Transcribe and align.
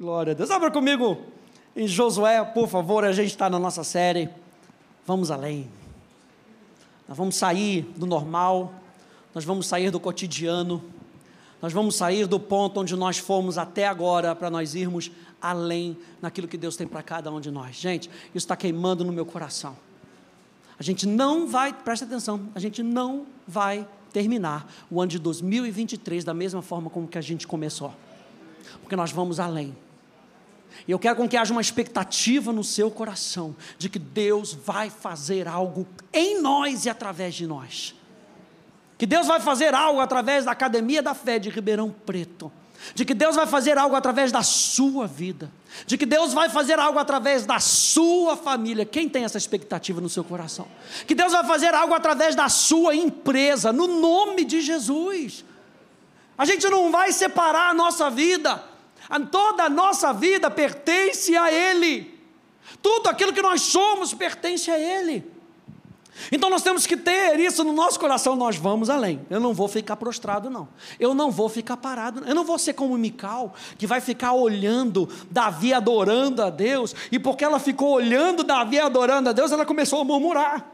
Glória 0.00 0.30
a 0.30 0.34
Deus. 0.34 0.48
Abra 0.52 0.70
comigo 0.70 1.18
em 1.74 1.88
Josué, 1.88 2.44
por 2.44 2.68
favor, 2.68 3.04
a 3.04 3.10
gente 3.10 3.30
está 3.30 3.50
na 3.50 3.58
nossa 3.58 3.82
série. 3.82 4.28
Vamos 5.04 5.28
além. 5.28 5.68
Nós 7.08 7.18
vamos 7.18 7.34
sair 7.34 7.82
do 7.96 8.06
normal, 8.06 8.72
nós 9.34 9.44
vamos 9.44 9.66
sair 9.66 9.90
do 9.90 9.98
cotidiano, 9.98 10.84
nós 11.60 11.72
vamos 11.72 11.96
sair 11.96 12.28
do 12.28 12.38
ponto 12.38 12.78
onde 12.78 12.94
nós 12.94 13.18
fomos 13.18 13.58
até 13.58 13.88
agora 13.88 14.36
para 14.36 14.48
nós 14.48 14.76
irmos 14.76 15.10
além 15.42 15.98
naquilo 16.22 16.46
que 16.46 16.56
Deus 16.56 16.76
tem 16.76 16.86
para 16.86 17.02
cada 17.02 17.32
um 17.32 17.40
de 17.40 17.50
nós. 17.50 17.74
Gente, 17.74 18.08
isso 18.08 18.36
está 18.36 18.54
queimando 18.54 19.04
no 19.04 19.12
meu 19.12 19.26
coração. 19.26 19.76
A 20.78 20.82
gente 20.84 21.08
não 21.08 21.48
vai, 21.48 21.72
presta 21.72 22.04
atenção, 22.04 22.48
a 22.54 22.60
gente 22.60 22.84
não 22.84 23.26
vai 23.48 23.84
terminar 24.12 24.72
o 24.88 25.00
ano 25.00 25.10
de 25.10 25.18
2023 25.18 26.22
da 26.22 26.32
mesma 26.32 26.62
forma 26.62 26.88
como 26.88 27.08
que 27.08 27.18
a 27.18 27.20
gente 27.20 27.48
começou. 27.48 27.92
Porque 28.80 28.94
nós 28.94 29.10
vamos 29.10 29.40
além. 29.40 29.74
E 30.86 30.90
eu 30.90 30.98
quero 30.98 31.16
com 31.16 31.28
que 31.28 31.36
haja 31.36 31.52
uma 31.52 31.60
expectativa 31.60 32.52
no 32.52 32.64
seu 32.64 32.90
coração 32.90 33.54
de 33.76 33.88
que 33.88 33.98
Deus 33.98 34.52
vai 34.52 34.90
fazer 34.90 35.46
algo 35.46 35.86
em 36.12 36.40
nós 36.40 36.84
e 36.84 36.90
através 36.90 37.34
de 37.34 37.46
nós. 37.46 37.94
Que 38.96 39.06
Deus 39.06 39.26
vai 39.26 39.40
fazer 39.40 39.74
algo 39.74 40.00
através 40.00 40.44
da 40.44 40.52
Academia 40.52 41.02
da 41.02 41.14
Fé 41.14 41.38
de 41.38 41.50
Ribeirão 41.50 41.94
Preto. 42.04 42.50
De 42.94 43.04
que 43.04 43.12
Deus 43.12 43.34
vai 43.36 43.46
fazer 43.46 43.76
algo 43.76 43.96
através 43.96 44.30
da 44.30 44.42
sua 44.42 45.06
vida. 45.06 45.50
De 45.86 45.98
que 45.98 46.06
Deus 46.06 46.32
vai 46.32 46.48
fazer 46.48 46.78
algo 46.78 46.98
através 46.98 47.44
da 47.44 47.60
sua 47.60 48.36
família. 48.36 48.84
Quem 48.84 49.08
tem 49.08 49.24
essa 49.24 49.38
expectativa 49.38 50.00
no 50.00 50.08
seu 50.08 50.24
coração? 50.24 50.66
Que 51.06 51.14
Deus 51.14 51.32
vai 51.32 51.44
fazer 51.44 51.74
algo 51.74 51.92
através 51.94 52.34
da 52.34 52.48
sua 52.48 52.94
empresa, 52.94 53.72
no 53.72 53.86
nome 54.00 54.44
de 54.44 54.60
Jesus. 54.60 55.44
A 56.36 56.44
gente 56.44 56.68
não 56.68 56.90
vai 56.90 57.12
separar 57.12 57.70
a 57.70 57.74
nossa 57.74 58.08
vida 58.10 58.62
Toda 59.30 59.64
a 59.64 59.68
nossa 59.68 60.12
vida 60.12 60.50
pertence 60.50 61.36
a 61.36 61.52
Ele. 61.52 62.18
Tudo 62.82 63.08
aquilo 63.08 63.32
que 63.32 63.42
nós 63.42 63.62
somos 63.62 64.12
pertence 64.12 64.70
a 64.70 64.78
Ele. 64.78 65.24
Então 66.32 66.50
nós 66.50 66.62
temos 66.62 66.86
que 66.86 66.96
ter 66.96 67.38
isso 67.38 67.62
no 67.62 67.72
nosso 67.72 67.98
coração, 67.98 68.34
nós 68.34 68.56
vamos 68.56 68.90
além. 68.90 69.24
Eu 69.30 69.38
não 69.38 69.54
vou 69.54 69.68
ficar 69.68 69.96
prostrado, 69.96 70.50
não. 70.50 70.68
Eu 70.98 71.14
não 71.14 71.30
vou 71.30 71.48
ficar 71.48 71.76
parado. 71.76 72.24
Eu 72.26 72.34
não 72.34 72.44
vou 72.44 72.58
ser 72.58 72.72
como 72.72 72.98
Mical, 72.98 73.54
que 73.78 73.86
vai 73.86 74.00
ficar 74.00 74.32
olhando 74.32 75.08
Davi 75.30 75.72
adorando 75.72 76.42
a 76.42 76.50
Deus, 76.50 76.94
e 77.12 77.18
porque 77.18 77.44
ela 77.44 77.58
ficou 77.58 77.92
olhando 77.92 78.42
Davi 78.42 78.80
adorando 78.80 79.28
a 79.28 79.32
Deus, 79.32 79.52
ela 79.52 79.64
começou 79.64 80.00
a 80.00 80.04
murmurar. 80.04 80.66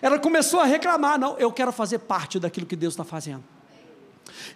Ela 0.00 0.18
começou 0.18 0.60
a 0.60 0.64
reclamar. 0.64 1.18
Não, 1.18 1.36
eu 1.38 1.52
quero 1.52 1.72
fazer 1.72 1.98
parte 1.98 2.38
daquilo 2.38 2.66
que 2.66 2.76
Deus 2.76 2.94
está 2.94 3.04
fazendo. 3.04 3.42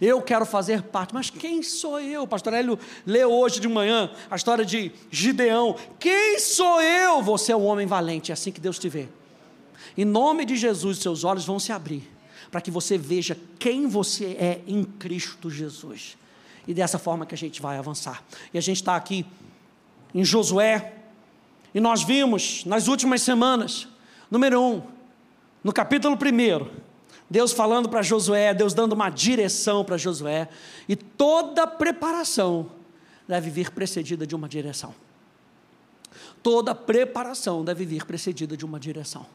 Eu 0.01 0.21
quero 0.21 0.45
fazer 0.45 0.83
parte, 0.83 1.15
mas 1.15 1.31
quem 1.31 1.63
sou 1.63 2.01
eu? 2.01 2.27
Pastor 2.27 2.53
Hélio 2.53 2.79
leu 3.05 3.33
hoje 3.33 3.61
de 3.61 3.69
manhã 3.69 4.11
a 4.31 4.37
história 4.37 4.65
de 4.65 4.93
Gideão. 5.11 5.77
Quem 5.99 6.39
sou 6.39 6.83
eu? 6.83 7.23
Você 7.23 7.53
é 7.53 7.57
um 7.57 7.65
homem 7.65 7.87
valente, 7.87 8.33
é 8.33 8.35
assim 8.35 8.53
que 8.53 8.61
Deus 8.61 8.79
te 8.79 8.89
vê. 8.89 9.09
Em 9.97 10.05
nome 10.05 10.45
de 10.45 10.57
Jesus, 10.57 10.99
seus 10.99 11.25
olhos 11.25 11.47
vão 11.47 11.59
se 11.59 11.73
abrir 11.73 12.17
para 12.51 12.61
que 12.61 12.71
você 12.71 12.97
veja 12.97 13.37
quem 13.59 13.87
você 13.87 14.37
é 14.39 14.61
em 14.67 14.85
Cristo 14.85 15.51
Jesus. 15.51 16.17
E 16.67 16.75
dessa 16.75 16.99
forma 16.99 17.27
que 17.27 17.35
a 17.35 17.39
gente 17.39 17.61
vai 17.61 17.79
avançar. 17.79 18.23
E 18.53 18.59
a 18.59 18.61
gente 18.61 18.77
está 18.77 18.97
aqui 18.97 19.27
em 20.15 20.25
Josué, 20.25 20.95
e 21.75 21.81
nós 21.81 22.03
vimos 22.03 22.65
nas 22.65 22.89
últimas 22.89 23.21
semanas, 23.23 23.87
número 24.31 24.61
um, 24.61 24.83
no 25.63 25.73
capítulo 25.73 26.17
1, 26.17 26.86
Deus 27.29 27.53
falando 27.53 27.89
para 27.89 28.03
Josué, 28.03 28.55
Deus 28.55 28.73
dando 28.73 28.93
uma 28.93 29.11
direção 29.11 29.85
para 29.85 29.97
Josué, 29.97 30.49
e 30.89 30.95
toda 30.95 31.67
preparação 31.67 32.71
deve 33.27 33.51
vir 33.51 33.71
precedida 33.71 34.27
de 34.27 34.35
uma 34.35 34.49
direção. 34.49 34.95
Toda 36.43 36.75
preparação 36.75 37.65
deve 37.65 37.85
vir 37.85 38.05
precedida 38.05 38.57
de 38.57 38.65
uma 38.65 38.79
direção. 38.79 39.27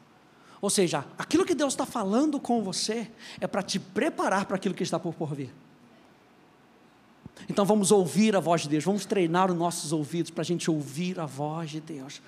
Ou 0.62 0.70
seja, 0.70 1.04
aquilo 1.18 1.44
que 1.44 1.54
Deus 1.54 1.72
está 1.72 1.84
falando 1.84 2.38
com 2.38 2.62
você 2.62 3.10
é 3.40 3.46
para 3.46 3.62
te 3.62 3.78
preparar 3.78 4.46
para 4.46 4.56
aquilo 4.56 4.74
que 4.74 4.82
está 4.82 4.98
por, 4.98 5.34
vir. 5.34 5.52
Então 7.50 7.64
vamos 7.64 7.90
ouvir 7.90 8.36
a 8.36 8.40
voz 8.40 8.62
de 8.62 8.68
Deus, 8.68 8.84
vamos 8.84 9.04
treinar 9.04 9.50
os 9.50 9.56
nossos 9.56 9.92
ouvidos 9.92 10.30
para 10.30 10.42
a 10.42 10.44
gente 10.44 10.70
ouvir 10.70 11.18
a 11.18 11.26
voz 11.26 11.70
de 11.70 11.80
Deus. 11.80 12.22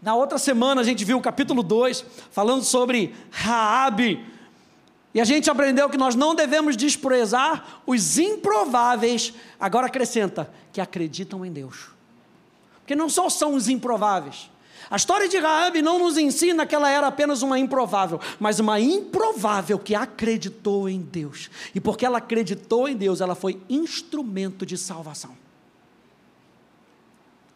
Na 0.00 0.14
outra 0.14 0.38
semana 0.38 0.80
a 0.80 0.84
gente 0.84 1.04
viu 1.04 1.18
o 1.18 1.20
capítulo 1.20 1.62
2, 1.62 2.04
falando 2.30 2.62
sobre 2.62 3.14
Raabe, 3.30 4.24
e 5.14 5.20
a 5.20 5.24
gente 5.24 5.50
aprendeu 5.50 5.90
que 5.90 5.98
nós 5.98 6.14
não 6.14 6.34
devemos 6.34 6.76
desprezar 6.76 7.82
os 7.86 8.18
improváveis, 8.18 9.34
agora 9.60 9.86
acrescenta, 9.86 10.50
que 10.72 10.80
acreditam 10.80 11.44
em 11.44 11.52
Deus. 11.52 11.90
Porque 12.80 12.96
não 12.96 13.08
só 13.08 13.28
são 13.28 13.54
os 13.54 13.68
improváveis. 13.68 14.50
A 14.90 14.96
história 14.96 15.28
de 15.28 15.38
Raabe 15.38 15.80
não 15.80 15.98
nos 15.98 16.18
ensina 16.18 16.66
que 16.66 16.74
ela 16.74 16.90
era 16.90 17.06
apenas 17.06 17.42
uma 17.42 17.58
improvável, 17.58 18.20
mas 18.40 18.58
uma 18.58 18.80
improvável 18.80 19.78
que 19.78 19.94
acreditou 19.94 20.88
em 20.88 21.00
Deus. 21.00 21.50
E 21.74 21.80
porque 21.80 22.04
ela 22.04 22.18
acreditou 22.18 22.88
em 22.88 22.96
Deus, 22.96 23.20
ela 23.20 23.34
foi 23.34 23.60
instrumento 23.68 24.66
de 24.66 24.76
salvação. 24.76 25.36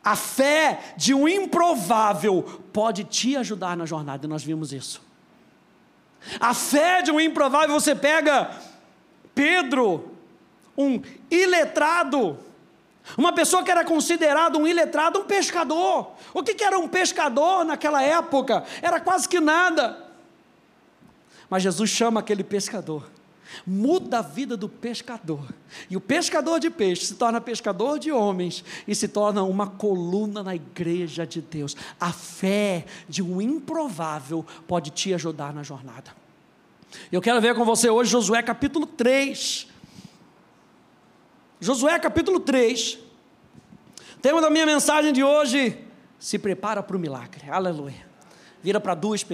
A 0.04 0.14
fé 0.14 0.94
de 0.96 1.12
um 1.12 1.26
improvável 1.26 2.42
pode 2.72 3.02
te 3.04 3.36
ajudar 3.36 3.76
na 3.76 3.84
jornada, 3.84 4.26
e 4.26 4.28
nós 4.28 4.44
vimos 4.44 4.72
isso. 4.72 5.05
A 6.40 6.54
fé 6.54 7.02
de 7.02 7.10
um 7.10 7.20
improvável, 7.20 7.78
você 7.78 7.94
pega 7.94 8.50
Pedro, 9.34 10.12
um 10.76 11.00
iletrado, 11.30 12.38
uma 13.16 13.32
pessoa 13.32 13.62
que 13.62 13.70
era 13.70 13.84
considerado 13.84 14.58
um 14.58 14.66
iletrado, 14.66 15.20
um 15.20 15.24
pescador. 15.24 16.12
O 16.34 16.42
que, 16.42 16.54
que 16.54 16.64
era 16.64 16.78
um 16.78 16.88
pescador 16.88 17.64
naquela 17.64 18.02
época? 18.02 18.64
Era 18.82 18.98
quase 19.00 19.28
que 19.28 19.38
nada. 19.38 20.04
Mas 21.48 21.62
Jesus 21.62 21.90
chama 21.90 22.20
aquele 22.20 22.42
pescador, 22.42 23.08
muda 23.66 24.18
a 24.18 24.22
vida 24.22 24.56
do 24.56 24.68
pescador. 24.68 25.46
E 25.88 25.96
o 25.96 26.00
pescador 26.00 26.58
de 26.58 26.70
peixe 26.70 27.06
se 27.06 27.14
torna 27.14 27.40
pescador 27.40 27.98
de 27.98 28.10
homens 28.10 28.64
e 28.86 28.94
se 28.94 29.08
torna 29.08 29.42
uma 29.42 29.66
coluna 29.66 30.42
na 30.42 30.54
igreja 30.54 31.26
de 31.26 31.40
Deus. 31.40 31.76
A 32.00 32.12
fé 32.12 32.86
de 33.08 33.22
um 33.22 33.40
improvável 33.40 34.44
pode 34.66 34.90
te 34.90 35.12
ajudar 35.14 35.52
na 35.52 35.62
jornada. 35.62 36.14
Eu 37.10 37.20
quero 37.20 37.40
ver 37.40 37.54
com 37.54 37.64
você 37.64 37.90
hoje 37.90 38.10
Josué 38.10 38.42
capítulo 38.42 38.86
3. 38.86 39.68
Josué 41.60 41.98
capítulo 41.98 42.40
3. 42.40 42.98
Tema 44.20 44.40
da 44.40 44.50
minha 44.50 44.66
mensagem 44.66 45.12
de 45.12 45.22
hoje: 45.22 45.78
se 46.18 46.38
prepara 46.38 46.82
para 46.82 46.96
o 46.96 47.00
milagre. 47.00 47.48
Aleluia. 47.50 48.06
Vira 48.62 48.80
para 48.80 48.94
duas, 48.94 49.24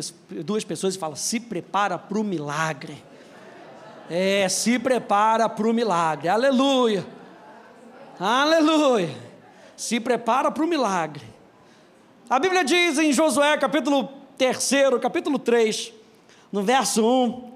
duas 0.45 0.65
pessoas 0.65 0.95
e 0.95 0.99
fala: 0.99 1.17
se 1.17 1.41
prepara 1.41 1.99
para 1.99 2.19
o 2.19 2.25
milagre. 2.25 3.03
É, 4.15 4.47
se 4.47 4.79
prepara 4.79 5.49
para 5.49 5.67
o 5.67 5.73
milagre. 5.73 6.29
Aleluia. 6.29 7.07
Aleluia. 8.21 9.09
Se 9.75 9.99
prepara 9.99 10.51
para 10.51 10.63
o 10.63 10.67
milagre. 10.67 11.25
A 12.29 12.39
Bíblia 12.39 12.63
diz 12.63 12.99
em 12.99 13.11
Josué 13.11 13.57
capítulo 13.57 14.11
3, 14.37 14.71
capítulo 15.01 15.39
3, 15.39 15.95
no 16.53 16.63
verso 16.63 17.03
1, 17.03 17.53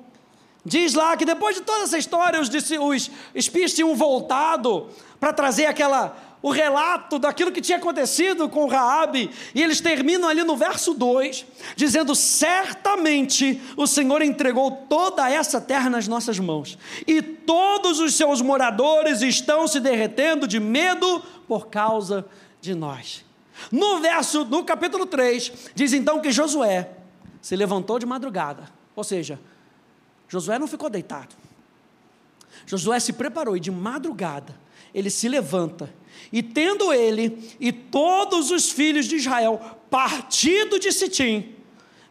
diz 0.64 0.94
lá 0.94 1.14
que 1.14 1.26
depois 1.26 1.56
de 1.56 1.60
toda 1.60 1.84
essa 1.84 1.98
história, 1.98 2.40
os, 2.40 2.48
os 2.48 3.10
espias 3.34 3.74
tinham 3.74 3.94
voltado 3.94 4.88
para 5.20 5.34
trazer 5.34 5.66
aquela 5.66 6.16
o 6.46 6.52
relato 6.52 7.18
daquilo 7.18 7.50
que 7.50 7.60
tinha 7.60 7.76
acontecido 7.76 8.48
com 8.48 8.68
Raabe, 8.68 9.32
e 9.52 9.60
eles 9.60 9.80
terminam 9.80 10.28
ali 10.28 10.44
no 10.44 10.56
verso 10.56 10.94
2, 10.94 11.44
dizendo: 11.74 12.14
"Certamente 12.14 13.60
o 13.76 13.84
Senhor 13.84 14.22
entregou 14.22 14.70
toda 14.88 15.28
essa 15.28 15.60
terra 15.60 15.90
nas 15.90 16.06
nossas 16.06 16.38
mãos, 16.38 16.78
e 17.04 17.20
todos 17.20 17.98
os 17.98 18.14
seus 18.14 18.40
moradores 18.40 19.22
estão 19.22 19.66
se 19.66 19.80
derretendo 19.80 20.46
de 20.46 20.60
medo 20.60 21.20
por 21.48 21.66
causa 21.66 22.24
de 22.60 22.76
nós." 22.76 23.24
No 23.72 23.98
verso, 23.98 24.44
no 24.44 24.62
capítulo 24.62 25.04
3, 25.04 25.52
diz 25.74 25.92
então 25.92 26.20
que 26.20 26.30
Josué 26.30 26.90
se 27.42 27.56
levantou 27.56 27.98
de 27.98 28.06
madrugada, 28.06 28.70
ou 28.94 29.02
seja, 29.02 29.40
Josué 30.28 30.60
não 30.60 30.68
ficou 30.68 30.88
deitado. 30.88 31.34
Josué 32.66 33.00
se 33.00 33.12
preparou 33.12 33.56
e 33.56 33.60
de 33.60 33.72
madrugada 33.72 34.54
ele 34.96 35.10
se 35.10 35.28
levanta. 35.28 35.92
E 36.32 36.42
tendo 36.42 36.92
ele 36.92 37.56
e 37.60 37.72
todos 37.72 38.50
os 38.50 38.70
filhos 38.70 39.06
de 39.06 39.16
Israel 39.16 39.60
partido 39.90 40.78
de 40.78 40.92
Sitim, 40.92 41.54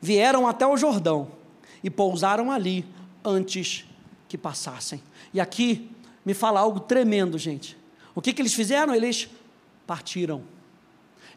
vieram 0.01 0.47
até 0.47 0.65
o 0.65 0.77
Jordão 0.77 1.31
e 1.83 1.89
pousaram 1.89 2.51
ali 2.51 2.85
antes 3.23 3.85
que 4.27 4.37
passassem. 4.37 5.01
E 5.33 5.39
aqui 5.39 5.89
me 6.25 6.33
fala 6.33 6.59
algo 6.59 6.79
tremendo, 6.79 7.37
gente. 7.37 7.77
O 8.13 8.21
que, 8.21 8.33
que 8.33 8.41
eles 8.41 8.53
fizeram? 8.53 8.95
Eles 8.95 9.29
partiram. 9.85 10.43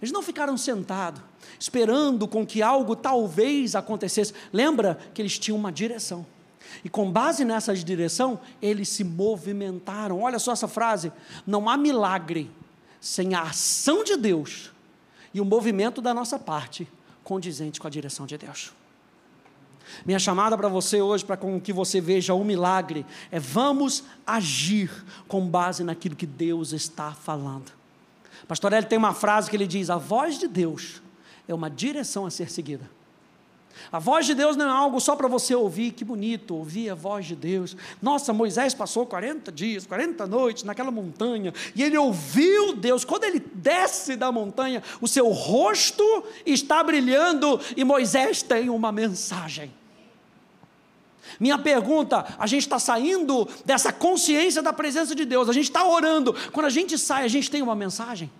Eles 0.01 0.13
não 0.13 0.23
ficaram 0.23 0.57
sentados, 0.57 1.21
esperando 1.59 2.29
com 2.29 2.47
que 2.47 2.63
algo 2.63 2.95
talvez 2.95 3.75
acontecesse. 3.75 4.33
Lembra 4.53 4.99
que 5.13 5.21
eles 5.21 5.39
tinham 5.39 5.59
uma 5.59 5.73
direção. 5.73 6.25
E 6.85 6.89
com 6.89 7.11
base 7.11 7.45
nessa 7.45 7.75
direção, 7.75 8.41
eles 8.61 8.89
se 8.89 9.05
movimentaram. 9.05 10.21
Olha 10.21 10.39
só 10.39 10.53
essa 10.53 10.69
frase: 10.69 11.13
não 11.47 11.69
há 11.69 11.77
milagre 11.77 12.51
sem 13.01 13.35
a 13.35 13.43
ação 13.43 14.03
de 14.05 14.17
Deus 14.17 14.71
e 15.33 15.41
o 15.41 15.45
movimento 15.45 16.01
da 16.01 16.13
nossa 16.13 16.39
parte 16.39 16.89
condizente 17.23 17.81
com 17.81 17.87
a 17.87 17.91
direção 17.91 18.27
de 18.27 18.39
Deus. 18.39 18.73
Minha 20.05 20.19
chamada 20.19 20.57
para 20.57 20.69
você 20.69 21.01
hoje, 21.01 21.25
para 21.25 21.39
que 21.63 21.73
você 21.73 22.01
veja 22.01 22.35
o 22.35 22.45
milagre, 22.45 23.07
é 23.31 23.39
vamos 23.41 24.05
agir 24.27 24.91
com 25.27 25.47
base 25.47 25.83
naquilo 25.83 26.15
que 26.15 26.27
Deus 26.27 26.73
está 26.73 27.13
falando. 27.13 27.73
Pastor 28.47 28.73
tem 28.85 28.99
uma 28.99 29.15
frase 29.15 29.51
que 29.51 29.57
ele 29.57 29.67
diz: 29.67 29.91
a 29.91 29.97
voz 29.97 30.39
de 30.39 30.47
Deus 30.47 31.03
é 31.47 31.55
uma 31.55 31.71
direção 31.71 32.27
a 32.27 32.31
ser 32.31 32.51
seguida. 32.51 32.98
A 33.91 33.99
voz 33.99 34.27
de 34.27 34.35
Deus 34.35 34.57
não 34.57 34.67
é 34.67 34.71
algo 34.71 35.01
só 35.01 35.17
para 35.17 35.29
você 35.29 35.55
ouvir, 35.55 35.93
que 35.93 36.05
bonito, 36.05 36.55
ouvir 36.55 36.91
a 36.91 36.95
voz 36.95 37.27
de 37.27 37.35
Deus. 37.35 37.77
Nossa, 38.03 38.33
Moisés 38.33 38.75
passou 38.75 39.07
40 39.07 39.51
dias, 39.51 39.87
40 39.87 40.27
noites 40.27 40.65
naquela 40.65 40.91
montanha, 40.91 41.53
e 41.75 41.83
ele 41.83 41.97
ouviu 41.97 42.75
Deus. 42.75 43.05
Quando 43.05 43.25
ele 43.25 43.41
desce 43.55 44.17
da 44.17 44.31
montanha, 44.31 44.83
o 45.01 45.09
seu 45.09 45.29
rosto 45.29 46.05
está 46.45 46.83
brilhando, 46.83 47.61
e 47.77 47.85
Moisés 47.85 48.43
tem 48.43 48.69
uma 48.69 48.93
mensagem. 48.93 49.73
Minha 51.39 51.59
pergunta: 51.59 52.27
a 52.39 52.47
gente 52.47 52.63
está 52.63 52.79
saindo 52.79 53.49
dessa 53.65 53.93
consciência 53.93 54.63
da 54.63 54.73
presença 54.73 55.15
de 55.15 55.25
Deus, 55.25 55.49
a 55.49 55.53
gente 55.53 55.65
está 55.65 55.85
orando, 55.85 56.35
quando 56.53 56.67
a 56.67 56.71
gente 56.71 56.99
sai, 56.99 57.25
a 57.25 57.29
gente 57.29 57.51
tem 57.51 57.63
uma 57.63 57.75
mensagem? 57.75 58.31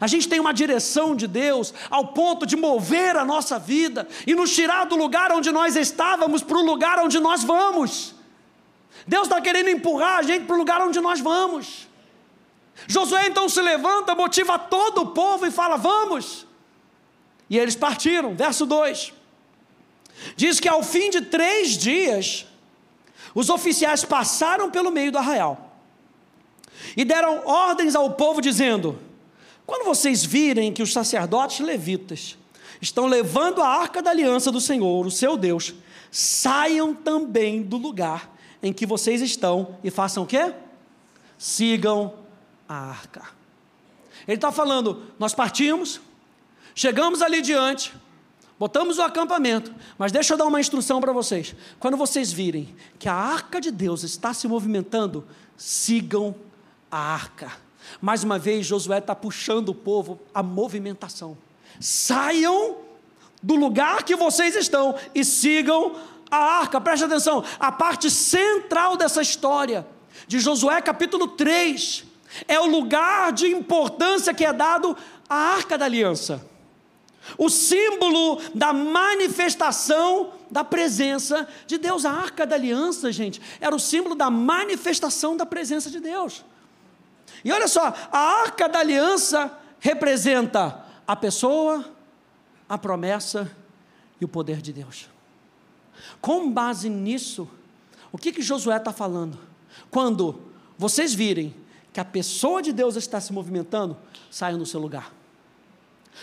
A 0.00 0.06
gente 0.06 0.28
tem 0.28 0.40
uma 0.40 0.54
direção 0.54 1.14
de 1.14 1.26
Deus 1.26 1.74
ao 1.90 2.08
ponto 2.08 2.46
de 2.46 2.56
mover 2.56 3.16
a 3.16 3.24
nossa 3.24 3.58
vida 3.58 4.08
e 4.26 4.34
nos 4.34 4.54
tirar 4.54 4.86
do 4.86 4.96
lugar 4.96 5.30
onde 5.32 5.50
nós 5.52 5.76
estávamos 5.76 6.42
para 6.42 6.56
o 6.56 6.64
lugar 6.64 6.98
onde 6.98 7.20
nós 7.20 7.44
vamos. 7.44 8.14
Deus 9.06 9.24
está 9.24 9.40
querendo 9.40 9.68
empurrar 9.68 10.18
a 10.18 10.22
gente 10.22 10.46
para 10.46 10.54
o 10.54 10.58
lugar 10.58 10.80
onde 10.80 11.00
nós 11.00 11.20
vamos. 11.20 11.86
Josué 12.86 13.26
então 13.26 13.48
se 13.48 13.60
levanta, 13.60 14.14
motiva 14.14 14.58
todo 14.58 15.02
o 15.02 15.06
povo 15.08 15.46
e 15.46 15.50
fala: 15.50 15.76
Vamos. 15.76 16.46
E 17.48 17.58
eles 17.58 17.76
partiram. 17.76 18.34
Verso 18.34 18.64
2: 18.64 19.12
Diz 20.34 20.58
que 20.58 20.68
ao 20.68 20.82
fim 20.82 21.10
de 21.10 21.20
três 21.20 21.76
dias, 21.76 22.46
os 23.34 23.50
oficiais 23.50 24.04
passaram 24.04 24.70
pelo 24.70 24.90
meio 24.90 25.12
do 25.12 25.18
arraial 25.18 25.78
e 26.96 27.04
deram 27.04 27.46
ordens 27.46 27.94
ao 27.94 28.10
povo, 28.12 28.40
dizendo: 28.40 28.98
quando 29.66 29.84
vocês 29.84 30.24
virem 30.24 30.72
que 30.72 30.82
os 30.82 30.92
sacerdotes 30.92 31.60
levitas 31.60 32.36
estão 32.80 33.06
levando 33.06 33.62
a 33.62 33.68
arca 33.68 34.02
da 34.02 34.10
aliança 34.10 34.52
do 34.52 34.60
Senhor, 34.60 35.06
o 35.06 35.10
seu 35.10 35.36
Deus, 35.36 35.74
saiam 36.10 36.94
também 36.94 37.62
do 37.62 37.76
lugar 37.76 38.34
em 38.62 38.72
que 38.72 38.86
vocês 38.86 39.20
estão 39.20 39.78
e 39.82 39.90
façam 39.90 40.22
o 40.22 40.26
quê? 40.26 40.54
Sigam 41.38 42.14
a 42.68 42.74
arca. 42.74 43.22
Ele 44.26 44.36
está 44.36 44.52
falando: 44.52 45.02
nós 45.18 45.34
partimos, 45.34 46.00
chegamos 46.74 47.22
ali 47.22 47.40
diante, 47.40 47.92
botamos 48.58 48.98
o 48.98 49.02
acampamento, 49.02 49.74
mas 49.98 50.12
deixa 50.12 50.34
eu 50.34 50.38
dar 50.38 50.46
uma 50.46 50.60
instrução 50.60 51.00
para 51.00 51.12
vocês. 51.12 51.54
Quando 51.78 51.96
vocês 51.96 52.32
virem 52.32 52.74
que 52.98 53.08
a 53.08 53.14
arca 53.14 53.60
de 53.60 53.70
Deus 53.70 54.02
está 54.02 54.34
se 54.34 54.46
movimentando, 54.46 55.26
sigam 55.56 56.34
a 56.90 56.98
arca. 56.98 57.63
Mais 58.00 58.24
uma 58.24 58.38
vez, 58.38 58.66
Josué 58.66 58.98
está 58.98 59.14
puxando 59.14 59.70
o 59.70 59.74
povo 59.74 60.20
à 60.34 60.42
movimentação. 60.42 61.36
Saiam 61.80 62.76
do 63.42 63.54
lugar 63.54 64.02
que 64.02 64.16
vocês 64.16 64.56
estão 64.56 64.94
e 65.14 65.24
sigam 65.24 65.96
a 66.30 66.36
arca. 66.36 66.80
Preste 66.80 67.04
atenção, 67.04 67.44
a 67.58 67.70
parte 67.70 68.10
central 68.10 68.96
dessa 68.96 69.20
história, 69.22 69.86
de 70.26 70.38
Josué 70.38 70.80
capítulo 70.80 71.28
3, 71.28 72.04
é 72.48 72.58
o 72.58 72.66
lugar 72.66 73.32
de 73.32 73.46
importância 73.46 74.34
que 74.34 74.44
é 74.44 74.52
dado 74.52 74.96
à 75.28 75.34
arca 75.34 75.78
da 75.78 75.84
aliança. 75.84 76.44
O 77.38 77.48
símbolo 77.48 78.40
da 78.54 78.72
manifestação 78.72 80.32
da 80.50 80.62
presença 80.62 81.48
de 81.66 81.78
Deus. 81.78 82.04
A 82.04 82.10
arca 82.12 82.46
da 82.46 82.54
aliança, 82.54 83.10
gente, 83.10 83.40
era 83.60 83.74
o 83.74 83.80
símbolo 83.80 84.14
da 84.14 84.30
manifestação 84.30 85.36
da 85.36 85.46
presença 85.46 85.90
de 85.90 86.00
Deus. 86.00 86.44
E 87.44 87.52
olha 87.52 87.68
só, 87.68 87.94
a 88.10 88.18
arca 88.18 88.68
da 88.68 88.78
aliança 88.78 89.56
representa 89.78 90.84
a 91.06 91.14
pessoa, 91.14 91.84
a 92.66 92.78
promessa 92.78 93.50
e 94.20 94.24
o 94.24 94.28
poder 94.28 94.62
de 94.62 94.72
Deus. 94.72 95.08
Com 96.20 96.50
base 96.50 96.88
nisso, 96.88 97.48
o 98.10 98.16
que, 98.16 98.32
que 98.32 98.40
Josué 98.40 98.76
está 98.76 98.92
falando? 98.92 99.38
Quando 99.90 100.40
vocês 100.78 101.12
virem 101.12 101.54
que 101.92 102.00
a 102.00 102.04
pessoa 102.04 102.62
de 102.62 102.72
Deus 102.72 102.96
está 102.96 103.20
se 103.20 103.32
movimentando, 103.32 103.96
saiam 104.30 104.58
do 104.58 104.66
seu 104.66 104.80
lugar. 104.80 105.12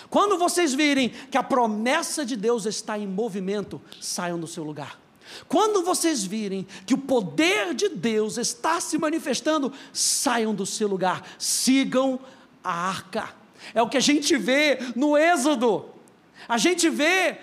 Quando 0.09 0.37
vocês 0.37 0.73
virem 0.73 1.09
que 1.09 1.37
a 1.37 1.43
promessa 1.43 2.25
de 2.25 2.35
Deus 2.35 2.65
está 2.65 2.97
em 2.97 3.05
movimento, 3.05 3.81
saiam 3.99 4.39
do 4.39 4.47
seu 4.47 4.63
lugar. 4.63 5.00
Quando 5.47 5.83
vocês 5.83 6.23
virem 6.23 6.67
que 6.85 6.93
o 6.93 6.97
poder 6.97 7.73
de 7.73 7.89
Deus 7.89 8.37
está 8.37 8.79
se 8.79 8.97
manifestando, 8.97 9.71
saiam 9.93 10.53
do 10.53 10.65
seu 10.65 10.87
lugar, 10.87 11.23
sigam 11.37 12.19
a 12.63 12.89
arca. 12.89 13.33
É 13.73 13.81
o 13.81 13.89
que 13.89 13.97
a 13.97 14.01
gente 14.01 14.37
vê 14.37 14.79
no 14.95 15.17
Êxodo. 15.17 15.85
A 16.47 16.57
gente 16.57 16.89
vê 16.89 17.37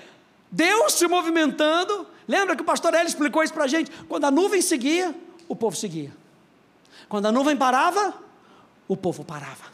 Deus 0.51 0.95
se 0.95 1.07
movimentando. 1.07 2.07
Lembra 2.27 2.57
que 2.57 2.63
o 2.63 2.65
pastor 2.65 2.95
Eli 2.95 3.07
explicou 3.07 3.43
isso 3.43 3.55
para 3.55 3.65
a 3.65 3.69
gente? 3.69 3.91
Quando 4.09 4.25
a 4.25 4.31
nuvem 4.31 4.61
seguia, 4.61 5.15
o 5.49 5.57
povo 5.57 5.77
seguia. 5.77 6.13
Quando 7.09 7.27
a 7.27 7.33
nuvem 7.33 7.57
parava, 7.57 8.15
o 8.87 8.97
povo 8.97 9.25
parava. 9.25 9.65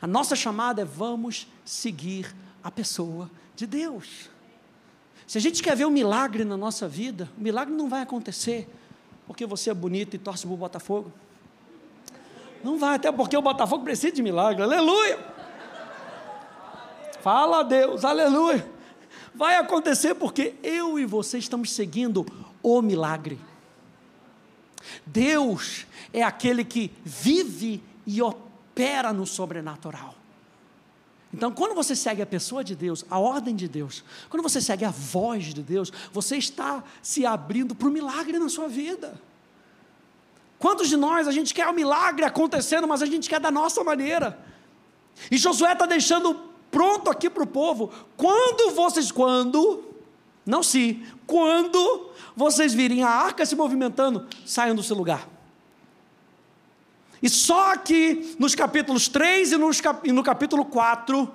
A 0.00 0.06
nossa 0.06 0.36
chamada 0.36 0.82
é 0.82 0.84
vamos 0.84 1.46
seguir 1.64 2.34
a 2.62 2.70
pessoa 2.70 3.30
de 3.56 3.66
Deus. 3.66 4.30
Se 5.34 5.38
a 5.38 5.40
gente 5.40 5.64
quer 5.64 5.74
ver 5.74 5.84
um 5.84 5.90
milagre 5.90 6.44
na 6.44 6.56
nossa 6.56 6.86
vida, 6.86 7.28
o 7.36 7.42
milagre 7.42 7.74
não 7.74 7.88
vai 7.88 8.02
acontecer 8.02 8.68
porque 9.26 9.44
você 9.44 9.68
é 9.68 9.74
bonito 9.74 10.14
e 10.14 10.18
torce 10.18 10.46
para 10.46 10.54
o 10.54 10.56
Botafogo. 10.56 11.12
Não 12.62 12.78
vai, 12.78 12.94
até 12.94 13.10
porque 13.10 13.36
o 13.36 13.42
Botafogo 13.42 13.82
precisa 13.82 14.14
de 14.14 14.22
milagre, 14.22 14.62
aleluia. 14.62 15.18
Fala 17.20 17.58
a 17.58 17.62
Deus, 17.64 18.04
aleluia. 18.04 18.64
Vai 19.34 19.56
acontecer 19.56 20.14
porque 20.14 20.54
eu 20.62 21.00
e 21.00 21.04
você 21.04 21.36
estamos 21.36 21.72
seguindo 21.72 22.24
o 22.62 22.80
milagre. 22.80 23.40
Deus 25.04 25.84
é 26.12 26.22
aquele 26.22 26.64
que 26.64 26.92
vive 27.04 27.82
e 28.06 28.22
opera 28.22 29.12
no 29.12 29.26
sobrenatural. 29.26 30.14
Então, 31.34 31.50
quando 31.50 31.74
você 31.74 31.96
segue 31.96 32.22
a 32.22 32.26
pessoa 32.26 32.62
de 32.62 32.76
Deus, 32.76 33.04
a 33.10 33.18
ordem 33.18 33.56
de 33.56 33.66
Deus, 33.66 34.04
quando 34.30 34.40
você 34.40 34.60
segue 34.60 34.84
a 34.84 34.90
voz 34.90 35.46
de 35.46 35.64
Deus, 35.64 35.92
você 36.12 36.36
está 36.36 36.84
se 37.02 37.26
abrindo 37.26 37.74
para 37.74 37.88
o 37.88 37.90
milagre 37.90 38.38
na 38.38 38.48
sua 38.48 38.68
vida. 38.68 39.20
Quantos 40.60 40.88
de 40.88 40.96
nós 40.96 41.26
a 41.26 41.32
gente 41.32 41.52
quer 41.52 41.66
o 41.66 41.70
um 41.70 41.74
milagre 41.74 42.24
acontecendo, 42.24 42.86
mas 42.86 43.02
a 43.02 43.06
gente 43.06 43.28
quer 43.28 43.40
da 43.40 43.50
nossa 43.50 43.82
maneira? 43.82 44.38
E 45.28 45.36
Josué 45.36 45.72
está 45.72 45.86
deixando 45.86 46.40
pronto 46.70 47.10
aqui 47.10 47.28
para 47.28 47.42
o 47.42 47.48
povo. 47.48 47.90
Quando 48.16 48.72
vocês, 48.72 49.10
quando, 49.10 49.82
não 50.46 50.62
se, 50.62 51.04
quando 51.26 52.10
vocês 52.36 52.72
virem 52.72 53.02
a 53.02 53.08
arca 53.08 53.44
se 53.44 53.56
movimentando, 53.56 54.28
saiam 54.46 54.76
do 54.76 54.84
seu 54.84 54.94
lugar. 54.94 55.33
E 57.24 57.28
só 57.30 57.72
aqui 57.72 58.36
nos 58.38 58.54
capítulos 58.54 59.08
3 59.08 59.52
e, 59.52 60.12
no 60.12 60.22
capítulo 60.22 60.62
4, 60.62 61.32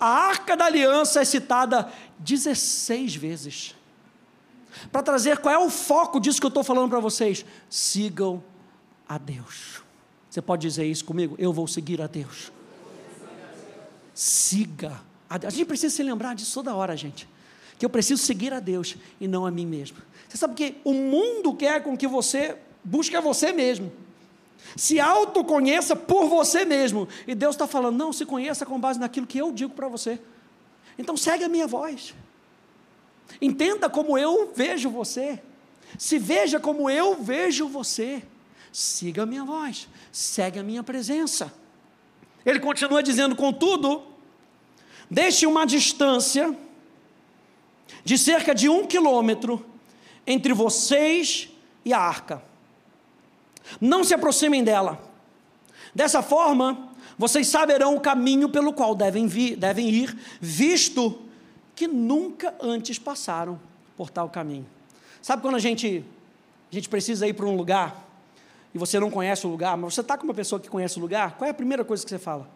a 0.00 0.08
arca 0.08 0.56
da 0.56 0.64
aliança 0.64 1.20
é 1.20 1.26
citada 1.26 1.92
16 2.20 3.16
vezes. 3.16 3.74
Para 4.90 5.02
trazer 5.02 5.36
qual 5.36 5.54
é 5.54 5.58
o 5.58 5.68
foco 5.68 6.18
disso 6.18 6.40
que 6.40 6.46
eu 6.46 6.48
estou 6.48 6.64
falando 6.64 6.88
para 6.88 7.00
vocês. 7.00 7.44
Sigam 7.68 8.42
a 9.06 9.18
Deus. 9.18 9.82
Você 10.30 10.40
pode 10.40 10.62
dizer 10.62 10.86
isso 10.86 11.04
comigo? 11.04 11.34
Eu 11.38 11.52
vou 11.52 11.66
seguir 11.66 12.00
a 12.00 12.06
Deus. 12.06 12.50
Siga 14.14 14.98
a 15.28 15.36
Deus. 15.36 15.52
A 15.52 15.54
gente 15.54 15.66
precisa 15.66 15.94
se 15.94 16.02
lembrar 16.02 16.34
disso 16.34 16.54
toda 16.54 16.74
hora, 16.74 16.96
gente. 16.96 17.28
Que 17.78 17.84
eu 17.84 17.90
preciso 17.90 18.22
seguir 18.22 18.54
a 18.54 18.58
Deus 18.58 18.96
e 19.20 19.28
não 19.28 19.44
a 19.44 19.50
mim 19.50 19.66
mesmo. 19.66 19.98
Você 20.26 20.38
sabe 20.38 20.54
que 20.54 20.76
o 20.82 20.94
mundo 20.94 21.52
quer 21.54 21.82
com 21.82 21.94
que 21.94 22.06
você 22.06 22.56
busque 22.82 23.14
a 23.14 23.20
você 23.20 23.52
mesmo. 23.52 23.92
Se 24.74 24.98
autoconheça 24.98 25.94
por 25.94 26.26
você 26.26 26.64
mesmo. 26.64 27.06
E 27.26 27.34
Deus 27.34 27.54
está 27.54 27.66
falando: 27.66 27.96
não, 27.96 28.12
se 28.12 28.24
conheça 28.24 28.66
com 28.66 28.80
base 28.80 28.98
naquilo 28.98 29.26
que 29.26 29.38
eu 29.38 29.52
digo 29.52 29.74
para 29.74 29.88
você. 29.88 30.18
Então 30.98 31.16
segue 31.16 31.44
a 31.44 31.48
minha 31.48 31.66
voz. 31.66 32.14
Entenda 33.40 33.88
como 33.88 34.16
eu 34.16 34.52
vejo 34.54 34.90
você. 34.90 35.40
Se 35.98 36.18
veja 36.18 36.58
como 36.58 36.90
eu 36.90 37.22
vejo 37.22 37.68
você. 37.68 38.22
Siga 38.72 39.22
a 39.22 39.26
minha 39.26 39.44
voz. 39.44 39.88
Segue 40.10 40.58
a 40.58 40.62
minha 40.62 40.82
presença. 40.82 41.52
Ele 42.44 42.58
continua 42.58 43.02
dizendo: 43.02 43.36
contudo, 43.36 44.02
deixe 45.10 45.46
uma 45.46 45.66
distância 45.66 46.56
de 48.04 48.18
cerca 48.18 48.54
de 48.54 48.68
um 48.68 48.86
quilômetro 48.86 49.64
entre 50.26 50.52
vocês 50.52 51.48
e 51.84 51.92
a 51.92 52.00
arca 52.00 52.42
não 53.80 54.04
se 54.04 54.14
aproximem 54.14 54.62
dela, 54.62 55.00
Dessa 55.96 56.20
forma, 56.20 56.90
vocês 57.16 57.46
saberão 57.48 57.96
o 57.96 58.00
caminho 58.00 58.50
pelo 58.50 58.70
qual 58.70 58.94
devem, 58.94 59.26
vir, 59.26 59.56
devem 59.56 59.88
ir, 59.88 60.14
visto 60.38 61.22
que 61.74 61.88
nunca 61.88 62.54
antes 62.60 62.98
passaram 62.98 63.58
por 63.96 64.10
tal 64.10 64.28
caminho. 64.28 64.66
Sabe 65.22 65.40
quando 65.40 65.54
a 65.54 65.58
gente, 65.58 66.04
a 66.70 66.74
gente 66.74 66.86
precisa 66.90 67.26
ir 67.26 67.32
para 67.32 67.46
um 67.46 67.56
lugar 67.56 68.06
e 68.74 68.78
você 68.78 69.00
não 69.00 69.10
conhece 69.10 69.46
o 69.46 69.50
lugar, 69.50 69.74
mas 69.78 69.94
você 69.94 70.02
está 70.02 70.18
com 70.18 70.24
uma 70.24 70.34
pessoa 70.34 70.60
que 70.60 70.68
conhece 70.68 70.98
o 70.98 71.00
lugar, 71.00 71.38
qual 71.38 71.48
é 71.48 71.50
a 71.50 71.54
primeira 71.54 71.82
coisa 71.82 72.04
que 72.04 72.10
você 72.10 72.18
fala? 72.18 72.46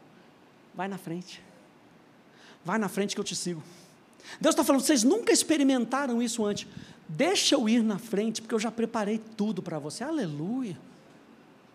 Vai 0.74 0.86
na 0.86 0.98
frente. 0.98 1.42
Vai 2.62 2.78
na 2.78 2.90
frente 2.90 3.14
que 3.14 3.20
eu 3.22 3.24
te 3.24 3.34
sigo. 3.34 3.62
Deus 4.38 4.52
está 4.52 4.62
falando, 4.62 4.82
vocês 4.82 5.02
nunca 5.02 5.32
experimentaram 5.32 6.22
isso 6.22 6.44
antes. 6.44 6.66
Deixa 7.08 7.54
eu 7.54 7.66
ir 7.70 7.82
na 7.82 7.98
frente, 7.98 8.42
porque 8.42 8.54
eu 8.54 8.60
já 8.60 8.70
preparei 8.70 9.18
tudo 9.18 9.62
para 9.62 9.78
você. 9.78 10.04
Aleluia. 10.04 10.76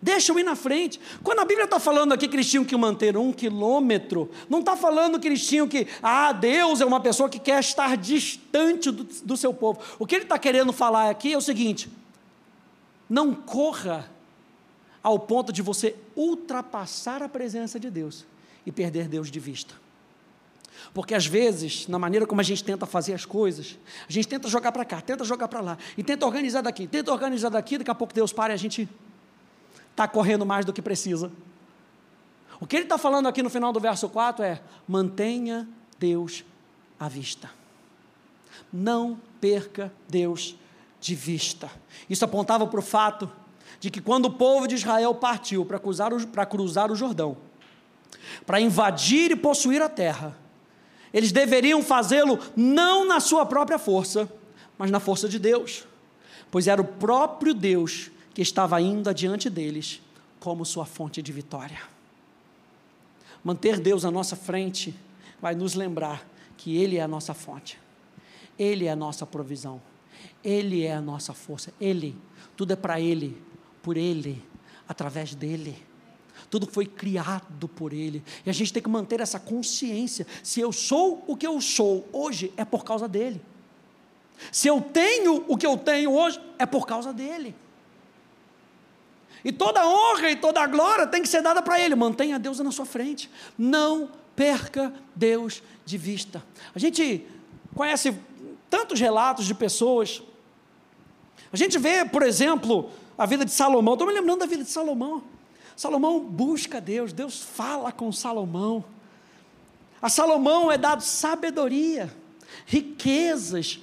Deixa 0.00 0.30
eu 0.30 0.38
ir 0.38 0.42
na 0.42 0.54
frente. 0.54 1.00
Quando 1.22 1.40
a 1.40 1.44
Bíblia 1.44 1.64
está 1.64 1.80
falando 1.80 2.12
aqui 2.12 2.28
que 2.28 2.36
eles 2.36 2.50
tinham 2.50 2.64
que 2.64 2.76
manter 2.76 3.16
um 3.16 3.32
quilômetro, 3.32 4.30
não 4.48 4.60
está 4.60 4.76
falando 4.76 5.18
que 5.18 5.26
eles 5.26 5.46
tinham 5.46 5.66
que, 5.66 5.86
ah, 6.02 6.32
Deus 6.32 6.80
é 6.80 6.84
uma 6.84 7.00
pessoa 7.00 7.28
que 7.28 7.38
quer 7.38 7.60
estar 7.60 7.96
distante 7.96 8.90
do, 8.90 9.04
do 9.04 9.36
seu 9.36 9.54
povo. 9.54 9.80
O 9.98 10.06
que 10.06 10.14
ele 10.14 10.24
está 10.24 10.38
querendo 10.38 10.72
falar 10.72 11.10
aqui 11.10 11.32
é 11.32 11.36
o 11.36 11.40
seguinte: 11.40 11.88
não 13.08 13.34
corra 13.34 14.10
ao 15.02 15.18
ponto 15.18 15.52
de 15.52 15.62
você 15.62 15.96
ultrapassar 16.14 17.22
a 17.22 17.28
presença 17.28 17.80
de 17.80 17.90
Deus 17.90 18.26
e 18.66 18.72
perder 18.72 19.08
Deus 19.08 19.30
de 19.30 19.40
vista. 19.40 19.74
Porque 20.92 21.14
às 21.14 21.26
vezes, 21.26 21.88
na 21.88 21.98
maneira 21.98 22.26
como 22.26 22.40
a 22.40 22.44
gente 22.44 22.62
tenta 22.62 22.84
fazer 22.86 23.14
as 23.14 23.24
coisas, 23.24 23.78
a 24.08 24.12
gente 24.12 24.28
tenta 24.28 24.48
jogar 24.48 24.72
para 24.72 24.84
cá, 24.84 25.00
tenta 25.00 25.24
jogar 25.24 25.48
para 25.48 25.60
lá, 25.60 25.78
e 25.96 26.02
tenta 26.02 26.26
organizar 26.26 26.60
daqui, 26.60 26.86
tenta 26.86 27.12
organizar 27.12 27.48
daqui, 27.48 27.78
daqui 27.78 27.90
a 27.90 27.94
pouco 27.94 28.12
Deus 28.12 28.32
para 28.32 28.52
e 28.52 28.54
a 28.54 28.58
gente 28.58 28.88
está 29.96 30.06
correndo 30.06 30.44
mais 30.44 30.66
do 30.66 30.74
que 30.74 30.82
precisa. 30.82 31.32
O 32.60 32.66
que 32.66 32.76
ele 32.76 32.84
está 32.84 32.98
falando 32.98 33.26
aqui 33.26 33.42
no 33.42 33.48
final 33.48 33.72
do 33.72 33.80
verso 33.80 34.08
4 34.10 34.44
é: 34.44 34.60
mantenha 34.86 35.66
Deus 35.98 36.44
à 37.00 37.08
vista. 37.08 37.50
Não 38.70 39.18
perca 39.40 39.90
Deus 40.06 40.54
de 41.00 41.14
vista. 41.14 41.70
Isso 42.10 42.24
apontava 42.24 42.66
para 42.66 42.78
o 42.78 42.82
fato 42.82 43.30
de 43.80 43.90
que 43.90 44.00
quando 44.00 44.26
o 44.26 44.32
povo 44.32 44.66
de 44.66 44.74
Israel 44.74 45.14
partiu 45.14 45.64
para 45.64 45.78
cruzar 45.78 46.12
o, 46.12 46.26
para 46.26 46.44
cruzar 46.44 46.92
o 46.92 46.96
Jordão, 46.96 47.38
para 48.44 48.60
invadir 48.60 49.30
e 49.30 49.36
possuir 49.36 49.80
a 49.80 49.88
terra, 49.88 50.36
eles 51.12 51.32
deveriam 51.32 51.82
fazê-lo 51.82 52.38
não 52.54 53.06
na 53.06 53.20
sua 53.20 53.46
própria 53.46 53.78
força, 53.78 54.30
mas 54.76 54.90
na 54.90 55.00
força 55.00 55.26
de 55.28 55.38
Deus, 55.38 55.86
pois 56.50 56.68
era 56.68 56.80
o 56.80 56.84
próprio 56.84 57.54
Deus 57.54 58.10
que 58.36 58.42
estava 58.42 58.78
indo 58.82 59.08
adiante 59.08 59.48
deles 59.48 60.02
como 60.38 60.62
sua 60.62 60.84
fonte 60.84 61.22
de 61.22 61.32
vitória. 61.32 61.80
Manter 63.42 63.80
Deus 63.80 64.04
à 64.04 64.10
nossa 64.10 64.36
frente 64.36 64.94
vai 65.40 65.54
nos 65.54 65.72
lembrar 65.72 66.28
que 66.54 66.76
Ele 66.76 66.98
é 66.98 67.00
a 67.00 67.08
nossa 67.08 67.32
fonte, 67.32 67.78
Ele 68.58 68.84
é 68.84 68.90
a 68.90 68.94
nossa 68.94 69.24
provisão, 69.24 69.80
Ele 70.44 70.84
é 70.84 70.92
a 70.92 71.00
nossa 71.00 71.32
força, 71.32 71.72
Ele, 71.80 72.14
tudo 72.54 72.74
é 72.74 72.76
para 72.76 73.00
Ele, 73.00 73.40
por 73.82 73.96
Ele, 73.96 74.44
através 74.86 75.34
dEle. 75.34 75.82
Tudo 76.50 76.66
foi 76.66 76.84
criado 76.84 77.66
por 77.68 77.94
Ele. 77.94 78.22
E 78.44 78.50
a 78.50 78.52
gente 78.52 78.70
tem 78.70 78.82
que 78.82 78.88
manter 78.90 79.18
essa 79.18 79.40
consciência. 79.40 80.26
Se 80.42 80.60
eu 80.60 80.72
sou 80.72 81.24
o 81.26 81.38
que 81.38 81.46
eu 81.46 81.58
sou 81.62 82.06
hoje, 82.12 82.52
é 82.54 82.66
por 82.66 82.84
causa 82.84 83.08
dele. 83.08 83.40
Se 84.52 84.68
eu 84.68 84.82
tenho 84.82 85.42
o 85.48 85.56
que 85.56 85.66
eu 85.66 85.78
tenho 85.78 86.12
hoje, 86.12 86.38
é 86.58 86.66
por 86.66 86.86
causa 86.86 87.14
dele. 87.14 87.54
E 89.46 89.52
toda 89.52 89.86
honra 89.86 90.28
e 90.32 90.34
toda 90.34 90.66
glória 90.66 91.06
tem 91.06 91.22
que 91.22 91.28
ser 91.28 91.40
dada 91.40 91.62
para 91.62 91.80
Ele. 91.80 91.94
Mantenha 91.94 92.36
Deus 92.36 92.58
na 92.58 92.72
sua 92.72 92.84
frente. 92.84 93.30
Não 93.56 94.10
perca 94.34 94.92
Deus 95.14 95.62
de 95.84 95.96
vista. 95.96 96.42
A 96.74 96.80
gente 96.80 97.24
conhece 97.72 98.12
tantos 98.68 98.98
relatos 98.98 99.46
de 99.46 99.54
pessoas. 99.54 100.20
A 101.52 101.56
gente 101.56 101.78
vê, 101.78 102.04
por 102.04 102.24
exemplo, 102.24 102.90
a 103.16 103.24
vida 103.24 103.44
de 103.44 103.52
Salomão. 103.52 103.94
Estou 103.94 104.08
me 104.08 104.14
lembrando 104.14 104.40
da 104.40 104.46
vida 104.46 104.64
de 104.64 104.70
Salomão. 104.70 105.22
Salomão 105.76 106.18
busca 106.18 106.80
Deus, 106.80 107.12
Deus 107.12 107.40
fala 107.40 107.92
com 107.92 108.10
Salomão. 108.10 108.84
A 110.02 110.08
Salomão 110.08 110.72
é 110.72 110.76
dado 110.76 111.04
sabedoria, 111.04 112.12
riquezas, 112.66 113.78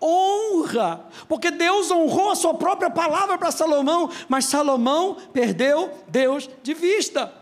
honra, 0.00 1.04
porque 1.28 1.50
Deus 1.50 1.90
honrou 1.90 2.30
a 2.30 2.36
sua 2.36 2.54
própria 2.54 2.90
palavra 2.90 3.38
para 3.38 3.50
Salomão, 3.50 4.10
mas 4.28 4.44
Salomão 4.44 5.16
perdeu 5.32 5.90
Deus 6.08 6.48
de 6.62 6.74
vista. 6.74 7.32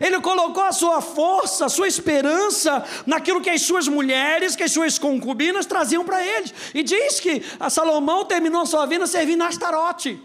Ele 0.00 0.20
colocou 0.20 0.62
a 0.62 0.72
sua 0.72 1.00
força, 1.00 1.66
a 1.66 1.68
sua 1.68 1.88
esperança 1.88 2.84
naquilo 3.06 3.40
que 3.40 3.50
as 3.50 3.62
suas 3.62 3.88
mulheres, 3.88 4.56
que 4.56 4.62
as 4.62 4.72
suas 4.72 4.98
concubinas 4.98 5.66
traziam 5.66 6.04
para 6.04 6.24
eles. 6.24 6.54
E 6.72 6.82
diz 6.82 7.20
que 7.20 7.42
Salomão 7.70 8.24
terminou 8.24 8.62
a 8.62 8.66
sua 8.66 8.86
vida 8.86 9.06
servindo 9.06 9.42
a 9.42 9.48
Astarote, 9.48 10.20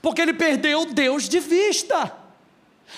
porque 0.00 0.20
ele 0.20 0.32
perdeu 0.32 0.86
Deus 0.86 1.28
de 1.28 1.38
vista. 1.38 2.16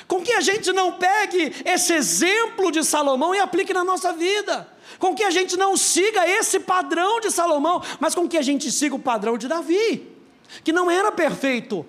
Com 0.06 0.22
que 0.22 0.32
a 0.32 0.40
gente 0.40 0.72
não 0.72 0.92
pegue 0.92 1.52
esse 1.64 1.92
exemplo 1.92 2.70
de 2.70 2.84
Salomão 2.84 3.34
e 3.34 3.40
aplique 3.40 3.74
na 3.74 3.82
nossa 3.82 4.12
vida 4.12 4.68
com 4.98 5.14
que 5.14 5.22
a 5.22 5.30
gente 5.30 5.56
não 5.56 5.76
siga 5.76 6.28
esse 6.28 6.60
padrão 6.60 7.20
de 7.20 7.30
Salomão, 7.30 7.82
mas 7.98 8.14
com 8.14 8.28
que 8.28 8.36
a 8.36 8.42
gente 8.42 8.70
siga 8.70 8.94
o 8.94 8.98
padrão 8.98 9.38
de 9.38 9.48
Davi, 9.48 10.16
que 10.64 10.72
não 10.72 10.90
era 10.90 11.12
perfeito, 11.12 11.86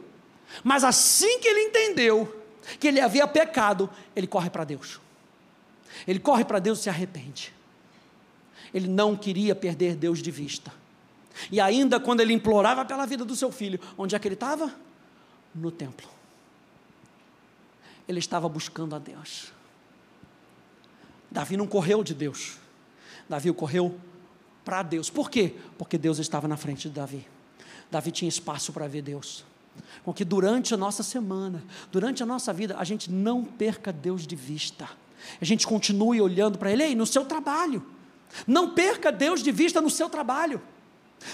mas 0.63 0.83
assim 0.83 1.39
que 1.39 1.47
ele 1.47 1.61
entendeu 1.61 2.41
que 2.79 2.87
ele 2.87 2.99
havia 2.99 3.27
pecado, 3.27 3.89
ele 4.15 4.27
corre 4.27 4.49
para 4.49 4.63
Deus. 4.63 4.99
Ele 6.07 6.19
corre 6.19 6.45
para 6.45 6.59
Deus 6.59 6.79
e 6.79 6.83
se 6.83 6.89
arrepende. 6.89 7.53
Ele 8.73 8.87
não 8.87 9.15
queria 9.15 9.55
perder 9.55 9.95
Deus 9.95 10.21
de 10.21 10.31
vista. 10.31 10.71
E 11.51 11.59
ainda 11.59 11.99
quando 11.99 12.21
ele 12.21 12.33
implorava 12.33 12.85
pela 12.85 13.05
vida 13.05 13.25
do 13.25 13.35
seu 13.35 13.51
filho, 13.51 13.79
onde 13.97 14.15
é 14.15 14.19
que 14.19 14.27
ele 14.27 14.35
estava? 14.35 14.73
No 15.53 15.71
templo. 15.71 16.07
Ele 18.07 18.19
estava 18.19 18.47
buscando 18.47 18.95
a 18.95 18.99
Deus. 18.99 19.51
Davi 21.29 21.55
não 21.55 21.67
correu 21.67 22.03
de 22.03 22.13
Deus. 22.13 22.57
Davi 23.31 23.53
correu 23.53 23.97
para 24.65 24.83
Deus. 24.83 25.09
Por 25.09 25.29
quê? 25.29 25.55
Porque 25.77 25.97
Deus 25.97 26.19
estava 26.19 26.49
na 26.49 26.57
frente 26.57 26.89
de 26.89 26.95
Davi. 26.95 27.25
Davi 27.89 28.11
tinha 28.11 28.27
espaço 28.27 28.73
para 28.73 28.89
ver 28.89 29.01
Deus. 29.01 29.45
Com 30.03 30.13
que 30.13 30.25
durante 30.25 30.73
a 30.73 30.77
nossa 30.77 31.01
semana, 31.01 31.63
durante 31.93 32.21
a 32.21 32.25
nossa 32.25 32.51
vida, 32.51 32.75
a 32.77 32.83
gente 32.83 33.09
não 33.09 33.45
perca 33.45 33.93
Deus 33.93 34.27
de 34.27 34.35
vista. 34.35 34.89
A 35.39 35.45
gente 35.45 35.65
continue 35.65 36.19
olhando 36.19 36.57
para 36.57 36.73
Ele, 36.73 36.83
Ei, 36.83 36.93
no 36.93 37.05
seu 37.05 37.23
trabalho. 37.23 37.81
Não 38.45 38.73
perca 38.73 39.13
Deus 39.13 39.41
de 39.41 39.49
vista 39.49 39.79
no 39.79 39.89
seu 39.89 40.09
trabalho. 40.09 40.61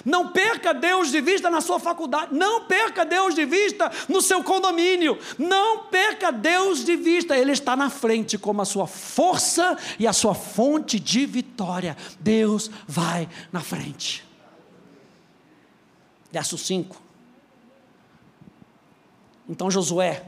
Não 0.03 0.29
perca 0.29 0.74
Deus 0.74 1.12
de 1.12 1.22
vista 1.22 1.50
na 1.50 1.62
sua 1.62 1.79
faculdade, 1.79 2.34
não 2.34 2.65
perca 2.65 3.06
Deus 3.06 3.34
de 3.34 3.46
vista 3.46 3.91
no 4.08 4.22
seu 4.22 4.44
condomínio, 4.44 5.17
não 5.38 5.86
perca 5.86 6.32
Deus 6.32 6.84
de 6.84 6.96
vista, 6.96 7.38
Ele 7.38 7.51
está 7.51 7.75
na 7.75 7.89
frente 7.89 8.38
como 8.38 8.62
a 8.62 8.65
sua 8.65 8.88
força 8.88 9.77
e 9.98 10.08
a 10.08 10.13
sua 10.13 10.34
fonte 10.34 11.00
de 11.00 11.25
vitória. 11.25 11.96
Deus 12.20 12.70
vai 12.88 13.27
na 13.51 13.62
frente. 13.62 14.25
Verso 16.32 16.58
5. 16.58 17.01
Então 19.50 19.72
Josué, 19.72 20.24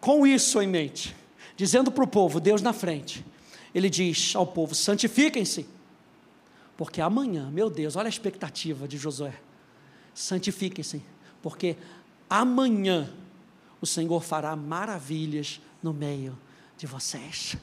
com 0.00 0.26
isso 0.26 0.62
em 0.62 0.66
mente, 0.66 1.16
dizendo 1.56 1.90
para 1.90 2.04
o 2.04 2.08
povo, 2.08 2.38
Deus 2.38 2.62
na 2.62 2.72
frente, 2.72 3.24
ele 3.74 3.90
diz 3.90 4.34
ao 4.36 4.46
povo: 4.46 4.74
santifiquem-se 4.74 5.66
porque 6.78 7.00
amanhã, 7.00 7.50
meu 7.50 7.68
Deus, 7.68 7.96
olha 7.96 8.06
a 8.06 8.08
expectativa 8.08 8.86
de 8.86 8.96
Josué. 8.96 9.34
Santifiquem-se, 10.14 11.02
porque 11.42 11.76
amanhã 12.30 13.12
o 13.80 13.86
Senhor 13.86 14.22
fará 14.22 14.54
maravilhas 14.54 15.60
no 15.82 15.92
meio 15.92 16.38
de 16.76 16.86
vocês. 16.86 17.56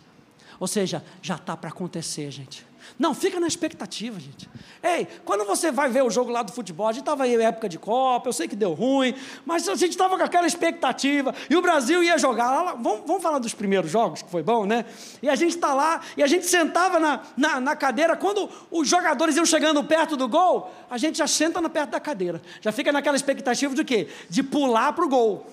Ou 0.60 0.68
seja, 0.68 1.02
já 1.22 1.36
está 1.36 1.56
para 1.56 1.70
acontecer, 1.70 2.30
gente. 2.30 2.68
Não, 2.98 3.14
fica 3.14 3.40
na 3.40 3.48
expectativa, 3.48 4.18
gente. 4.20 4.50
Ei, 4.82 5.08
quando 5.25 5.44
você 5.46 5.70
vai 5.72 5.90
ver 5.90 6.04
o 6.04 6.10
jogo 6.10 6.32
lá 6.32 6.44
do 6.44 6.52
futebol, 6.52 6.88
a 6.88 6.94
gente 6.94 7.02
estava 7.02 7.28
em 7.28 7.36
época 7.42 7.68
de 7.68 7.78
Copa, 7.78 8.30
eu 8.30 8.34
sei 8.34 8.48
que 8.48 8.56
deu 8.56 8.74
ruim, 8.74 9.14
mas 9.46 9.68
a 9.68 9.75
gente 9.75 9.92
estava 9.92 10.18
com 10.18 10.24
aquela 10.24 10.48
expectativa, 10.48 11.34
e 11.50 11.56
o 11.56 11.62
Brasil 11.62 12.02
ia 12.02 12.18
jogar. 12.18 12.64
Lá, 12.64 12.74
vamos, 12.74 13.02
vamos 13.06 13.22
falar 13.22 13.40
dos 13.40 13.54
primeiros 13.54 13.92
jogos, 13.92 14.22
que 14.22 14.30
foi 14.30 14.44
bom, 14.44 14.66
né? 14.66 14.86
E 15.22 15.30
a 15.30 15.36
gente 15.36 15.56
está 15.56 15.74
lá, 15.74 16.02
e 16.16 16.24
a 16.24 16.28
gente 16.28 16.46
sentava 16.46 17.00
na, 17.00 17.22
na, 17.36 17.60
na, 17.60 17.75
cadeira, 17.75 18.16
quando 18.16 18.50
os 18.72 18.88
jogadores 18.88 19.36
iam 19.36 19.46
chegando 19.46 19.84
perto 19.84 20.16
do 20.16 20.30
gol, 20.30 20.72
a 20.90 20.98
gente 20.98 21.18
já 21.18 21.28
senta 21.28 21.60
na 21.60 21.68
perto 21.68 21.90
da 21.90 22.00
cadeira. 22.00 22.42
Já 22.62 22.72
fica 22.72 22.92
naquela 22.92 23.18
expectativa 23.18 23.75
de 23.75 23.84
quê? 23.84 24.08
De 24.30 24.42
pular 24.42 24.94
para 24.94 25.04
o 25.04 25.10
gol. 25.10 25.48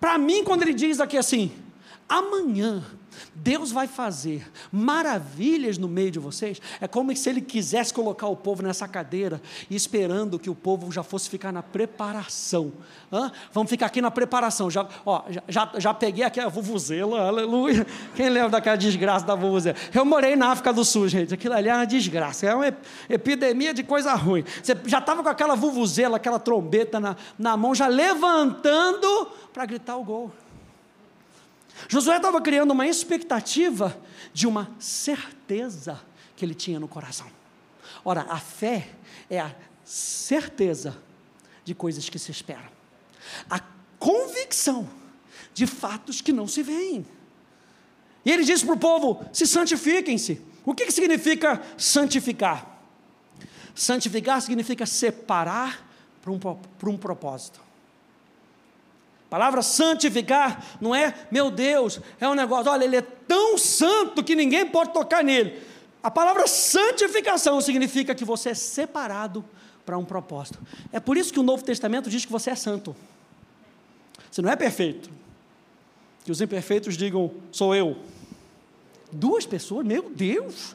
Para 0.00 0.18
mim, 0.18 0.42
quando 0.42 0.62
ele 0.62 0.74
diz 0.74 0.98
aqui 0.98 1.16
assim, 1.16 1.52
amanhã 2.08 2.82
Deus 3.34 3.72
vai 3.72 3.86
fazer 3.86 4.50
maravilhas 4.72 5.78
no 5.78 5.88
meio 5.88 6.10
de 6.10 6.18
vocês, 6.18 6.60
é 6.80 6.88
como 6.88 7.14
se 7.16 7.28
Ele 7.28 7.40
quisesse 7.40 7.92
colocar 7.92 8.26
o 8.28 8.36
povo 8.36 8.62
nessa 8.62 8.86
cadeira, 8.88 9.40
esperando 9.70 10.38
que 10.38 10.50
o 10.50 10.54
povo 10.54 10.90
já 10.90 11.02
fosse 11.02 11.28
ficar 11.28 11.52
na 11.52 11.62
preparação. 11.62 12.72
Hã? 13.12 13.30
Vamos 13.52 13.70
ficar 13.70 13.86
aqui 13.86 14.00
na 14.00 14.10
preparação. 14.10 14.70
Já, 14.70 14.86
ó, 15.04 15.24
já, 15.48 15.70
já 15.76 15.94
peguei 15.94 16.24
aqui 16.24 16.40
a 16.40 16.48
vuvuzela, 16.48 17.26
aleluia. 17.26 17.86
Quem 18.14 18.28
lembra 18.28 18.50
daquela 18.50 18.76
desgraça 18.76 19.24
da 19.24 19.34
vuvuzela? 19.34 19.76
Eu 19.92 20.04
morei 20.04 20.36
na 20.36 20.48
África 20.48 20.72
do 20.72 20.84
Sul, 20.84 21.08
gente. 21.08 21.32
Aquilo 21.34 21.54
ali 21.54 21.68
é 21.68 21.74
uma 21.74 21.86
desgraça, 21.86 22.46
é 22.46 22.54
uma 22.54 22.74
epidemia 23.08 23.72
de 23.72 23.82
coisa 23.82 24.14
ruim. 24.14 24.44
Você 24.62 24.76
já 24.86 24.98
estava 24.98 25.22
com 25.22 25.28
aquela 25.28 25.54
vuvuzela, 25.54 26.16
aquela 26.16 26.38
trombeta 26.38 26.98
na, 27.00 27.16
na 27.38 27.56
mão, 27.56 27.74
já 27.74 27.86
levantando 27.86 29.28
para 29.52 29.66
gritar 29.66 29.96
o 29.96 30.04
gol. 30.04 30.32
Josué 31.88 32.16
estava 32.16 32.40
criando 32.40 32.70
uma 32.70 32.86
expectativa 32.86 33.96
de 34.32 34.46
uma 34.46 34.70
certeza 34.78 36.00
que 36.36 36.44
ele 36.44 36.54
tinha 36.54 36.80
no 36.80 36.88
coração. 36.88 37.26
Ora, 38.04 38.26
a 38.28 38.38
fé 38.38 38.90
é 39.30 39.40
a 39.40 39.54
certeza 39.84 40.96
de 41.64 41.74
coisas 41.74 42.08
que 42.08 42.18
se 42.18 42.30
esperam, 42.30 42.68
a 43.48 43.60
convicção 43.98 44.88
de 45.52 45.66
fatos 45.66 46.20
que 46.20 46.32
não 46.32 46.46
se 46.46 46.62
veem. 46.62 47.06
E 48.24 48.30
ele 48.30 48.44
disse 48.44 48.64
para 48.64 48.74
o 48.74 48.78
povo: 48.78 49.24
se 49.32 49.46
santifiquem-se. 49.46 50.40
O 50.64 50.74
que, 50.74 50.86
que 50.86 50.92
significa 50.92 51.62
santificar? 51.76 52.82
Santificar 53.74 54.40
significa 54.40 54.86
separar 54.86 55.86
para 56.22 56.32
um, 56.32 56.38
para 56.38 56.90
um 56.90 56.96
propósito 56.96 57.63
palavra 59.30 59.62
santificar 59.62 60.64
não 60.80 60.94
é, 60.94 61.14
meu 61.30 61.50
Deus, 61.50 62.00
é 62.20 62.28
um 62.28 62.34
negócio, 62.34 62.70
olha, 62.70 62.84
ele 62.84 62.96
é 62.96 63.02
tão 63.02 63.58
santo 63.58 64.22
que 64.22 64.34
ninguém 64.34 64.66
pode 64.66 64.92
tocar 64.92 65.24
nele. 65.24 65.60
A 66.02 66.10
palavra 66.10 66.46
santificação 66.46 67.60
significa 67.60 68.14
que 68.14 68.24
você 68.24 68.50
é 68.50 68.54
separado 68.54 69.44
para 69.86 69.98
um 69.98 70.04
propósito. 70.04 70.60
É 70.92 71.00
por 71.00 71.16
isso 71.16 71.32
que 71.32 71.40
o 71.40 71.42
Novo 71.42 71.64
Testamento 71.64 72.10
diz 72.10 72.24
que 72.24 72.32
você 72.32 72.50
é 72.50 72.54
santo. 72.54 72.94
Você 74.30 74.42
não 74.42 74.50
é 74.50 74.56
perfeito. 74.56 75.10
Que 76.24 76.30
os 76.30 76.40
imperfeitos 76.40 76.96
digam, 76.96 77.32
sou 77.50 77.74
eu. 77.74 77.96
Duas 79.10 79.46
pessoas, 79.46 79.86
meu 79.86 80.10
Deus. 80.10 80.74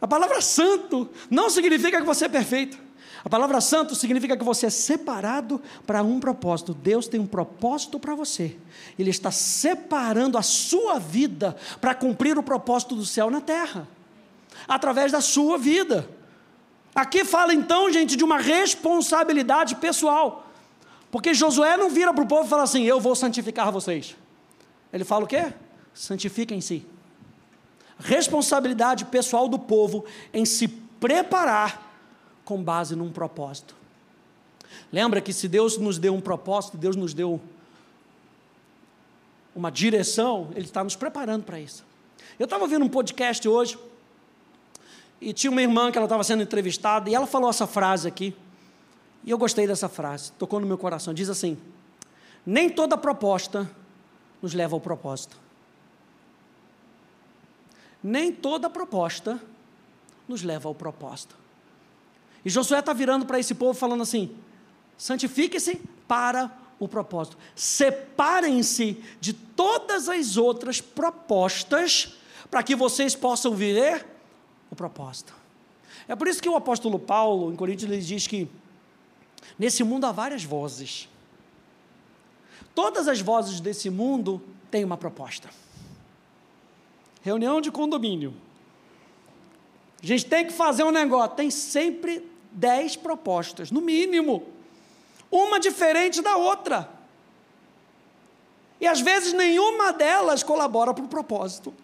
A 0.00 0.06
palavra 0.06 0.40
santo 0.40 1.08
não 1.30 1.50
significa 1.50 1.98
que 1.98 2.06
você 2.06 2.26
é 2.26 2.28
perfeito. 2.28 2.78
A 3.24 3.28
palavra 3.28 3.60
santo 3.60 3.94
significa 3.94 4.36
que 4.36 4.44
você 4.44 4.66
é 4.66 4.70
separado 4.70 5.60
para 5.86 6.02
um 6.02 6.20
propósito. 6.20 6.72
Deus 6.72 7.08
tem 7.08 7.18
um 7.18 7.26
propósito 7.26 7.98
para 7.98 8.14
você. 8.14 8.56
Ele 8.98 9.10
está 9.10 9.30
separando 9.30 10.38
a 10.38 10.42
sua 10.42 10.98
vida 10.98 11.56
para 11.80 11.94
cumprir 11.94 12.38
o 12.38 12.42
propósito 12.42 12.94
do 12.94 13.04
céu 13.04 13.30
na 13.30 13.40
terra, 13.40 13.88
através 14.68 15.10
da 15.10 15.20
sua 15.20 15.58
vida. 15.58 16.08
Aqui 16.94 17.24
fala 17.24 17.52
então, 17.52 17.92
gente, 17.92 18.16
de 18.16 18.24
uma 18.24 18.38
responsabilidade 18.38 19.76
pessoal. 19.76 20.46
Porque 21.10 21.34
Josué 21.34 21.76
não 21.76 21.90
vira 21.90 22.12
para 22.12 22.24
o 22.24 22.26
povo 22.26 22.46
e 22.46 22.48
fala 22.48 22.62
assim: 22.62 22.84
Eu 22.84 23.00
vou 23.00 23.16
santificar 23.16 23.72
vocês. 23.72 24.16
Ele 24.92 25.04
fala 25.04 25.24
o 25.24 25.28
quê? 25.28 25.52
Santifiquem-se. 25.92 26.86
Responsabilidade 27.98 29.06
pessoal 29.06 29.48
do 29.48 29.58
povo 29.58 30.04
em 30.32 30.44
se 30.44 30.68
preparar 30.68 31.87
com 32.48 32.62
base 32.62 32.96
num 32.96 33.12
propósito. 33.12 33.76
Lembra 34.90 35.20
que 35.20 35.34
se 35.34 35.46
Deus 35.46 35.76
nos 35.76 35.98
deu 35.98 36.14
um 36.14 36.20
propósito, 36.20 36.78
Deus 36.78 36.96
nos 36.96 37.12
deu 37.12 37.38
uma 39.54 39.70
direção, 39.70 40.48
Ele 40.54 40.64
está 40.64 40.82
nos 40.82 40.96
preparando 40.96 41.44
para 41.44 41.60
isso. 41.60 41.84
Eu 42.38 42.44
estava 42.44 42.66
vendo 42.66 42.86
um 42.86 42.88
podcast 42.88 43.46
hoje, 43.46 43.78
e 45.20 45.34
tinha 45.34 45.50
uma 45.50 45.60
irmã 45.60 45.92
que 45.92 45.98
ela 45.98 46.06
estava 46.06 46.24
sendo 46.24 46.42
entrevistada, 46.42 47.10
e 47.10 47.14
ela 47.14 47.26
falou 47.26 47.50
essa 47.50 47.66
frase 47.66 48.08
aqui, 48.08 48.34
e 49.24 49.30
eu 49.30 49.36
gostei 49.36 49.66
dessa 49.66 49.86
frase, 49.86 50.32
tocou 50.38 50.58
no 50.58 50.66
meu 50.66 50.78
coração. 50.78 51.12
Diz 51.12 51.28
assim: 51.28 51.58
Nem 52.46 52.70
toda 52.70 52.96
proposta 52.96 53.70
nos 54.40 54.54
leva 54.54 54.74
ao 54.74 54.80
propósito. 54.80 55.36
Nem 58.02 58.32
toda 58.32 58.70
proposta 58.70 59.38
nos 60.26 60.42
leva 60.42 60.66
ao 60.66 60.74
propósito. 60.74 61.37
E 62.44 62.50
Josué 62.50 62.78
está 62.78 62.92
virando 62.92 63.26
para 63.26 63.38
esse 63.38 63.54
povo 63.54 63.78
falando 63.78 64.02
assim: 64.02 64.34
santifique-se 64.96 65.80
para 66.06 66.50
o 66.78 66.86
propósito. 66.86 67.36
Separem-se 67.54 69.02
de 69.20 69.32
todas 69.32 70.08
as 70.08 70.36
outras 70.36 70.80
propostas 70.80 72.16
para 72.50 72.62
que 72.62 72.74
vocês 72.74 73.14
possam 73.14 73.54
viver 73.54 74.06
o 74.70 74.76
propósito. 74.76 75.34
É 76.06 76.16
por 76.16 76.28
isso 76.28 76.42
que 76.42 76.48
o 76.48 76.56
apóstolo 76.56 76.98
Paulo, 76.98 77.52
em 77.52 77.56
Coríntios, 77.56 77.90
ele 77.90 78.00
diz 78.00 78.26
que 78.26 78.48
nesse 79.58 79.84
mundo 79.84 80.06
há 80.06 80.12
várias 80.12 80.44
vozes. 80.44 81.08
Todas 82.74 83.08
as 83.08 83.20
vozes 83.20 83.60
desse 83.60 83.90
mundo 83.90 84.40
têm 84.70 84.84
uma 84.84 84.96
proposta. 84.96 85.50
Reunião 87.20 87.60
de 87.60 87.70
condomínio. 87.70 88.34
A 90.02 90.06
gente 90.06 90.26
tem 90.26 90.46
que 90.46 90.52
fazer 90.52 90.84
um 90.84 90.90
negócio. 90.90 91.36
Tem 91.36 91.50
sempre 91.50 92.28
dez 92.52 92.96
propostas, 92.96 93.70
no 93.70 93.80
mínimo. 93.80 94.46
Uma 95.30 95.58
diferente 95.58 96.22
da 96.22 96.36
outra. 96.36 96.88
E 98.80 98.86
às 98.86 99.00
vezes 99.00 99.32
nenhuma 99.32 99.92
delas 99.92 100.42
colabora 100.42 100.94
para 100.94 101.04
o 101.04 101.08
propósito. 101.08 101.74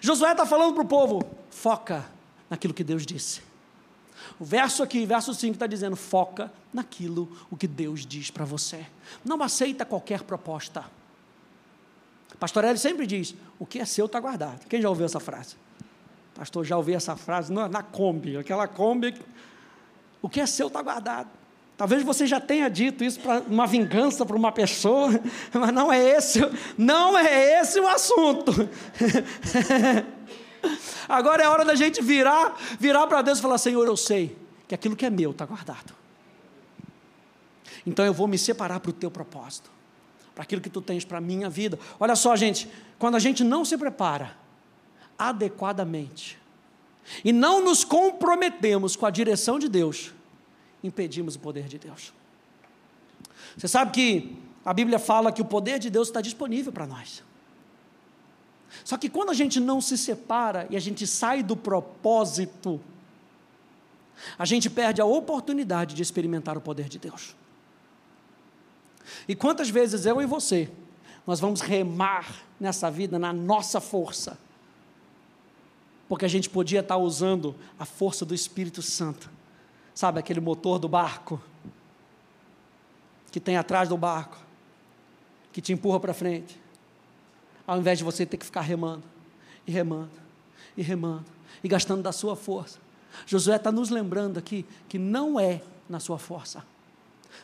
Josué 0.00 0.32
está 0.32 0.44
falando 0.44 0.74
para 0.74 0.82
o 0.82 0.86
povo: 0.86 1.22
foca 1.50 2.04
naquilo 2.48 2.74
que 2.74 2.84
Deus 2.84 3.06
disse. 3.06 3.40
O 4.38 4.44
verso 4.44 4.82
aqui, 4.82 5.06
verso 5.06 5.32
5, 5.32 5.54
está 5.54 5.66
dizendo: 5.66 5.96
foca 5.96 6.52
naquilo 6.72 7.34
o 7.50 7.56
que 7.56 7.66
Deus 7.66 8.04
diz 8.04 8.30
para 8.30 8.44
você. 8.44 8.86
Não 9.24 9.42
aceita 9.42 9.84
qualquer 9.84 10.22
proposta. 10.22 10.84
Pastor 12.38 12.64
Eli 12.64 12.78
sempre 12.78 13.06
diz: 13.06 13.34
o 13.58 13.64
que 13.64 13.78
é 13.78 13.84
seu 13.86 14.06
está 14.06 14.20
guardado. 14.20 14.66
Quem 14.66 14.82
já 14.82 14.88
ouviu 14.88 15.06
essa 15.06 15.20
frase? 15.20 15.56
Pastor, 16.40 16.64
já 16.64 16.74
ouvi 16.74 16.94
essa 16.94 17.14
frase 17.16 17.52
na, 17.52 17.68
na 17.68 17.82
Kombi, 17.82 18.38
aquela 18.38 18.66
Kombi, 18.66 19.14
o 20.22 20.28
que 20.30 20.40
é 20.40 20.46
seu 20.46 20.68
está 20.68 20.80
guardado. 20.80 21.28
Talvez 21.76 22.02
você 22.02 22.26
já 22.26 22.40
tenha 22.40 22.70
dito 22.70 23.04
isso 23.04 23.20
para 23.20 23.40
uma 23.40 23.66
vingança 23.66 24.24
para 24.24 24.34
uma 24.34 24.50
pessoa, 24.50 25.10
mas 25.52 25.70
não 25.70 25.92
é 25.92 26.02
esse, 26.02 26.40
não 26.78 27.18
é 27.18 27.60
esse 27.60 27.78
o 27.78 27.86
assunto. 27.86 28.52
Agora 31.06 31.42
é 31.42 31.46
hora 31.46 31.62
da 31.62 31.74
gente 31.74 32.00
virar, 32.00 32.58
virar 32.78 33.06
para 33.06 33.20
Deus 33.20 33.38
e 33.38 33.42
falar: 33.42 33.58
Senhor, 33.58 33.86
eu 33.86 33.94
sei 33.94 34.34
que 34.66 34.74
aquilo 34.74 34.96
que 34.96 35.04
é 35.04 35.10
meu 35.10 35.32
está 35.32 35.44
guardado. 35.44 35.92
Então 37.86 38.02
eu 38.02 38.14
vou 38.14 38.26
me 38.26 38.38
separar 38.38 38.80
para 38.80 38.88
o 38.88 38.94
teu 38.94 39.10
propósito, 39.10 39.70
para 40.34 40.44
aquilo 40.44 40.62
que 40.62 40.70
tu 40.70 40.80
tens 40.80 41.04
para 41.04 41.18
a 41.18 41.20
minha 41.20 41.50
vida. 41.50 41.78
Olha 41.98 42.16
só, 42.16 42.34
gente, 42.34 42.66
quando 42.98 43.16
a 43.16 43.18
gente 43.18 43.44
não 43.44 43.62
se 43.62 43.76
prepara, 43.76 44.40
adequadamente 45.20 46.40
e 47.24 47.32
não 47.32 47.62
nos 47.62 47.84
comprometemos 47.84 48.96
com 48.96 49.04
a 49.04 49.10
direção 49.10 49.58
de 49.58 49.68
Deus, 49.68 50.12
impedimos 50.82 51.34
o 51.34 51.38
poder 51.38 51.68
de 51.68 51.78
Deus. 51.78 52.12
Você 53.56 53.68
sabe 53.68 53.92
que 53.92 54.36
a 54.64 54.72
Bíblia 54.72 54.98
fala 54.98 55.32
que 55.32 55.42
o 55.42 55.44
poder 55.44 55.78
de 55.78 55.90
Deus 55.90 56.08
está 56.08 56.20
disponível 56.20 56.72
para 56.72 56.86
nós. 56.86 57.22
Só 58.84 58.96
que 58.96 59.08
quando 59.08 59.30
a 59.30 59.34
gente 59.34 59.58
não 59.58 59.80
se 59.80 59.98
separa 59.98 60.66
e 60.70 60.76
a 60.76 60.80
gente 60.80 61.06
sai 61.06 61.42
do 61.42 61.56
propósito, 61.56 62.80
a 64.38 64.44
gente 64.44 64.70
perde 64.70 65.00
a 65.00 65.04
oportunidade 65.04 65.94
de 65.94 66.02
experimentar 66.02 66.56
o 66.56 66.60
poder 66.60 66.88
de 66.88 66.98
Deus. 66.98 67.34
E 69.26 69.34
quantas 69.34 69.68
vezes 69.68 70.06
eu 70.06 70.22
e 70.22 70.26
você, 70.26 70.70
nós 71.26 71.40
vamos 71.40 71.60
remar 71.60 72.42
nessa 72.60 72.90
vida 72.90 73.18
na 73.18 73.32
nossa 73.32 73.80
força, 73.80 74.38
porque 76.10 76.24
a 76.24 76.28
gente 76.28 76.50
podia 76.50 76.80
estar 76.80 76.96
usando 76.96 77.54
a 77.78 77.84
força 77.84 78.26
do 78.26 78.34
Espírito 78.34 78.82
Santo. 78.82 79.30
Sabe 79.94 80.18
aquele 80.18 80.40
motor 80.40 80.76
do 80.76 80.88
barco 80.88 81.40
que 83.30 83.38
tem 83.38 83.56
atrás 83.56 83.88
do 83.88 83.96
barco, 83.96 84.36
que 85.52 85.60
te 85.60 85.72
empurra 85.72 86.00
para 86.00 86.12
frente, 86.12 86.60
ao 87.64 87.78
invés 87.78 87.98
de 87.98 88.02
você 88.02 88.26
ter 88.26 88.38
que 88.38 88.44
ficar 88.44 88.62
remando, 88.62 89.04
e 89.64 89.70
remando, 89.70 90.10
e 90.76 90.82
remando, 90.82 91.26
e 91.62 91.68
gastando 91.68 92.02
da 92.02 92.10
sua 92.10 92.34
força. 92.34 92.80
Josué 93.24 93.54
está 93.54 93.70
nos 93.70 93.88
lembrando 93.88 94.36
aqui 94.36 94.66
que 94.88 94.98
não 94.98 95.38
é 95.38 95.62
na 95.88 96.00
sua 96.00 96.18
força. 96.18 96.64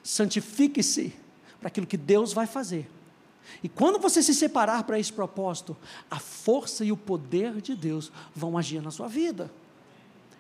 Santifique-se 0.02 1.14
para 1.60 1.68
aquilo 1.68 1.86
que 1.86 1.96
Deus 1.96 2.32
vai 2.32 2.48
fazer 2.48 2.90
e 3.62 3.68
quando 3.68 3.98
você 3.98 4.22
se 4.22 4.34
separar 4.34 4.84
para 4.84 4.98
esse 4.98 5.12
propósito, 5.12 5.76
a 6.10 6.18
força 6.18 6.84
e 6.84 6.92
o 6.92 6.96
poder 6.96 7.60
de 7.60 7.74
Deus 7.74 8.12
vão 8.34 8.56
agir 8.56 8.82
na 8.82 8.90
sua 8.90 9.08
vida. 9.08 9.50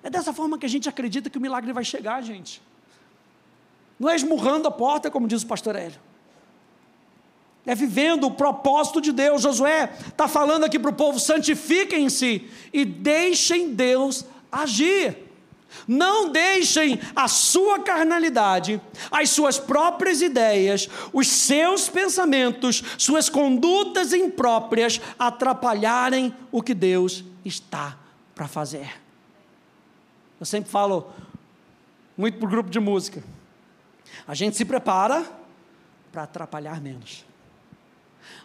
É 0.02 0.10
dessa 0.10 0.32
forma 0.32 0.58
que 0.58 0.66
a 0.66 0.68
gente 0.68 0.88
acredita 0.88 1.28
que 1.28 1.38
o 1.38 1.40
milagre 1.40 1.72
vai 1.72 1.84
chegar, 1.84 2.22
gente. 2.22 2.62
Não 3.98 4.08
é 4.08 4.14
esmurrando 4.14 4.68
a 4.68 4.70
porta, 4.70 5.10
como 5.10 5.26
diz 5.26 5.42
o 5.42 5.46
pastor 5.46 5.74
Hélio. 5.74 5.98
é 7.64 7.74
vivendo 7.74 8.24
o 8.24 8.30
propósito 8.30 9.00
de 9.00 9.10
Deus. 9.10 9.42
Josué 9.42 9.92
está 10.06 10.28
falando 10.28 10.64
aqui 10.64 10.78
para 10.78 10.90
o 10.90 10.94
povo: 10.94 11.18
santifiquem-se 11.18 12.48
e 12.72 12.84
deixem 12.84 13.74
Deus 13.74 14.24
agir. 14.52 15.25
Não 15.86 16.30
deixem 16.30 16.98
a 17.14 17.28
sua 17.28 17.80
carnalidade, 17.80 18.80
as 19.10 19.30
suas 19.30 19.58
próprias 19.58 20.22
ideias, 20.22 20.88
os 21.12 21.28
seus 21.28 21.88
pensamentos, 21.88 22.82
suas 22.98 23.28
condutas 23.28 24.12
impróprias 24.12 25.00
atrapalharem 25.18 26.34
o 26.50 26.62
que 26.62 26.74
Deus 26.74 27.24
está 27.44 27.96
para 28.34 28.48
fazer. 28.48 29.00
Eu 30.38 30.46
sempre 30.46 30.70
falo 30.70 31.12
muito 32.16 32.38
para 32.38 32.46
o 32.46 32.50
grupo 32.50 32.70
de 32.70 32.80
música. 32.80 33.22
A 34.26 34.34
gente 34.34 34.56
se 34.56 34.64
prepara 34.64 35.24
para 36.10 36.22
atrapalhar 36.22 36.80
menos. 36.80 37.24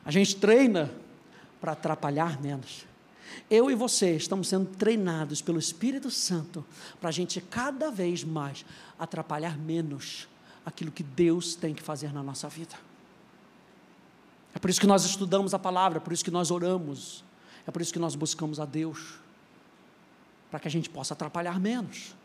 A 0.03 0.11
gente 0.11 0.35
treina 0.35 0.91
para 1.59 1.73
atrapalhar 1.73 2.41
menos. 2.41 2.85
Eu 3.49 3.69
e 3.69 3.75
você 3.75 4.15
estamos 4.15 4.47
sendo 4.47 4.67
treinados 4.75 5.41
pelo 5.41 5.59
Espírito 5.59 6.09
Santo 6.09 6.65
para 6.99 7.09
a 7.09 7.11
gente 7.11 7.39
cada 7.41 7.91
vez 7.91 8.23
mais 8.23 8.65
atrapalhar 8.97 9.57
menos 9.57 10.27
aquilo 10.65 10.91
que 10.91 11.03
Deus 11.03 11.55
tem 11.55 11.73
que 11.73 11.81
fazer 11.81 12.13
na 12.13 12.23
nossa 12.23 12.47
vida. 12.47 12.75
É 14.53 14.59
por 14.59 14.69
isso 14.69 14.79
que 14.79 14.87
nós 14.87 15.05
estudamos 15.05 15.53
a 15.53 15.59
palavra, 15.59 15.97
é 15.97 16.01
por 16.01 16.13
isso 16.13 16.23
que 16.23 16.31
nós 16.31 16.51
oramos, 16.51 17.23
é 17.65 17.71
por 17.71 17.81
isso 17.81 17.93
que 17.93 17.99
nós 17.99 18.15
buscamos 18.15 18.59
a 18.59 18.65
Deus, 18.65 19.15
para 20.49 20.59
que 20.59 20.67
a 20.67 20.71
gente 20.71 20.89
possa 20.89 21.13
atrapalhar 21.13 21.59
menos. 21.59 22.15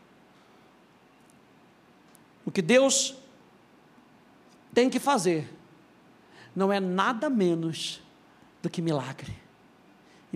O 2.44 2.50
que 2.50 2.62
Deus 2.62 3.14
tem 4.74 4.90
que 4.90 5.00
fazer 5.00 5.52
não 6.54 6.72
é 6.72 6.80
nada 6.80 7.28
menos 7.28 8.00
do 8.62 8.70
que 8.70 8.80
milagre. 8.82 9.45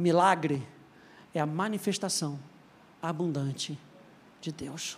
E 0.01 0.03
milagre 0.03 0.67
é 1.35 1.41
a 1.41 1.45
manifestação 1.45 2.41
abundante 3.03 3.79
de 4.41 4.51
Deus. 4.51 4.97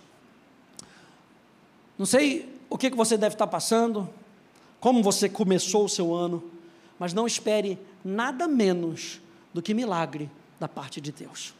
Não 1.97 2.05
sei 2.05 2.57
o 2.69 2.77
que 2.77 2.89
você 2.91 3.17
deve 3.17 3.35
estar 3.35 3.47
passando, 3.47 4.09
como 4.79 5.03
você 5.03 5.27
começou 5.27 5.83
o 5.83 5.89
seu 5.89 6.13
ano, 6.13 6.49
mas 6.97 7.11
não 7.11 7.27
espere 7.27 7.77
nada 8.01 8.47
menos 8.47 9.19
do 9.53 9.61
que 9.61 9.73
milagre 9.73 10.31
da 10.57 10.69
parte 10.69 11.01
de 11.01 11.11
Deus. 11.11 11.53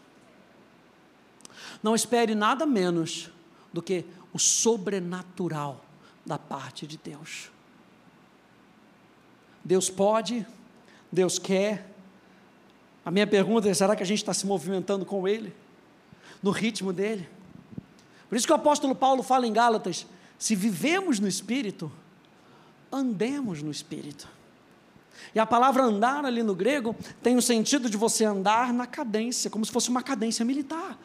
Não 1.83 1.93
espere 1.93 2.33
nada 2.33 2.65
menos 2.65 3.29
do 3.73 3.81
que 3.81 4.05
o 4.31 4.39
sobrenatural 4.39 5.83
da 6.25 6.39
parte 6.39 6.87
de 6.87 6.95
Deus. 6.95 7.51
Deus 9.65 9.89
pode, 9.89 10.47
Deus 11.11 11.37
quer. 11.37 11.92
A 13.05 13.11
minha 13.11 13.27
pergunta 13.27 13.69
é: 13.69 13.73
será 13.73 13.95
que 13.95 14.03
a 14.03 14.05
gente 14.05 14.19
está 14.19 14.33
se 14.33 14.45
movimentando 14.45 15.05
com 15.05 15.27
Ele? 15.27 15.53
No 16.41 16.51
ritmo 16.51 16.93
dele? 16.93 17.27
Por 18.29 18.37
isso 18.37 18.47
que 18.47 18.53
o 18.53 18.55
apóstolo 18.55 18.95
Paulo 18.95 19.21
fala 19.23 19.45
em 19.45 19.53
Gálatas: 19.53 20.05
se 20.37 20.55
vivemos 20.55 21.19
no 21.19 21.27
Espírito, 21.27 21.91
andemos 22.91 23.61
no 23.61 23.71
Espírito. 23.71 24.27
E 25.33 25.39
a 25.39 25.45
palavra 25.45 25.83
andar 25.83 26.25
ali 26.25 26.43
no 26.43 26.55
grego 26.55 26.95
tem 27.21 27.37
o 27.37 27.41
sentido 27.41 27.89
de 27.89 27.97
você 27.97 28.25
andar 28.25 28.73
na 28.73 28.85
cadência, 28.85 29.49
como 29.49 29.65
se 29.65 29.71
fosse 29.71 29.89
uma 29.89 30.03
cadência 30.03 30.43
militar. 30.45 30.97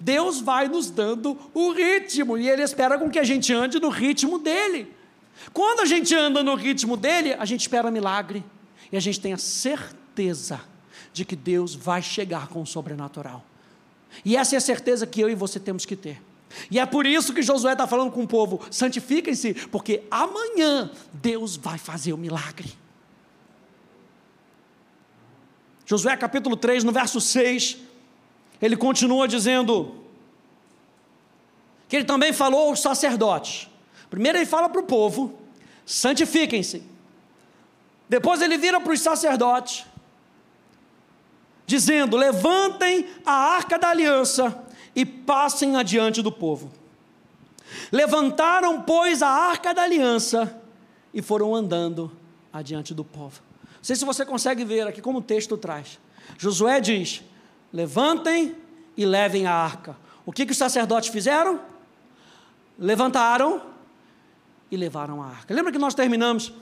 Deus 0.00 0.40
vai 0.40 0.68
nos 0.68 0.90
dando 0.90 1.38
o 1.54 1.70
ritmo 1.70 2.36
e 2.36 2.48
Ele 2.48 2.62
espera 2.62 2.98
com 2.98 3.08
que 3.08 3.18
a 3.18 3.24
gente 3.24 3.52
ande 3.52 3.78
no 3.78 3.88
ritmo 3.88 4.38
dele. 4.38 4.92
Quando 5.52 5.80
a 5.80 5.84
gente 5.84 6.14
anda 6.14 6.42
no 6.42 6.54
ritmo 6.54 6.96
dele, 6.96 7.34
a 7.34 7.44
gente 7.44 7.60
espera 7.60 7.90
milagre 7.90 8.44
e 8.90 8.96
a 8.96 9.00
gente 9.00 9.20
tem 9.20 9.32
a 9.32 9.38
certeza 9.38 10.60
de 11.16 11.24
que 11.24 11.34
Deus 11.34 11.74
vai 11.74 12.02
chegar 12.02 12.48
com 12.48 12.60
o 12.60 12.66
sobrenatural. 12.66 13.42
E 14.22 14.36
essa 14.36 14.54
é 14.54 14.58
a 14.58 14.60
certeza 14.60 15.06
que 15.06 15.18
eu 15.18 15.30
e 15.30 15.34
você 15.34 15.58
temos 15.58 15.86
que 15.86 15.96
ter. 15.96 16.22
E 16.70 16.78
é 16.78 16.84
por 16.84 17.06
isso 17.06 17.32
que 17.32 17.40
Josué 17.40 17.72
está 17.72 17.86
falando 17.86 18.12
com 18.12 18.22
o 18.22 18.28
povo: 18.28 18.60
santifiquem-se, 18.70 19.54
porque 19.68 20.02
amanhã 20.10 20.90
Deus 21.14 21.56
vai 21.56 21.78
fazer 21.78 22.12
o 22.12 22.18
milagre. 22.18 22.70
Josué 25.86 26.14
capítulo 26.18 26.54
3, 26.54 26.84
no 26.84 26.92
verso 26.92 27.18
6, 27.18 27.78
ele 28.60 28.76
continua 28.76 29.26
dizendo 29.26 30.04
que 31.88 31.96
ele 31.96 32.04
também 32.04 32.32
falou 32.32 32.68
aos 32.68 32.80
sacerdotes. 32.80 33.70
Primeiro 34.10 34.36
ele 34.36 34.46
fala 34.46 34.68
para 34.68 34.82
o 34.82 34.84
povo: 34.84 35.40
santifiquem-se. 35.86 36.82
Depois 38.06 38.42
ele 38.42 38.58
vira 38.58 38.78
para 38.80 38.92
os 38.92 39.00
sacerdotes, 39.00 39.86
dizendo: 41.66 42.16
levantem 42.16 43.06
a 43.24 43.32
arca 43.32 43.78
da 43.78 43.88
aliança 43.90 44.64
e 44.94 45.04
passem 45.04 45.76
adiante 45.76 46.22
do 46.22 46.32
povo. 46.32 46.70
Levantaram, 47.90 48.80
pois, 48.82 49.20
a 49.20 49.28
arca 49.28 49.74
da 49.74 49.82
aliança 49.82 50.62
e 51.12 51.20
foram 51.20 51.54
andando 51.54 52.10
adiante 52.52 52.94
do 52.94 53.04
povo. 53.04 53.40
Não 53.64 53.84
sei 53.84 53.96
se 53.96 54.04
você 54.04 54.24
consegue 54.24 54.64
ver 54.64 54.86
aqui 54.86 55.02
como 55.02 55.18
o 55.18 55.22
texto 55.22 55.56
traz. 55.56 55.98
Josué 56.38 56.80
diz: 56.80 57.22
levantem 57.72 58.54
e 58.96 59.04
levem 59.04 59.46
a 59.46 59.52
arca. 59.52 59.96
O 60.24 60.32
que, 60.32 60.46
que 60.46 60.52
os 60.52 60.58
sacerdotes 60.58 61.10
fizeram? 61.10 61.60
Levantaram 62.78 63.62
e 64.70 64.76
levaram 64.76 65.22
a 65.22 65.26
arca. 65.26 65.54
Lembra 65.54 65.72
que 65.72 65.78
nós 65.78 65.94
terminamos 65.94 66.52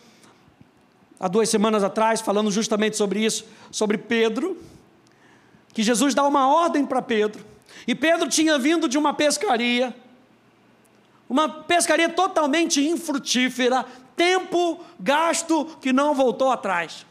há 1.18 1.28
duas 1.28 1.48
semanas 1.48 1.82
atrás 1.82 2.20
falando 2.20 2.50
justamente 2.50 2.96
sobre 2.96 3.24
isso, 3.24 3.46
sobre 3.70 3.96
Pedro, 3.96 4.56
que 5.74 5.82
Jesus 5.82 6.14
dá 6.14 6.24
uma 6.24 6.48
ordem 6.48 6.86
para 6.86 7.02
Pedro, 7.02 7.44
e 7.86 7.94
Pedro 7.94 8.28
tinha 8.28 8.58
vindo 8.58 8.88
de 8.88 8.96
uma 8.96 9.12
pescaria, 9.12 9.94
uma 11.28 11.48
pescaria 11.48 12.08
totalmente 12.08 12.80
infrutífera, 12.80 13.84
tempo 14.16 14.80
gasto 14.98 15.66
que 15.80 15.92
não 15.92 16.14
voltou 16.14 16.50
atrás. 16.50 17.04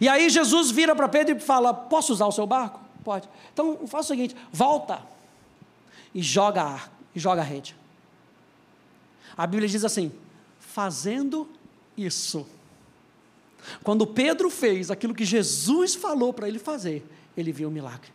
E 0.00 0.08
aí 0.08 0.30
Jesus 0.30 0.70
vira 0.70 0.94
para 0.94 1.08
Pedro 1.08 1.36
e 1.36 1.40
fala: 1.40 1.74
Posso 1.74 2.12
usar 2.12 2.26
o 2.26 2.32
seu 2.32 2.46
barco? 2.46 2.80
Pode. 3.02 3.28
Então 3.52 3.86
faça 3.86 4.04
o 4.04 4.16
seguinte: 4.16 4.36
volta 4.52 5.02
e 6.14 6.22
joga 6.22 6.62
a, 6.62 6.80
e 7.14 7.18
joga 7.18 7.42
a 7.42 7.44
rede. 7.44 7.76
A 9.36 9.46
Bíblia 9.46 9.68
diz 9.68 9.84
assim: 9.84 10.12
fazendo 10.58 11.48
isso. 11.96 12.46
Quando 13.82 14.06
Pedro 14.06 14.50
fez 14.50 14.90
aquilo 14.90 15.14
que 15.14 15.24
Jesus 15.24 15.94
falou 15.94 16.32
para 16.32 16.48
ele 16.48 16.58
fazer, 16.58 17.04
ele 17.36 17.52
viu 17.52 17.68
o 17.68 17.72
milagre. 17.72 18.12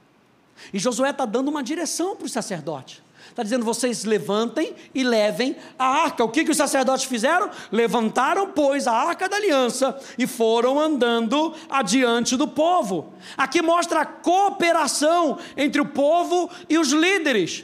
E 0.73 0.79
Josué 0.79 1.09
está 1.09 1.25
dando 1.25 1.47
uma 1.47 1.63
direção 1.63 2.15
para 2.15 2.25
os 2.25 2.31
sacerdotes. 2.31 3.01
Está 3.29 3.43
dizendo: 3.43 3.65
vocês 3.65 4.03
levantem 4.03 4.75
e 4.93 5.03
levem 5.03 5.55
a 5.77 5.85
arca. 5.85 6.23
O 6.23 6.29
que, 6.29 6.43
que 6.43 6.51
os 6.51 6.57
sacerdotes 6.57 7.05
fizeram? 7.05 7.49
Levantaram, 7.71 8.51
pois, 8.51 8.87
a 8.87 8.93
arca 8.93 9.29
da 9.29 9.37
aliança 9.37 9.99
e 10.17 10.25
foram 10.25 10.79
andando 10.79 11.53
adiante 11.69 12.35
do 12.35 12.47
povo. 12.47 13.13
Aqui 13.37 13.61
mostra 13.61 14.01
a 14.01 14.05
cooperação 14.05 15.37
entre 15.55 15.81
o 15.81 15.85
povo 15.85 16.49
e 16.67 16.77
os 16.77 16.89
líderes. 16.89 17.63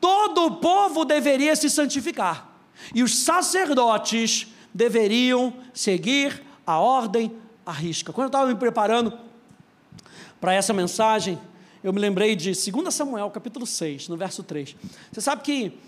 Todo 0.00 0.46
o 0.46 0.56
povo 0.56 1.04
deveria 1.04 1.54
se 1.54 1.70
santificar 1.70 2.50
e 2.94 3.02
os 3.02 3.18
sacerdotes 3.18 4.48
deveriam 4.74 5.52
seguir 5.72 6.42
a 6.66 6.78
ordem 6.78 7.36
à 7.64 7.72
risca. 7.72 8.12
Quando 8.12 8.26
eu 8.26 8.28
estava 8.28 8.46
me 8.46 8.54
preparando 8.54 9.18
para 10.40 10.54
essa 10.54 10.72
mensagem, 10.72 11.38
eu 11.82 11.92
me 11.92 12.00
lembrei 12.00 12.36
de 12.36 12.52
2 12.52 12.94
Samuel, 12.94 13.30
capítulo 13.30 13.66
6, 13.66 14.08
no 14.08 14.16
verso 14.16 14.42
3. 14.42 14.76
Você 15.10 15.20
sabe 15.20 15.42
que 15.42 15.78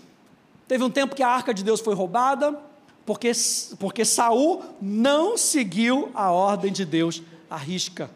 teve 0.67 0.83
um 0.83 0.89
tempo 0.89 1.15
que 1.15 1.23
a 1.23 1.29
arca 1.29 1.53
de 1.53 1.63
Deus 1.63 1.79
foi 1.79 1.95
roubada, 1.95 2.59
porque, 3.05 3.31
porque 3.79 4.03
Saul 4.03 4.63
não 4.81 5.37
seguiu 5.37 6.11
a 6.13 6.31
ordem 6.31 6.71
de 6.71 6.83
Deus 6.83 7.21
à 7.49 7.55
risca. 7.55 8.09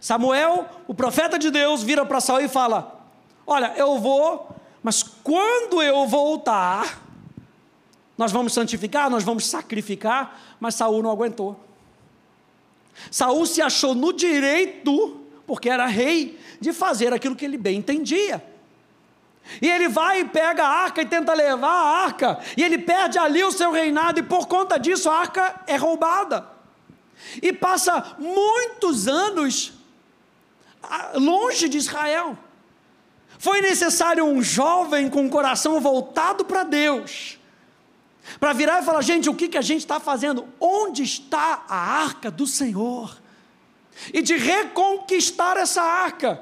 Samuel, 0.00 0.66
o 0.86 0.94
profeta 0.94 1.38
de 1.38 1.50
Deus, 1.50 1.82
vira 1.82 2.04
para 2.04 2.20
Saul 2.20 2.40
e 2.40 2.48
fala: 2.48 3.00
Olha, 3.46 3.72
eu 3.76 3.98
vou, 3.98 4.54
mas 4.82 5.02
quando 5.02 5.82
eu 5.82 6.06
voltar, 6.06 7.07
nós 8.18 8.32
vamos 8.32 8.52
santificar, 8.52 9.08
nós 9.08 9.22
vamos 9.22 9.46
sacrificar, 9.46 10.56
mas 10.58 10.74
Saul 10.74 11.04
não 11.04 11.10
aguentou. 11.10 11.58
Saul 13.12 13.46
se 13.46 13.62
achou 13.62 13.94
no 13.94 14.12
direito, 14.12 15.20
porque 15.46 15.70
era 15.70 15.86
rei, 15.86 16.36
de 16.60 16.72
fazer 16.72 17.12
aquilo 17.12 17.36
que 17.36 17.44
ele 17.44 17.56
bem 17.56 17.78
entendia. 17.78 18.44
E 19.62 19.70
ele 19.70 19.88
vai 19.88 20.20
e 20.20 20.24
pega 20.24 20.64
a 20.64 20.68
arca 20.68 21.00
e 21.00 21.06
tenta 21.06 21.32
levar 21.32 21.70
a 21.70 22.02
arca, 22.02 22.40
e 22.56 22.64
ele 22.64 22.76
perde 22.78 23.18
ali 23.18 23.44
o 23.44 23.52
seu 23.52 23.70
reinado, 23.70 24.18
e 24.18 24.24
por 24.24 24.48
conta 24.48 24.78
disso 24.78 25.08
a 25.08 25.14
arca 25.14 25.60
é 25.68 25.76
roubada. 25.76 26.44
E 27.40 27.52
passa 27.52 28.16
muitos 28.18 29.06
anos 29.06 29.74
longe 31.14 31.68
de 31.68 31.78
Israel. 31.78 32.36
Foi 33.38 33.60
necessário 33.60 34.24
um 34.24 34.42
jovem 34.42 35.08
com 35.08 35.24
o 35.24 35.30
coração 35.30 35.80
voltado 35.80 36.44
para 36.44 36.64
Deus 36.64 37.37
para 38.38 38.52
virar 38.52 38.82
e 38.82 38.84
falar: 38.84 39.02
gente, 39.02 39.28
o 39.28 39.34
que, 39.34 39.48
que 39.48 39.58
a 39.58 39.62
gente 39.62 39.80
está 39.80 39.98
fazendo? 39.98 40.46
Onde 40.60 41.02
está 41.02 41.64
a 41.68 41.76
arca 41.76 42.30
do 42.30 42.46
Senhor? 42.46 43.16
E 44.12 44.22
de 44.22 44.36
reconquistar 44.36 45.56
essa 45.56 45.82
arca. 45.82 46.40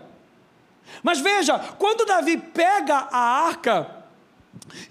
Mas 1.02 1.20
veja, 1.20 1.58
quando 1.78 2.06
Davi 2.06 2.36
pega 2.36 3.08
a 3.10 3.18
arca, 3.18 4.04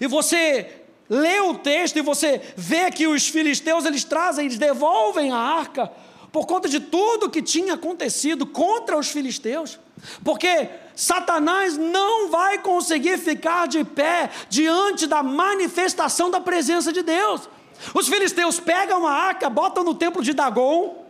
e 0.00 0.06
você 0.06 0.82
lê 1.08 1.40
o 1.40 1.54
texto 1.54 1.98
e 1.98 2.02
você 2.02 2.40
vê 2.56 2.90
que 2.90 3.06
os 3.06 3.28
filisteus 3.28 3.84
eles 3.84 4.04
trazem, 4.04 4.46
eles 4.46 4.58
devolvem 4.58 5.30
a 5.30 5.36
arca, 5.36 5.90
por 6.32 6.46
conta 6.46 6.68
de 6.68 6.80
tudo 6.80 7.30
que 7.30 7.40
tinha 7.40 7.74
acontecido 7.74 8.44
contra 8.46 8.98
os 8.98 9.08
filisteus, 9.08 9.78
porque 10.24 10.68
Satanás 10.96 11.76
não 11.76 12.30
vai 12.30 12.58
conseguir 12.58 13.18
ficar 13.18 13.68
de 13.68 13.84
pé 13.84 14.30
diante 14.48 15.06
da 15.06 15.22
manifestação 15.22 16.30
da 16.30 16.40
presença 16.40 16.90
de 16.90 17.02
Deus. 17.02 17.48
Os 17.92 18.08
filisteus 18.08 18.58
pegam 18.58 19.06
a 19.06 19.12
arca, 19.12 19.50
botam 19.50 19.84
no 19.84 19.94
templo 19.94 20.22
de 20.22 20.32
Dagon, 20.32 21.04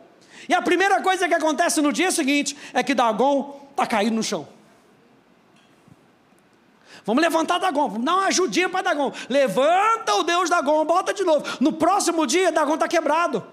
e 0.49 0.55
a 0.55 0.61
primeira 0.61 1.01
coisa 1.01 1.29
que 1.29 1.35
acontece 1.35 1.81
no 1.81 1.93
dia 1.93 2.11
seguinte 2.11 2.57
é 2.75 2.83
que 2.83 2.95
Dagon 2.95 3.69
está 3.71 3.87
caído 3.87 4.17
no 4.17 4.25
chão. 4.25 4.49
Vamos 7.05 7.23
levantar 7.23 7.59
Dagon, 7.59 7.89
vamos 7.89 8.05
dar 8.05 8.15
uma 8.15 8.27
ajudinha 8.27 8.69
para 8.69 8.83
Dagon. 8.83 9.13
Levanta 9.29 10.17
o 10.17 10.25
Deus 10.25 10.51
Dagon, 10.51 10.85
bota 10.85 11.15
de 11.15 11.23
novo. 11.23 11.45
No 11.61 11.73
próximo 11.73 12.27
dia, 12.27 12.51
Dagon 12.51 12.75
está 12.75 12.89
quebrado. 12.89 13.47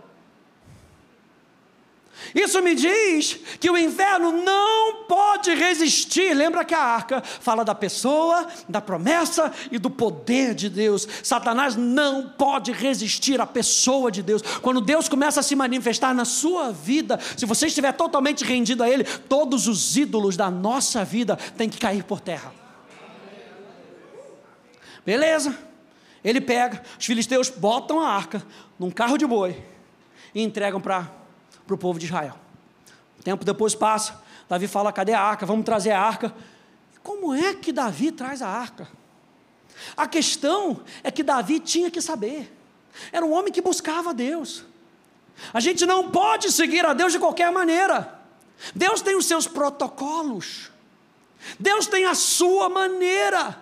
Isso 2.33 2.61
me 2.63 2.73
diz 2.73 3.39
que 3.59 3.69
o 3.69 3.77
inferno 3.77 4.31
não 4.31 5.03
pode 5.03 5.53
resistir. 5.53 6.33
Lembra 6.33 6.65
que 6.65 6.73
a 6.73 6.81
arca 6.81 7.21
fala 7.21 7.63
da 7.63 7.75
pessoa, 7.75 8.47
da 8.67 8.81
promessa 8.81 9.53
e 9.71 9.77
do 9.77 9.89
poder 9.89 10.55
de 10.55 10.67
Deus. 10.67 11.07
Satanás 11.21 11.75
não 11.75 12.29
pode 12.29 12.71
resistir 12.71 13.39
à 13.39 13.45
pessoa 13.45 14.11
de 14.11 14.23
Deus. 14.23 14.41
Quando 14.61 14.81
Deus 14.81 15.07
começa 15.07 15.41
a 15.41 15.43
se 15.43 15.55
manifestar 15.55 16.15
na 16.15 16.25
sua 16.25 16.71
vida, 16.71 17.19
se 17.37 17.45
você 17.45 17.67
estiver 17.67 17.91
totalmente 17.93 18.43
rendido 18.43 18.81
a 18.81 18.89
Ele, 18.89 19.03
todos 19.03 19.67
os 19.67 19.95
ídolos 19.95 20.35
da 20.35 20.49
nossa 20.49 21.05
vida 21.05 21.35
têm 21.55 21.69
que 21.69 21.77
cair 21.77 22.03
por 22.03 22.19
terra. 22.19 22.51
Beleza? 25.05 25.55
Ele 26.23 26.41
pega, 26.41 26.81
os 26.97 27.05
filisteus 27.05 27.49
botam 27.49 27.99
a 27.99 28.09
arca 28.09 28.41
num 28.79 28.89
carro 28.89 29.17
de 29.17 29.27
boi 29.27 29.61
e 30.33 30.41
entregam 30.41 30.79
para 30.79 31.22
para 31.65 31.75
o 31.75 31.77
povo 31.77 31.99
de 31.99 32.05
Israel. 32.05 32.37
O 33.19 33.23
tempo 33.23 33.45
depois 33.45 33.75
passa, 33.75 34.21
Davi 34.49 34.67
fala: 34.67 34.91
cadê 34.91 35.13
a 35.13 35.21
arca? 35.21 35.45
Vamos 35.45 35.65
trazer 35.65 35.91
a 35.91 36.01
arca. 36.01 36.33
Como 37.01 37.33
é 37.33 37.53
que 37.53 37.71
Davi 37.71 38.11
traz 38.11 38.41
a 38.41 38.47
arca? 38.47 38.87
A 39.97 40.07
questão 40.07 40.81
é 41.03 41.11
que 41.11 41.23
Davi 41.23 41.59
tinha 41.59 41.91
que 41.91 42.01
saber. 42.01 42.51
Era 43.11 43.25
um 43.25 43.33
homem 43.33 43.51
que 43.51 43.61
buscava 43.61 44.13
Deus. 44.13 44.63
A 45.53 45.59
gente 45.59 45.85
não 45.85 46.11
pode 46.11 46.51
seguir 46.51 46.85
a 46.85 46.93
Deus 46.93 47.11
de 47.11 47.19
qualquer 47.19 47.51
maneira. 47.51 48.19
Deus 48.73 49.01
tem 49.01 49.15
os 49.15 49.25
seus 49.25 49.47
protocolos. 49.47 50.71
Deus 51.59 51.87
tem 51.87 52.05
a 52.05 52.15
sua 52.15 52.69
maneira. 52.69 53.59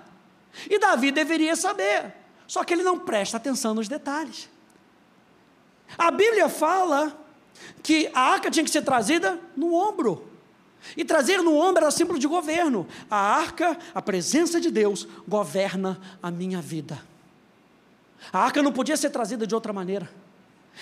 E 0.70 0.78
Davi 0.78 1.12
deveria 1.12 1.56
saber. 1.56 2.14
Só 2.46 2.64
que 2.64 2.74
ele 2.74 2.84
não 2.84 3.00
presta 3.00 3.38
atenção 3.38 3.74
nos 3.74 3.88
detalhes. 3.88 4.50
A 5.98 6.12
Bíblia 6.12 6.50
fala 6.50 7.18
que 7.84 8.10
a 8.14 8.20
arca 8.20 8.50
tinha 8.52 8.64
que 8.64 8.72
ser 8.72 8.82
trazida 8.82 9.40
no 9.56 9.74
ombro. 9.74 10.30
E 10.98 11.06
trazer 11.06 11.42
no 11.42 11.56
ombro 11.56 11.84
era 11.84 11.92
símbolo 11.92 12.18
de 12.18 12.28
governo. 12.28 12.88
A 13.10 13.18
arca, 13.18 13.78
a 13.94 14.02
presença 14.02 14.60
de 14.60 14.72
Deus, 14.72 15.08
governa 15.28 16.00
a 16.22 16.32
minha 16.32 16.60
vida. 16.62 17.02
A 18.32 18.40
arca 18.40 18.62
não 18.62 18.72
podia 18.72 18.98
ser 18.98 19.10
trazida 19.10 19.46
de 19.46 19.54
outra 19.54 19.72
maneira. 19.72 20.10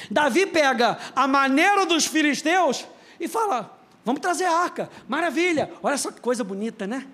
Davi 0.10 0.46
pega 0.46 0.98
a 1.16 1.28
maneira 1.28 1.86
dos 1.86 2.06
filisteus 2.06 2.86
e 3.20 3.28
fala: 3.28 3.78
Vamos 4.06 4.22
trazer 4.22 4.46
a 4.46 4.58
arca, 4.58 4.90
maravilha, 5.08 5.72
olha 5.84 5.98
que 5.98 6.22
coisa 6.22 6.44
bonita, 6.44 6.88
né? 6.88 7.06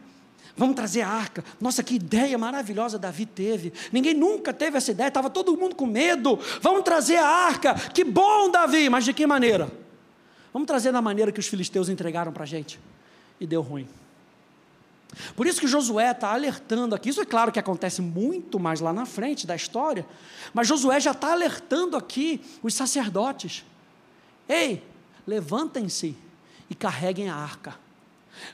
Vamos 0.58 0.76
trazer 0.76 1.02
a 1.02 1.10
arca. 1.10 1.44
Nossa, 1.60 1.84
que 1.84 1.96
ideia 1.96 2.38
maravilhosa 2.38 2.98
Davi 2.98 3.26
teve. 3.26 3.74
Ninguém 3.92 4.14
nunca 4.14 4.54
teve 4.54 4.78
essa 4.78 4.92
ideia, 4.92 5.10
estava 5.10 5.30
todo 5.30 5.56
mundo 5.58 5.76
com 5.76 5.86
medo. 5.86 6.40
Vamos 6.62 6.84
trazer 6.84 7.18
a 7.18 7.28
arca. 7.28 7.74
Que 7.74 8.04
bom, 8.04 8.50
Davi, 8.50 8.90
mas 8.90 9.04
de 9.04 9.14
que 9.14 9.28
maneira? 9.28 9.70
Vamos 10.54 10.68
trazer 10.68 10.94
da 10.94 11.02
maneira 11.02 11.32
que 11.32 11.40
os 11.40 11.48
filisteus 11.48 11.90
entregaram 11.90 12.32
para 12.32 12.44
a 12.44 12.48
gente. 12.48 12.80
E 13.40 13.46
deu 13.46 13.62
ruim. 13.62 13.88
Por 15.36 15.46
isso 15.46 15.60
que 15.60 15.68
Josué 15.68 16.12
está 16.12 16.32
alertando 16.32 16.96
aqui. 16.96 17.10
Isso 17.10 17.22
é 17.22 17.26
claro 17.26 17.52
que 17.52 17.60
acontece 17.60 18.02
muito 18.02 18.60
mais 18.60 18.80
lá 18.80 18.94
na 18.94 19.06
frente 19.06 19.46
da 19.46 19.56
história, 19.56 20.06
mas 20.54 20.68
Josué 20.68 21.00
já 21.00 21.12
está 21.12 21.32
alertando 21.32 21.96
aqui 21.96 22.42
os 22.64 22.74
sacerdotes. 22.74 23.66
Ei, 24.48 24.84
levantem-se 25.26 26.16
e 26.70 26.76
carreguem 26.76 27.30
a 27.30 27.36
arca. 27.36 27.76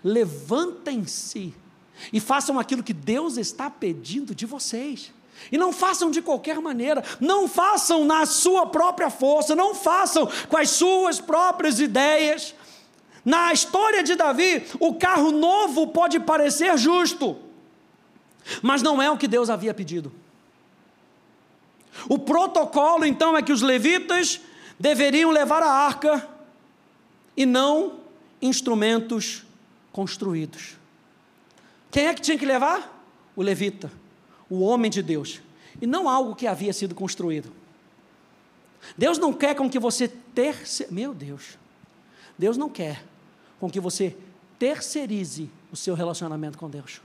Levantem-se 0.04 1.54
e 2.12 2.20
façam 2.20 2.60
aquilo 2.60 2.84
que 2.84 2.94
Deus 2.94 3.38
está 3.38 3.70
pedindo 3.70 4.34
de 4.34 4.46
vocês. 4.46 5.12
E 5.52 5.58
não 5.58 5.74
façam 5.74 6.12
de 6.12 6.22
qualquer 6.22 6.60
maneira, 6.60 7.04
não 7.20 7.48
façam 7.48 8.06
na 8.06 8.26
sua 8.26 8.66
própria 8.68 9.10
força, 9.10 9.56
não 9.56 9.74
façam 9.74 10.30
com 10.48 10.58
as 10.58 10.70
suas 10.70 11.20
próprias 11.20 11.80
ideias. 11.80 12.54
Na 13.24 13.54
história 13.54 14.04
de 14.04 14.16
Davi, 14.16 14.66
o 14.80 14.96
carro 14.96 15.32
novo 15.32 15.88
pode 15.88 16.20
parecer 16.20 16.78
justo, 16.78 17.38
mas 18.62 18.82
não 18.82 19.02
é 19.02 19.10
o 19.10 19.18
que 19.18 19.28
Deus 19.28 19.50
havia 19.50 19.74
pedido. 19.74 20.12
O 22.08 22.18
protocolo 22.18 23.06
então 23.06 23.38
é 23.38 23.42
que 23.42 23.52
os 23.52 23.62
levitas 23.62 24.42
deveriam 24.80 25.30
levar 25.30 25.62
a 25.62 25.70
arca 25.70 26.28
e 27.36 27.46
não 27.46 28.00
instrumentos 28.42 29.44
construídos. 29.92 30.81
Quem 31.92 32.08
é 32.08 32.14
que 32.14 32.22
tinha 32.22 32.38
que 32.38 32.46
levar? 32.46 33.04
O 33.36 33.42
levita, 33.42 33.92
o 34.50 34.62
homem 34.62 34.90
de 34.90 35.04
Deus, 35.04 35.42
e 35.82 35.86
não 35.86 36.08
algo 36.08 36.36
que 36.36 36.48
havia 36.48 36.74
sido 36.74 36.96
construído. 36.96 37.52
Deus 38.98 39.18
não 39.18 39.34
quer 39.34 39.56
com 39.56 39.70
que 39.70 39.78
você 39.78 40.08
terceirize, 40.08 40.94
meu 40.94 41.14
Deus, 41.14 41.58
Deus 42.38 42.58
não 42.58 42.70
quer 42.70 43.04
com 43.60 43.70
que 43.70 43.80
você 43.80 44.18
terceirize 44.58 45.50
o 45.72 45.76
seu 45.76 45.94
relacionamento 45.94 46.58
com 46.58 46.70
Deus. 46.70 47.02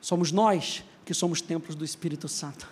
Somos 0.00 0.32
nós 0.32 0.84
que 1.04 1.14
somos 1.14 1.40
templos 1.40 1.76
do 1.76 1.84
Espírito 1.84 2.28
Santo. 2.28 2.68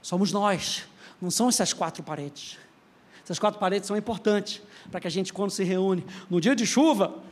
Somos 0.00 0.32
nós, 0.32 0.84
não 1.20 1.30
são 1.30 1.48
essas 1.48 1.72
quatro 1.72 2.02
paredes. 2.02 2.58
Essas 3.22 3.38
quatro 3.38 3.60
paredes 3.60 3.86
são 3.86 3.96
importantes 3.96 4.62
para 4.90 5.00
que 5.00 5.06
a 5.06 5.10
gente, 5.10 5.32
quando 5.32 5.50
se 5.50 5.62
reúne, 5.64 6.04
no 6.28 6.40
dia 6.40 6.56
de 6.56 6.66
chuva, 6.66 7.22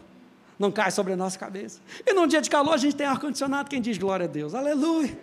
não 0.60 0.70
cai 0.70 0.90
sobre 0.90 1.14
a 1.14 1.16
nossa 1.16 1.38
cabeça. 1.38 1.80
E 2.06 2.12
num 2.12 2.26
dia 2.26 2.42
de 2.42 2.50
calor 2.50 2.74
a 2.74 2.76
gente 2.76 2.94
tem 2.94 3.06
ar-condicionado, 3.06 3.70
quem 3.70 3.80
diz 3.80 3.96
glória 3.96 4.24
a 4.24 4.28
Deus? 4.28 4.54
Aleluia. 4.54 5.18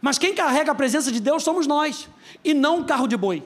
Mas 0.00 0.18
quem 0.18 0.32
carrega 0.32 0.70
a 0.70 0.74
presença 0.74 1.10
de 1.10 1.18
Deus 1.18 1.42
somos 1.42 1.66
nós, 1.66 2.08
e 2.44 2.54
não 2.54 2.78
um 2.78 2.84
carro 2.84 3.08
de 3.08 3.16
boi, 3.16 3.42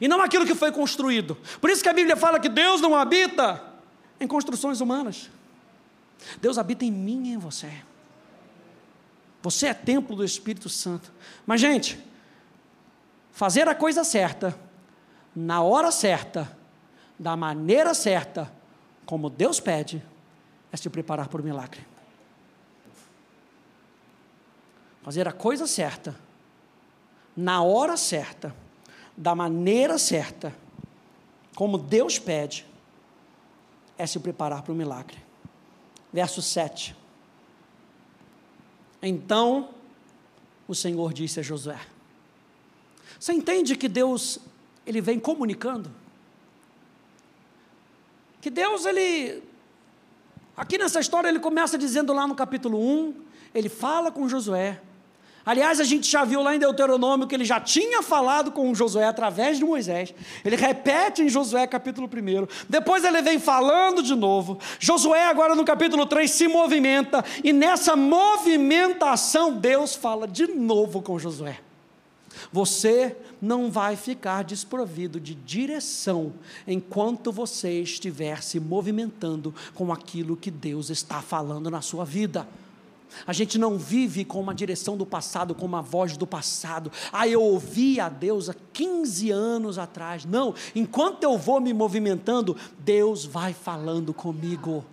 e 0.00 0.08
não 0.08 0.22
aquilo 0.22 0.46
que 0.46 0.54
foi 0.54 0.72
construído. 0.72 1.36
Por 1.60 1.68
isso 1.68 1.82
que 1.82 1.90
a 1.90 1.92
Bíblia 1.92 2.16
fala 2.16 2.40
que 2.40 2.48
Deus 2.48 2.80
não 2.80 2.96
habita 2.96 3.62
em 4.18 4.26
construções 4.26 4.80
humanas, 4.80 5.30
Deus 6.40 6.56
habita 6.56 6.86
em 6.86 6.90
mim 6.90 7.28
e 7.28 7.32
em 7.34 7.38
você. 7.38 7.70
Você 9.42 9.66
é 9.66 9.74
templo 9.74 10.16
do 10.16 10.24
Espírito 10.24 10.70
Santo. 10.70 11.12
Mas, 11.46 11.60
gente, 11.60 11.98
fazer 13.30 13.68
a 13.68 13.74
coisa 13.74 14.04
certa, 14.04 14.58
na 15.36 15.62
hora 15.62 15.90
certa, 15.90 16.58
da 17.20 17.36
maneira 17.36 17.92
certa, 17.92 18.50
como 19.04 19.28
Deus 19.28 19.60
pede, 19.60 20.02
é 20.72 20.76
se 20.78 20.88
preparar 20.88 21.28
para 21.28 21.42
o 21.42 21.44
milagre. 21.44 21.86
Fazer 25.02 25.28
a 25.28 25.32
coisa 25.32 25.66
certa, 25.66 26.18
na 27.36 27.62
hora 27.62 27.98
certa, 27.98 28.56
da 29.14 29.34
maneira 29.34 29.98
certa, 29.98 30.54
como 31.54 31.76
Deus 31.76 32.18
pede, 32.18 32.66
é 33.98 34.06
se 34.06 34.18
preparar 34.18 34.62
para 34.62 34.72
o 34.72 34.74
milagre. 34.74 35.18
Verso 36.10 36.40
7. 36.40 36.96
Então 39.02 39.74
o 40.66 40.74
Senhor 40.74 41.12
disse 41.12 41.38
a 41.38 41.42
Josué: 41.42 41.80
Você 43.18 43.34
entende 43.34 43.76
que 43.76 43.88
Deus 43.88 44.38
ele 44.86 45.02
vem 45.02 45.20
comunicando? 45.20 45.99
Que 48.40 48.50
Deus, 48.50 48.86
ele. 48.86 49.42
Aqui 50.56 50.78
nessa 50.78 51.00
história, 51.00 51.28
ele 51.28 51.40
começa 51.40 51.78
dizendo 51.78 52.12
lá 52.12 52.26
no 52.26 52.34
capítulo 52.34 52.78
1, 52.78 53.14
ele 53.54 53.68
fala 53.68 54.10
com 54.10 54.28
Josué, 54.28 54.80
Aliás, 55.44 55.80
a 55.80 55.84
gente 55.84 56.08
já 56.08 56.22
viu 56.24 56.42
lá 56.42 56.54
em 56.54 56.58
Deuteronômio 56.58 57.26
que 57.26 57.34
ele 57.34 57.44
já 57.44 57.58
tinha 57.58 58.02
falado 58.02 58.52
com 58.52 58.74
Josué 58.74 59.06
através 59.06 59.58
de 59.58 59.64
Moisés. 59.64 60.14
Ele 60.44 60.54
repete 60.54 61.22
em 61.22 61.28
Josué 61.28 61.66
capítulo 61.66 62.08
1. 62.08 62.46
Depois 62.68 63.04
ele 63.04 63.22
vem 63.22 63.38
falando 63.38 64.02
de 64.02 64.14
novo. 64.14 64.58
Josué, 64.78 65.26
agora 65.26 65.54
no 65.54 65.64
capítulo 65.64 66.04
3, 66.04 66.30
se 66.30 66.46
movimenta. 66.46 67.24
E 67.42 67.52
nessa 67.52 67.96
movimentação, 67.96 69.52
Deus 69.52 69.94
fala 69.94 70.28
de 70.28 70.46
novo 70.46 71.00
com 71.00 71.18
Josué. 71.18 71.58
Você 72.52 73.16
não 73.40 73.70
vai 73.70 73.94
ficar 73.96 74.42
desprovido 74.42 75.20
de 75.20 75.34
direção 75.34 76.32
enquanto 76.66 77.30
você 77.30 77.80
estiver 77.80 78.42
se 78.42 78.58
movimentando 78.58 79.54
com 79.74 79.92
aquilo 79.92 80.36
que 80.36 80.50
Deus 80.50 80.90
está 80.90 81.22
falando 81.22 81.70
na 81.70 81.80
sua 81.80 82.04
vida. 82.04 82.46
A 83.26 83.32
gente 83.32 83.58
não 83.58 83.76
vive 83.76 84.24
com 84.24 84.40
uma 84.40 84.54
direção 84.54 84.96
do 84.96 85.04
passado, 85.04 85.54
com 85.54 85.66
uma 85.66 85.82
voz 85.82 86.16
do 86.16 86.26
passado. 86.26 86.90
Ah, 87.12 87.26
eu 87.26 87.42
ouvi 87.42 88.00
a 88.00 88.08
Deus 88.08 88.48
há 88.48 88.54
15 88.72 89.30
anos 89.30 89.78
atrás. 89.78 90.24
Não, 90.24 90.54
enquanto 90.74 91.24
eu 91.24 91.36
vou 91.36 91.60
me 91.60 91.72
movimentando, 91.72 92.56
Deus 92.78 93.24
vai 93.24 93.52
falando 93.52 94.14
comigo. 94.14 94.84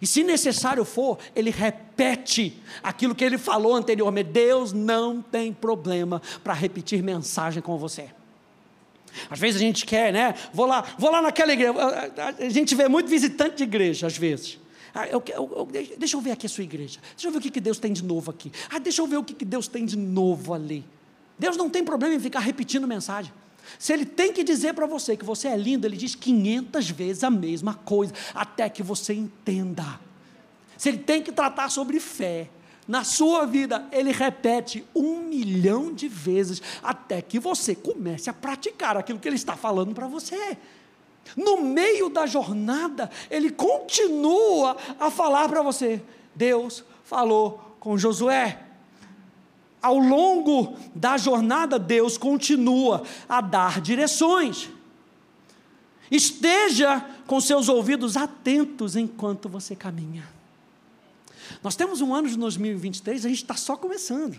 E 0.00 0.06
se 0.06 0.22
necessário 0.22 0.84
for, 0.84 1.18
ele 1.34 1.50
repete 1.50 2.60
aquilo 2.82 3.14
que 3.14 3.24
ele 3.24 3.38
falou 3.38 3.74
anteriormente. 3.74 4.30
Deus 4.30 4.72
não 4.72 5.20
tem 5.20 5.52
problema 5.52 6.22
para 6.42 6.54
repetir 6.54 7.02
mensagem 7.02 7.62
com 7.62 7.76
você. 7.76 8.10
Às 9.28 9.38
vezes 9.38 9.60
a 9.60 9.64
gente 9.64 9.84
quer, 9.84 10.12
né? 10.12 10.34
Vou 10.52 10.66
lá, 10.66 10.84
vou 10.98 11.10
lá 11.10 11.20
naquela 11.20 11.52
igreja. 11.52 11.74
A 12.38 12.48
gente 12.48 12.74
vê 12.74 12.88
muito 12.88 13.08
visitante 13.08 13.56
de 13.56 13.62
igreja, 13.64 14.06
às 14.06 14.16
vezes. 14.16 14.58
Ah, 14.94 15.06
eu, 15.06 15.22
eu, 15.28 15.68
eu, 15.72 15.96
deixa 15.98 16.16
eu 16.16 16.20
ver 16.20 16.32
aqui 16.32 16.46
a 16.46 16.48
sua 16.48 16.64
igreja. 16.64 16.98
Deixa 17.12 17.28
eu 17.28 17.32
ver 17.32 17.38
o 17.38 17.40
que, 17.40 17.50
que 17.50 17.60
Deus 17.60 17.78
tem 17.78 17.92
de 17.92 18.04
novo 18.04 18.30
aqui. 18.30 18.50
Ah, 18.70 18.78
deixa 18.78 19.02
eu 19.02 19.06
ver 19.06 19.16
o 19.16 19.24
que, 19.24 19.34
que 19.34 19.44
Deus 19.44 19.68
tem 19.68 19.84
de 19.84 19.96
novo 19.96 20.52
ali. 20.52 20.84
Deus 21.38 21.56
não 21.56 21.70
tem 21.70 21.84
problema 21.84 22.14
em 22.14 22.20
ficar 22.20 22.40
repetindo 22.40 22.86
mensagem. 22.86 23.32
Se 23.78 23.92
ele 23.92 24.04
tem 24.04 24.32
que 24.32 24.44
dizer 24.44 24.74
para 24.74 24.86
você 24.86 25.16
que 25.16 25.24
você 25.24 25.48
é 25.48 25.56
lindo, 25.56 25.86
ele 25.86 25.96
diz 25.96 26.14
500 26.14 26.90
vezes 26.90 27.24
a 27.24 27.30
mesma 27.30 27.74
coisa, 27.74 28.12
até 28.34 28.68
que 28.68 28.82
você 28.82 29.14
entenda. 29.14 30.00
Se 30.76 30.88
ele 30.88 30.98
tem 30.98 31.22
que 31.22 31.32
tratar 31.32 31.68
sobre 31.70 32.00
fé, 32.00 32.48
na 32.88 33.04
sua 33.04 33.46
vida, 33.46 33.86
ele 33.92 34.10
repete 34.10 34.84
um 34.94 35.20
milhão 35.20 35.92
de 35.92 36.08
vezes, 36.08 36.60
até 36.82 37.22
que 37.22 37.38
você 37.38 37.74
comece 37.74 38.28
a 38.28 38.32
praticar 38.32 38.96
aquilo 38.96 39.20
que 39.20 39.28
ele 39.28 39.36
está 39.36 39.54
falando 39.54 39.94
para 39.94 40.08
você. 40.08 40.58
No 41.36 41.60
meio 41.60 42.08
da 42.08 42.26
jornada, 42.26 43.08
ele 43.30 43.50
continua 43.50 44.76
a 44.98 45.10
falar 45.10 45.48
para 45.48 45.62
você. 45.62 46.02
Deus 46.34 46.82
falou 47.04 47.76
com 47.78 47.96
Josué 47.96 48.69
ao 49.82 49.98
longo 49.98 50.76
da 50.94 51.16
jornada, 51.16 51.78
Deus 51.78 52.18
continua 52.18 53.02
a 53.28 53.40
dar 53.40 53.80
direções. 53.80 54.68
Esteja 56.10 57.00
com 57.26 57.40
seus 57.40 57.68
ouvidos 57.68 58.16
atentos 58.16 58.96
enquanto 58.96 59.48
você 59.48 59.76
caminha. 59.76 60.28
Nós 61.62 61.76
temos 61.76 62.00
um 62.00 62.14
ano 62.14 62.28
de 62.28 62.36
2023, 62.36 63.24
a 63.24 63.28
gente 63.28 63.42
está 63.42 63.54
só 63.54 63.76
começando. 63.76 64.36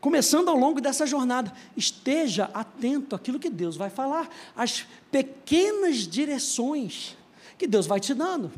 Começando 0.00 0.48
ao 0.48 0.56
longo 0.56 0.80
dessa 0.80 1.06
jornada. 1.06 1.52
Esteja 1.76 2.50
atento 2.52 3.14
àquilo 3.14 3.38
que 3.38 3.50
Deus 3.50 3.76
vai 3.76 3.88
falar, 3.88 4.28
às 4.56 4.86
pequenas 5.10 6.08
direções 6.08 7.16
que 7.56 7.66
Deus 7.66 7.86
vai 7.86 8.00
te 8.00 8.12
dando. 8.12 8.50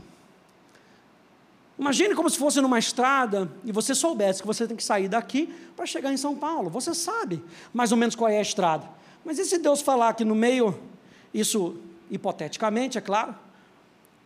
Imagine 1.79 2.15
como 2.15 2.31
se 2.31 2.39
fosse 2.39 2.61
numa 2.61 2.79
estrada 2.79 3.51
e 3.65 3.73
você 3.73 3.95
soubesse 3.95 4.41
que 4.41 4.47
você 4.47 4.67
tem 4.67 4.77
que 4.77 4.85
sair 4.85 5.09
daqui 5.09 5.53
para 5.75 5.85
chegar 5.87 6.13
em 6.13 6.17
São 6.17 6.37
Paulo. 6.37 6.71
Você 6.71 6.95
sabe 6.95 7.43
mais 7.73 7.91
ou 7.91 7.99
menos 7.99 8.15
qual 8.15 8.31
é 8.31 8.39
a 8.39 8.43
estrada. 8.43 8.89
Mas 9.25 9.39
e 9.39 9.45
se 9.45 9.59
Deus 9.59 9.81
falar 9.81 10.15
que 10.15 10.25
no 10.25 10.35
meio, 10.35 10.79
isso 11.33 11.77
hipoteticamente, 12.11 12.97
é 12.97 13.01
claro, 13.01 13.35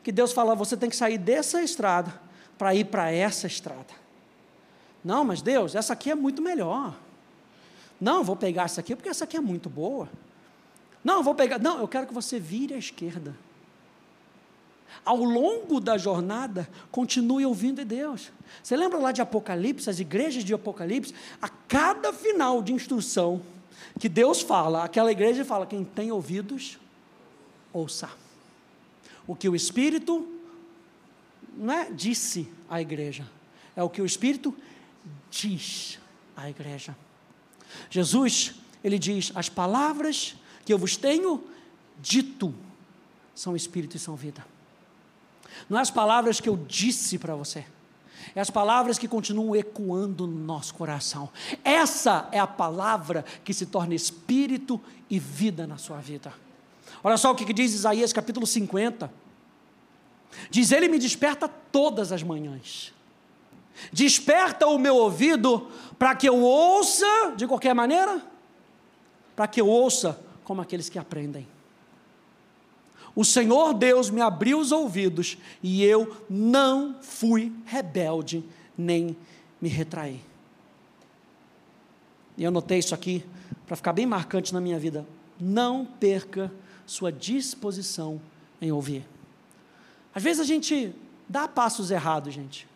que 0.02 0.12
Deus 0.12 0.32
falar, 0.32 0.54
você 0.54 0.76
tem 0.76 0.90
que 0.90 0.96
sair 0.96 1.16
dessa 1.16 1.62
estrada 1.62 2.12
para 2.58 2.74
ir 2.74 2.84
para 2.84 3.10
essa 3.10 3.46
estrada. 3.46 3.94
Não, 5.02 5.24
mas 5.24 5.40
Deus, 5.40 5.74
essa 5.74 5.94
aqui 5.94 6.10
é 6.10 6.14
muito 6.14 6.42
melhor. 6.42 6.94
Não, 7.98 8.22
vou 8.22 8.36
pegar 8.36 8.64
essa 8.64 8.80
aqui 8.80 8.94
porque 8.94 9.08
essa 9.08 9.24
aqui 9.24 9.36
é 9.36 9.40
muito 9.40 9.70
boa. 9.70 10.08
Não, 11.02 11.22
vou 11.22 11.34
pegar. 11.34 11.58
Não, 11.58 11.80
eu 11.80 11.88
quero 11.88 12.06
que 12.06 12.12
você 12.12 12.38
vire 12.38 12.74
à 12.74 12.78
esquerda 12.78 13.34
ao 15.04 15.16
longo 15.16 15.80
da 15.80 15.96
jornada, 15.96 16.68
continue 16.90 17.44
ouvindo 17.46 17.76
de 17.76 17.84
Deus. 17.84 18.30
Você 18.62 18.76
lembra 18.76 18.98
lá 18.98 19.12
de 19.12 19.20
Apocalipse, 19.20 19.88
as 19.88 20.00
igrejas 20.00 20.44
de 20.44 20.54
Apocalipse? 20.54 21.14
A 21.40 21.48
cada 21.48 22.12
final 22.12 22.62
de 22.62 22.72
instrução 22.72 23.42
que 23.98 24.08
Deus 24.08 24.40
fala, 24.40 24.84
aquela 24.84 25.10
igreja 25.10 25.44
fala: 25.44 25.66
quem 25.66 25.84
tem 25.84 26.12
ouvidos, 26.12 26.78
ouça. 27.72 28.10
O 29.26 29.34
que 29.34 29.48
o 29.48 29.56
Espírito 29.56 30.26
não 31.56 31.74
é 31.74 31.90
disse 31.90 32.48
à 32.68 32.80
igreja, 32.80 33.28
é 33.74 33.82
o 33.82 33.90
que 33.90 34.00
o 34.00 34.06
Espírito 34.06 34.54
diz 35.30 35.98
à 36.36 36.48
igreja. 36.48 36.96
Jesus, 37.90 38.54
ele 38.82 38.98
diz: 38.98 39.32
as 39.34 39.48
palavras 39.48 40.36
que 40.64 40.72
eu 40.72 40.78
vos 40.78 40.96
tenho 40.96 41.44
dito 42.00 42.54
são 43.34 43.56
Espírito 43.56 43.96
e 43.96 44.00
são 44.00 44.16
vida. 44.16 44.44
Não 45.68 45.78
é 45.78 45.82
as 45.82 45.90
palavras 45.90 46.40
que 46.40 46.48
eu 46.48 46.56
disse 46.56 47.18
para 47.18 47.34
você. 47.34 47.64
É 48.34 48.40
as 48.40 48.50
palavras 48.50 48.98
que 48.98 49.08
continuam 49.08 49.56
ecoando 49.56 50.26
no 50.26 50.38
nosso 50.38 50.74
coração. 50.74 51.30
Essa 51.64 52.28
é 52.30 52.38
a 52.38 52.46
palavra 52.46 53.24
que 53.44 53.54
se 53.54 53.66
torna 53.66 53.94
espírito 53.94 54.80
e 55.08 55.18
vida 55.18 55.66
na 55.66 55.78
sua 55.78 55.98
vida. 55.98 56.32
Olha 57.02 57.16
só 57.16 57.30
o 57.30 57.34
que 57.34 57.52
diz 57.52 57.72
Isaías 57.72 58.12
capítulo 58.12 58.46
50. 58.46 59.10
Diz: 60.50 60.72
Ele 60.72 60.88
me 60.88 60.98
desperta 60.98 61.48
todas 61.48 62.12
as 62.12 62.22
manhãs. 62.22 62.92
Desperta 63.92 64.66
o 64.66 64.78
meu 64.78 64.96
ouvido 64.96 65.68
para 65.98 66.14
que 66.14 66.28
eu 66.28 66.42
ouça 66.42 67.34
de 67.36 67.46
qualquer 67.46 67.74
maneira, 67.74 68.20
para 69.36 69.46
que 69.46 69.60
eu 69.60 69.68
ouça 69.68 70.18
como 70.42 70.60
aqueles 70.60 70.88
que 70.88 70.98
aprendem. 70.98 71.46
O 73.18 73.24
Senhor 73.24 73.74
Deus 73.74 74.10
me 74.10 74.20
abriu 74.20 74.60
os 74.60 74.70
ouvidos 74.70 75.36
e 75.60 75.82
eu 75.82 76.24
não 76.30 77.02
fui 77.02 77.52
rebelde, 77.66 78.44
nem 78.76 79.16
me 79.60 79.68
retraí. 79.68 80.20
E 82.36 82.44
eu 82.44 82.52
notei 82.52 82.78
isso 82.78 82.94
aqui 82.94 83.24
para 83.66 83.74
ficar 83.74 83.92
bem 83.92 84.06
marcante 84.06 84.54
na 84.54 84.60
minha 84.60 84.78
vida. 84.78 85.04
Não 85.40 85.84
perca 85.84 86.52
sua 86.86 87.10
disposição 87.10 88.20
em 88.62 88.70
ouvir. 88.70 89.04
Às 90.14 90.22
vezes 90.22 90.38
a 90.38 90.44
gente 90.44 90.94
dá 91.28 91.48
passos 91.48 91.90
errados, 91.90 92.32
gente. 92.32 92.68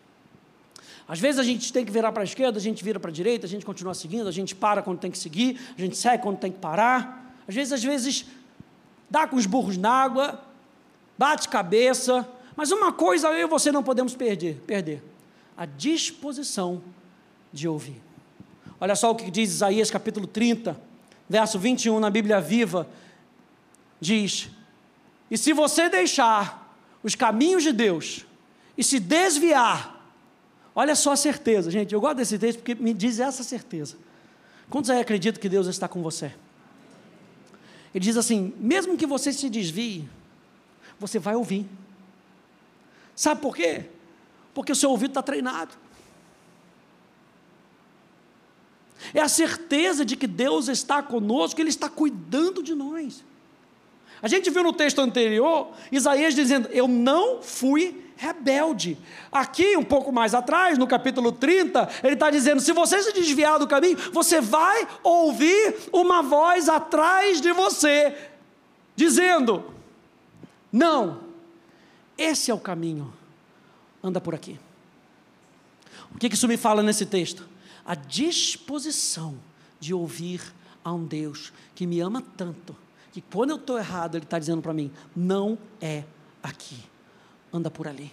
Às 1.07 1.21
vezes 1.21 1.39
a 1.39 1.43
gente 1.43 1.71
tem 1.71 1.85
que 1.85 1.91
virar 1.91 2.11
para 2.11 2.23
a 2.23 2.25
esquerda, 2.25 2.57
a 2.57 2.61
gente 2.61 2.83
vira 2.83 2.99
para 2.99 3.11
a 3.11 3.13
direita, 3.13 3.45
a 3.45 3.49
gente 3.49 3.65
continua 3.65 3.93
seguindo, 3.93 4.27
a 4.27 4.31
gente 4.33 4.53
para 4.53 4.81
quando 4.81 4.99
tem 4.99 5.09
que 5.09 5.17
seguir, 5.17 5.57
a 5.77 5.79
gente 5.79 5.95
segue 5.95 6.21
quando 6.21 6.37
tem 6.37 6.51
que 6.51 6.59
parar. 6.59 7.33
Às 7.47 7.55
vezes, 7.55 7.71
às 7.71 7.83
vezes 7.83 8.25
dá 9.13 9.27
com 9.27 9.35
os 9.35 9.45
burros 9.45 9.77
na 9.77 9.91
água, 9.91 10.43
bate 11.15 11.47
cabeça, 11.47 12.27
mas 12.55 12.71
uma 12.71 12.91
coisa 12.91 13.27
eu 13.27 13.45
e 13.45 13.47
você 13.47 13.71
não 13.71 13.83
podemos 13.83 14.15
perder, 14.15 14.55
perder: 14.65 15.03
a 15.55 15.67
disposição 15.67 16.81
de 17.53 17.67
ouvir. 17.67 18.01
Olha 18.81 18.95
só 18.95 19.11
o 19.11 19.15
que 19.15 19.29
diz 19.29 19.51
Isaías 19.51 19.91
capítulo 19.91 20.25
30, 20.25 20.75
verso 21.29 21.59
21 21.59 21.99
na 21.99 22.09
Bíblia 22.09 22.41
Viva, 22.41 22.89
diz: 24.01 24.49
E 25.29 25.37
se 25.37 25.53
você 25.53 25.89
deixar 25.89 26.75
os 27.03 27.13
caminhos 27.13 27.61
de 27.61 27.71
Deus 27.71 28.25
e 28.75 28.83
se 28.83 28.99
desviar, 28.99 30.11
olha 30.73 30.95
só 30.95 31.11
a 31.11 31.15
certeza, 31.15 31.69
gente, 31.69 31.93
eu 31.93 32.01
gosto 32.01 32.15
desse 32.15 32.39
texto 32.39 32.63
porque 32.63 32.73
me 32.73 32.95
diz 32.95 33.19
essa 33.19 33.43
certeza. 33.43 33.95
Quantos 34.71 34.89
aí 34.89 34.99
acreditam 34.99 35.39
que 35.39 35.49
Deus 35.49 35.67
está 35.67 35.87
com 35.87 36.01
você? 36.01 36.33
Ele 37.93 38.03
diz 38.03 38.17
assim: 38.17 38.53
mesmo 38.57 38.97
que 38.97 39.05
você 39.05 39.31
se 39.31 39.49
desvie, 39.49 40.09
você 40.99 41.19
vai 41.19 41.35
ouvir. 41.35 41.67
Sabe 43.15 43.41
por 43.41 43.55
quê? 43.55 43.85
Porque 44.53 44.71
o 44.71 44.75
seu 44.75 44.89
ouvido 44.89 45.11
está 45.11 45.21
treinado. 45.21 45.75
É 49.13 49.19
a 49.19 49.27
certeza 49.27 50.05
de 50.05 50.15
que 50.15 50.27
Deus 50.27 50.67
está 50.67 51.03
conosco, 51.03 51.59
Ele 51.59 51.69
está 51.69 51.89
cuidando 51.89 52.63
de 52.63 52.73
nós. 52.73 53.23
A 54.23 54.27
gente 54.27 54.49
viu 54.49 54.63
no 54.63 54.73
texto 54.73 54.99
anterior, 54.99 55.67
Isaías 55.91 56.33
dizendo: 56.33 56.67
Eu 56.71 56.87
não 56.87 57.43
fui 57.43 58.01
rebelde. 58.15 58.97
Aqui, 59.31 59.77
um 59.77 59.83
pouco 59.83 60.11
mais 60.11 60.33
atrás, 60.33 60.77
no 60.77 60.87
capítulo 60.87 61.31
30, 61.31 61.87
ele 62.03 62.13
está 62.13 62.31
dizendo: 62.31 62.59
Se 62.59 62.71
você 62.71 63.03
se 63.03 63.13
desviar 63.13 63.59
do 63.59 63.67
caminho, 63.67 63.97
você 64.11 64.41
vai 64.41 64.87
ouvir 65.03 65.75
uma 65.91 66.23
voz 66.23 66.67
atrás 66.69 67.39
de 67.39 67.51
você, 67.51 68.15
dizendo: 68.95 69.63
Não, 70.71 71.19
esse 72.17 72.49
é 72.49 72.53
o 72.53 72.59
caminho, 72.59 73.13
anda 74.01 74.19
por 74.19 74.33
aqui. 74.33 74.57
O 76.15 76.17
que 76.17 76.33
isso 76.33 76.47
me 76.47 76.57
fala 76.57 76.81
nesse 76.81 77.05
texto? 77.05 77.53
a 77.85 77.95
disposição 77.95 79.37
de 79.79 79.93
ouvir 79.93 80.41
a 80.83 80.93
um 80.93 81.05
Deus 81.05 81.51
que 81.75 81.85
me 81.85 81.99
ama 81.99 82.21
tanto, 82.37 82.75
que 83.13 83.21
quando 83.21 83.51
eu 83.51 83.57
estou 83.57 83.77
errado, 83.77 84.17
Ele 84.17 84.25
está 84.25 84.39
dizendo 84.39 84.61
para 84.61 84.73
mim: 84.73 84.91
não 85.15 85.55
é 85.79 86.03
aqui, 86.41 86.79
anda 87.53 87.69
por 87.69 87.87
ali. 87.87 88.11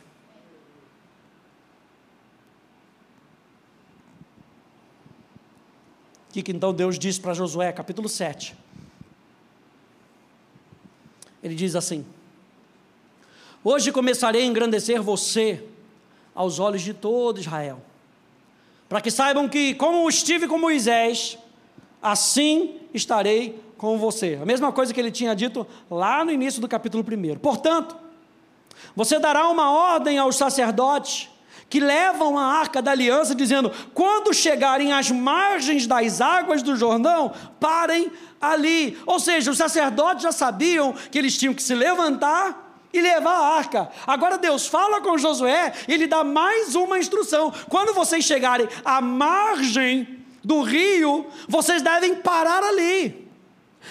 O 6.29 6.33
que, 6.33 6.43
que 6.43 6.53
então 6.53 6.75
Deus 6.75 6.99
diz 6.99 7.19
para 7.19 7.33
Josué, 7.33 7.73
capítulo 7.73 8.11
7? 8.11 8.55
Ele 11.43 11.55
diz 11.55 11.75
assim: 11.75 12.05
Hoje 13.65 13.91
começarei 13.91 14.43
a 14.43 14.47
engrandecer 14.47 15.01
você 15.01 15.65
aos 16.35 16.59
olhos 16.59 16.83
de 16.83 16.93
todo 16.93 17.41
Israel, 17.41 17.83
para 18.87 19.01
que 19.01 19.11
saibam 19.11 19.49
que, 19.49 19.75
como 19.75 20.07
estive 20.11 20.47
com 20.47 20.59
Moisés, 20.59 21.39
assim 22.03 22.83
estarei 22.93 23.59
com 23.81 23.97
você. 23.97 24.39
A 24.43 24.45
mesma 24.45 24.71
coisa 24.71 24.93
que 24.93 25.01
ele 25.01 25.11
tinha 25.11 25.35
dito 25.35 25.67
lá 25.91 26.23
no 26.23 26.31
início 26.31 26.61
do 26.61 26.69
capítulo 26.69 27.03
1. 27.03 27.39
Portanto, 27.39 27.97
você 28.95 29.19
dará 29.19 29.49
uma 29.49 29.71
ordem 29.73 30.19
aos 30.19 30.37
sacerdotes 30.37 31.31
que 31.67 31.81
levam 31.81 32.39
a 32.39 32.45
arca 32.45 32.83
da 32.83 32.91
aliança, 32.91 33.35
dizendo: 33.35 33.73
quando 33.95 34.35
chegarem 34.35 34.93
às 34.93 35.11
margens 35.11 35.87
das 35.87 36.21
águas 36.21 36.63
do 36.63 36.77
Jordão, 36.77 37.33
parem 37.59 38.13
ali. 38.39 38.99
Ou 39.07 39.19
seja, 39.19 39.51
os 39.51 39.57
sacerdotes 39.57 40.25
já 40.25 40.33
sabiam 40.33 40.93
que 41.11 41.19
eles 41.19 41.39
tinham 41.39 41.55
que 41.55 41.63
se 41.63 41.75
levantar 41.75 42.77
e 42.93 43.01
levar 43.01 43.33
a 43.33 43.57
arca. 43.57 43.89
Agora 44.07 44.37
Deus 44.37 44.67
fala 44.67 45.01
com 45.01 45.17
Josué 45.17 45.73
e 45.89 45.95
ele 45.95 46.07
dá 46.07 46.23
mais 46.23 46.75
uma 46.75 46.99
instrução: 46.99 47.51
quando 47.71 47.95
vocês 47.95 48.27
chegarem 48.27 48.69
à 48.85 49.01
margem 49.01 50.19
do 50.45 50.61
rio, 50.61 51.27
vocês 51.49 51.81
devem 51.81 52.17
parar 52.17 52.63
ali. 52.63 53.30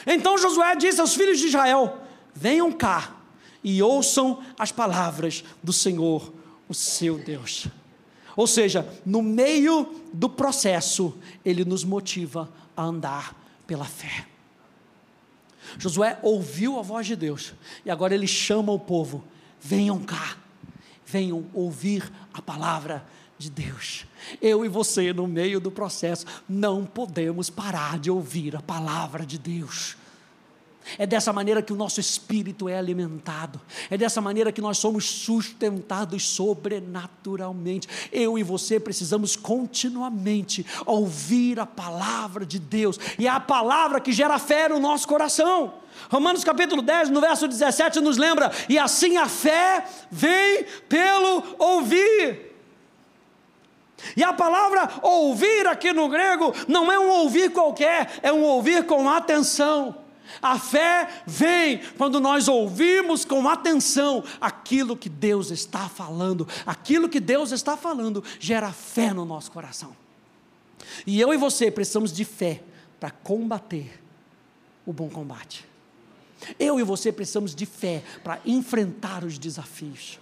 Então 0.06 0.38
Josué 0.38 0.76
disse 0.76 1.02
aos 1.02 1.16
filhos 1.16 1.40
de 1.40 1.48
Israel: 1.48 1.98
venham 2.34 2.72
cá 2.72 3.16
e 3.64 3.82
ouçam 3.82 4.44
as 4.58 4.72
palavras 4.72 5.44
do 5.62 5.74
Senhor 5.74 6.34
o 6.68 6.74
seu 6.74 7.18
Deus. 7.18 7.68
Ou 8.36 8.48
seja, 8.48 8.88
no 9.06 9.22
meio 9.22 10.02
do 10.14 10.30
processo, 10.30 11.18
ele 11.44 11.66
nos 11.66 11.84
motiva 11.84 12.50
a 12.78 12.84
andar 12.84 13.36
pela 13.68 13.86
fé. 13.86 14.28
Josué 15.78 16.18
ouviu 16.22 16.80
a 16.80 16.82
voz 16.82 17.06
de 17.06 17.16
Deus 17.16 17.54
e 17.86 17.92
agora 17.92 18.14
ele 18.14 18.28
chama 18.28 18.72
o 18.72 18.80
povo: 18.80 19.24
venham 19.60 20.00
cá, 20.00 20.38
venham 21.06 21.46
ouvir 21.54 22.10
a 22.34 22.42
palavra 22.42 23.06
de 23.38 23.50
Deus. 23.50 24.06
Eu 24.42 24.66
e 24.66 24.68
você, 24.68 25.14
no 25.14 25.28
meio 25.28 25.60
do 25.60 25.72
processo, 25.72 26.26
não 26.48 26.86
podemos 26.86 27.50
parar 27.50 28.00
de 28.00 28.12
ouvir 28.12 28.56
a 28.56 28.62
palavra 28.62 29.26
de 29.26 29.38
Deus. 29.38 29.98
É 30.98 31.06
dessa 31.06 31.32
maneira 31.32 31.62
que 31.62 31.74
o 31.74 31.76
nosso 31.76 32.00
espírito 32.00 32.68
é 32.68 32.78
alimentado. 32.78 33.60
É 33.90 33.98
dessa 33.98 34.22
maneira 34.22 34.52
que 34.52 34.62
nós 34.62 34.78
somos 34.78 35.06
sustentados 35.06 36.28
sobrenaturalmente. 36.28 37.88
Eu 38.12 38.38
e 38.38 38.44
você 38.44 38.80
precisamos 38.80 39.36
continuamente 39.36 40.66
ouvir 40.86 41.60
a 41.60 41.66
palavra 41.66 42.46
de 42.46 42.58
Deus. 42.58 43.00
E 43.20 43.28
é 43.28 43.30
a 43.30 43.40
palavra 43.40 44.00
que 44.00 44.12
gera 44.12 44.40
fé 44.40 44.70
no 44.70 44.80
nosso 44.80 45.08
coração. 45.08 45.74
Romanos 46.10 46.44
capítulo 46.44 46.82
10, 46.82 47.10
no 47.10 47.22
verso 47.22 47.48
17, 47.48 48.00
nos 48.00 48.18
lembra: 48.18 48.52
e 48.68 48.80
assim 48.80 49.18
a 49.18 49.28
fé 49.28 49.86
vem 50.10 50.66
pelo 50.88 51.44
ouvir. 51.60 52.49
E 54.16 54.24
a 54.24 54.34
palavra 54.34 54.90
ouvir 55.02 55.68
aqui 55.68 55.92
no 55.94 56.08
grego 56.08 56.54
não 56.68 56.92
é 56.92 57.00
um 57.00 57.10
ouvir 57.10 57.52
qualquer, 57.52 58.20
é 58.22 58.32
um 58.32 58.44
ouvir 58.44 58.86
com 58.86 59.10
atenção. 59.10 59.96
A 60.42 60.60
fé 60.60 61.24
vem 61.26 61.82
quando 61.98 62.20
nós 62.20 62.48
ouvimos 62.48 63.26
com 63.26 63.48
atenção 63.50 64.24
aquilo 64.40 64.96
que 64.96 65.10
Deus 65.10 65.52
está 65.52 65.90
falando. 65.90 66.48
Aquilo 66.66 67.10
que 67.10 67.20
Deus 67.20 67.52
está 67.52 67.76
falando 67.76 68.24
gera 68.40 68.72
fé 68.72 69.14
no 69.14 69.26
nosso 69.26 69.52
coração. 69.52 69.96
E 71.06 71.20
eu 71.20 71.34
e 71.34 71.38
você 71.38 71.72
precisamos 71.72 72.14
de 72.14 72.24
fé 72.24 72.62
para 73.00 73.12
combater 73.12 74.00
o 74.86 74.94
bom 74.94 75.10
combate. 75.10 75.66
Eu 76.58 76.80
e 76.80 76.84
você 76.84 77.12
precisamos 77.12 77.54
de 77.54 77.66
fé 77.66 78.04
para 78.24 78.40
enfrentar 78.46 79.24
os 79.24 79.38
desafios. 79.38 80.20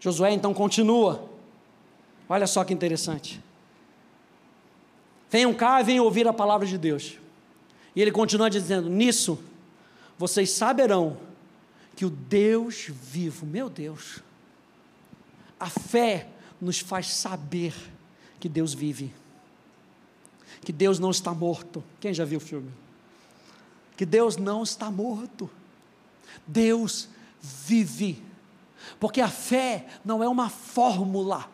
Josué 0.00 0.32
então 0.32 0.52
continua. 0.52 1.28
Olha 2.28 2.46
só 2.46 2.64
que 2.64 2.74
interessante. 2.74 3.42
Venham 5.30 5.52
cá 5.54 5.80
e 5.80 5.84
venham 5.84 6.04
ouvir 6.04 6.26
a 6.26 6.32
palavra 6.32 6.66
de 6.66 6.78
Deus. 6.78 7.18
E 7.94 8.02
ele 8.02 8.12
continua 8.12 8.50
dizendo: 8.50 8.88
Nisso 8.88 9.38
vocês 10.18 10.50
saberão 10.50 11.16
que 11.94 12.04
o 12.04 12.10
Deus 12.10 12.86
vivo, 12.90 13.46
meu 13.46 13.68
Deus, 13.68 14.22
a 15.58 15.68
fé 15.68 16.28
nos 16.60 16.78
faz 16.78 17.12
saber 17.14 17.74
que 18.38 18.48
Deus 18.48 18.74
vive, 18.74 19.12
que 20.62 20.72
Deus 20.72 20.98
não 20.98 21.10
está 21.10 21.32
morto. 21.32 21.82
Quem 22.00 22.12
já 22.12 22.24
viu 22.24 22.38
o 22.38 22.40
filme? 22.40 22.70
Que 23.96 24.04
Deus 24.04 24.36
não 24.36 24.62
está 24.62 24.90
morto, 24.90 25.50
Deus 26.46 27.08
vive, 27.40 28.22
porque 28.98 29.20
a 29.20 29.28
fé 29.28 29.86
não 30.04 30.22
é 30.22 30.28
uma 30.28 30.48
fórmula, 30.48 31.48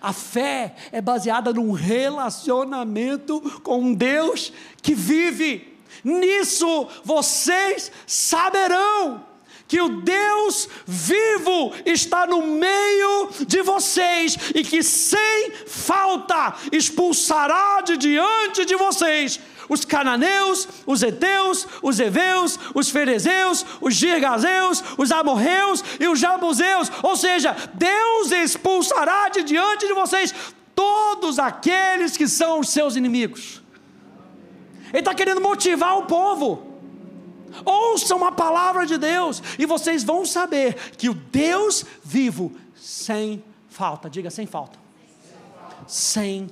a 0.00 0.12
fé 0.12 0.74
é 0.92 1.00
baseada 1.00 1.52
num 1.52 1.72
relacionamento 1.72 3.40
com 3.62 3.80
um 3.80 3.94
Deus 3.94 4.52
que 4.82 4.94
vive. 4.94 5.78
Nisso 6.04 6.86
vocês 7.04 7.90
saberão 8.06 9.24
que 9.66 9.80
o 9.80 10.00
Deus 10.00 10.68
vivo 10.84 11.72
está 11.86 12.26
no 12.26 12.42
meio 12.42 13.30
de 13.46 13.62
vocês 13.62 14.36
e 14.54 14.64
que 14.64 14.82
sem 14.82 15.52
falta 15.66 16.56
expulsará 16.72 17.80
de 17.80 17.96
diante 17.96 18.64
de 18.64 18.74
vocês 18.74 19.38
os 19.70 19.84
cananeus, 19.84 20.68
os 20.84 21.00
heteus, 21.00 21.66
os 21.80 22.00
heveus, 22.00 22.58
os 22.74 22.90
ferezeus, 22.90 23.64
os 23.80 23.94
girgazeus, 23.94 24.82
os 24.98 25.12
amorreus 25.12 25.84
e 26.00 26.08
os 26.08 26.18
jabuseus. 26.18 26.90
Ou 27.04 27.16
seja, 27.16 27.56
Deus 27.74 28.32
expulsará 28.32 29.28
de 29.28 29.44
diante 29.44 29.86
de 29.86 29.94
vocês 29.94 30.34
todos 30.74 31.38
aqueles 31.38 32.16
que 32.16 32.26
são 32.26 32.58
os 32.58 32.70
seus 32.70 32.96
inimigos. 32.96 33.62
Ele 34.88 34.98
está 34.98 35.14
querendo 35.14 35.40
motivar 35.40 35.96
o 35.98 36.06
povo. 36.06 36.66
Ouçam 37.64 38.24
a 38.24 38.32
palavra 38.32 38.84
de 38.84 38.98
Deus 38.98 39.40
e 39.56 39.66
vocês 39.66 40.02
vão 40.02 40.26
saber 40.26 40.74
que 40.98 41.08
o 41.08 41.14
Deus 41.14 41.84
vivo, 42.02 42.52
sem 42.74 43.42
falta, 43.68 44.10
diga 44.10 44.30
sem 44.30 44.46
falta, 44.46 44.78
sem 45.86 46.50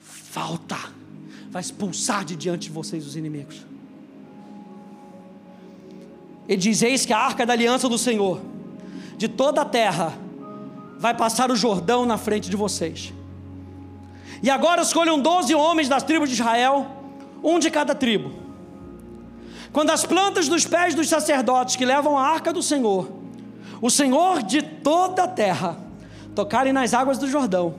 falta 0.00 1.05
vai 1.50 1.60
expulsar 1.60 2.24
de 2.24 2.36
diante 2.36 2.68
de 2.68 2.70
vocês 2.70 3.06
os 3.06 3.16
inimigos. 3.16 3.64
E 6.48 6.56
diz: 6.56 6.82
Eis 6.82 7.04
que 7.04 7.12
a 7.12 7.18
arca 7.18 7.44
da 7.44 7.52
aliança 7.52 7.88
do 7.88 7.98
Senhor, 7.98 8.40
de 9.16 9.28
toda 9.28 9.62
a 9.62 9.64
terra, 9.64 10.12
vai 10.98 11.14
passar 11.14 11.50
o 11.50 11.56
Jordão 11.56 12.06
na 12.06 12.16
frente 12.16 12.48
de 12.48 12.56
vocês. 12.56 13.12
E 14.42 14.50
agora 14.50 14.82
escolham 14.82 15.20
doze 15.20 15.54
homens 15.54 15.88
das 15.88 16.02
tribos 16.02 16.28
de 16.28 16.34
Israel, 16.34 16.86
um 17.42 17.58
de 17.58 17.70
cada 17.70 17.94
tribo. 17.94 18.32
Quando 19.72 19.90
as 19.90 20.04
plantas 20.04 20.48
dos 20.48 20.64
pés 20.66 20.94
dos 20.94 21.08
sacerdotes 21.08 21.76
que 21.76 21.84
levam 21.84 22.16
a 22.16 22.26
arca 22.26 22.52
do 22.52 22.62
Senhor, 22.62 23.10
o 23.80 23.90
Senhor 23.90 24.42
de 24.42 24.62
toda 24.62 25.24
a 25.24 25.28
terra, 25.28 25.78
tocarem 26.34 26.72
nas 26.72 26.94
águas 26.94 27.18
do 27.18 27.28
Jordão, 27.28 27.74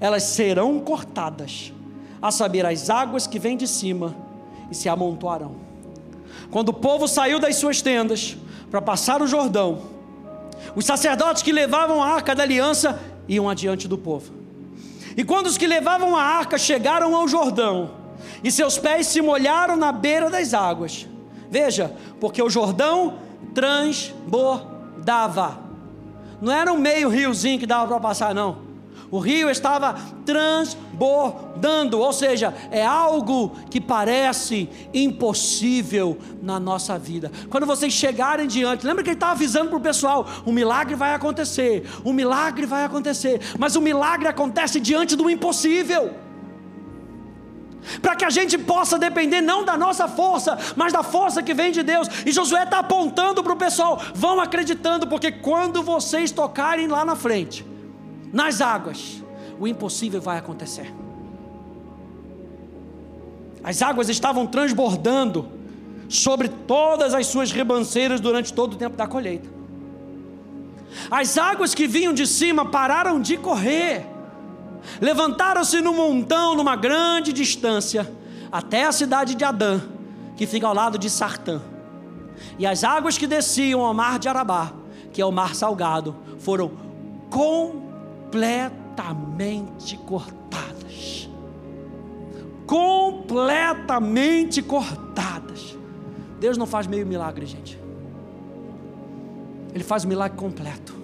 elas 0.00 0.22
serão 0.22 0.78
cortadas 0.80 1.72
a 2.20 2.30
saber, 2.30 2.64
as 2.64 2.90
águas 2.90 3.26
que 3.26 3.38
vêm 3.38 3.56
de 3.56 3.66
cima 3.66 4.14
e 4.70 4.74
se 4.74 4.88
amontoarão. 4.88 5.56
Quando 6.50 6.70
o 6.70 6.74
povo 6.74 7.08
saiu 7.08 7.38
das 7.38 7.56
suas 7.56 7.82
tendas 7.82 8.36
para 8.70 8.82
passar 8.82 9.22
o 9.22 9.26
Jordão, 9.26 9.82
os 10.74 10.84
sacerdotes 10.84 11.42
que 11.42 11.52
levavam 11.52 12.02
a 12.02 12.08
arca 12.08 12.34
da 12.34 12.42
aliança 12.42 13.00
iam 13.28 13.48
adiante 13.48 13.88
do 13.88 13.98
povo. 13.98 14.32
E 15.16 15.24
quando 15.24 15.46
os 15.46 15.56
que 15.56 15.66
levavam 15.66 16.16
a 16.16 16.22
arca 16.22 16.58
chegaram 16.58 17.16
ao 17.16 17.26
Jordão, 17.26 17.90
e 18.42 18.50
seus 18.50 18.78
pés 18.78 19.06
se 19.06 19.20
molharam 19.20 19.76
na 19.76 19.92
beira 19.92 20.28
das 20.28 20.52
águas, 20.52 21.08
veja, 21.50 21.94
porque 22.20 22.42
o 22.42 22.50
Jordão 22.50 23.18
transbordava, 23.54 25.58
não 26.40 26.52
era 26.52 26.72
um 26.72 26.78
meio 26.78 27.08
riozinho 27.08 27.58
que 27.58 27.66
dava 27.66 27.86
para 27.86 28.00
passar, 28.00 28.34
não. 28.34 28.65
O 29.10 29.18
rio 29.18 29.48
estava 29.48 29.94
transbordando, 30.24 32.00
ou 32.00 32.12
seja, 32.12 32.52
é 32.70 32.84
algo 32.84 33.52
que 33.70 33.80
parece 33.80 34.68
impossível 34.92 36.18
na 36.42 36.58
nossa 36.58 36.98
vida. 36.98 37.30
Quando 37.48 37.66
vocês 37.66 37.92
chegarem 37.92 38.46
diante, 38.46 38.86
lembra 38.86 39.04
que 39.04 39.10
ele 39.10 39.16
estava 39.16 39.32
avisando 39.32 39.68
para 39.68 39.78
o 39.78 39.80
pessoal: 39.80 40.26
o 40.44 40.52
milagre 40.52 40.94
vai 40.94 41.14
acontecer, 41.14 41.88
o 42.04 42.12
milagre 42.12 42.66
vai 42.66 42.84
acontecer, 42.84 43.40
mas 43.58 43.76
o 43.76 43.80
milagre 43.80 44.26
acontece 44.26 44.80
diante 44.80 45.14
do 45.14 45.30
impossível. 45.30 46.26
Para 48.02 48.16
que 48.16 48.24
a 48.24 48.30
gente 48.30 48.58
possa 48.58 48.98
depender 48.98 49.40
não 49.40 49.64
da 49.64 49.76
nossa 49.76 50.08
força, 50.08 50.58
mas 50.74 50.92
da 50.92 51.04
força 51.04 51.40
que 51.40 51.54
vem 51.54 51.70
de 51.70 51.84
Deus. 51.84 52.08
E 52.26 52.32
Josué 52.32 52.64
está 52.64 52.80
apontando 52.80 53.44
para 53.44 53.52
o 53.52 53.56
pessoal: 53.56 54.00
vão 54.14 54.40
acreditando, 54.40 55.06
porque 55.06 55.30
quando 55.30 55.82
vocês 55.82 56.32
tocarem 56.32 56.88
lá 56.88 57.04
na 57.04 57.14
frente, 57.14 57.64
nas 58.36 58.60
águas, 58.60 59.24
o 59.58 59.66
impossível 59.66 60.20
vai 60.20 60.36
acontecer. 60.36 60.92
As 63.64 63.80
águas 63.80 64.10
estavam 64.10 64.46
transbordando 64.46 65.48
sobre 66.06 66.46
todas 66.46 67.14
as 67.14 67.28
suas 67.28 67.50
ribanceiras 67.50 68.20
durante 68.20 68.52
todo 68.52 68.74
o 68.74 68.76
tempo 68.76 68.94
da 68.94 69.06
colheita. 69.06 69.48
As 71.10 71.38
águas 71.38 71.74
que 71.74 71.86
vinham 71.86 72.12
de 72.12 72.26
cima 72.26 72.66
pararam 72.66 73.18
de 73.22 73.38
correr, 73.38 74.06
levantaram-se 75.00 75.80
num 75.80 75.94
montão, 75.94 76.54
numa 76.54 76.76
grande 76.76 77.32
distância, 77.32 78.06
até 78.52 78.84
a 78.84 78.92
cidade 78.92 79.34
de 79.34 79.44
Adã, 79.46 79.80
que 80.36 80.46
fica 80.46 80.66
ao 80.66 80.74
lado 80.74 80.98
de 80.98 81.08
Sartã. 81.08 81.62
E 82.58 82.66
as 82.66 82.84
águas 82.84 83.16
que 83.16 83.26
desciam 83.26 83.80
ao 83.80 83.94
mar 83.94 84.18
de 84.18 84.28
Arabá, 84.28 84.74
que 85.10 85.22
é 85.22 85.24
o 85.24 85.32
mar 85.32 85.54
salgado, 85.54 86.14
foram 86.38 86.70
com 87.30 87.85
completamente 88.26 89.96
cortadas. 89.98 91.30
Completamente 92.66 94.62
cortadas. 94.62 95.76
Deus 96.40 96.58
não 96.58 96.66
faz 96.66 96.86
meio 96.86 97.06
milagre, 97.06 97.46
gente. 97.46 97.78
Ele 99.72 99.84
faz 99.84 100.04
o 100.04 100.08
milagre 100.08 100.36
completo. 100.36 100.96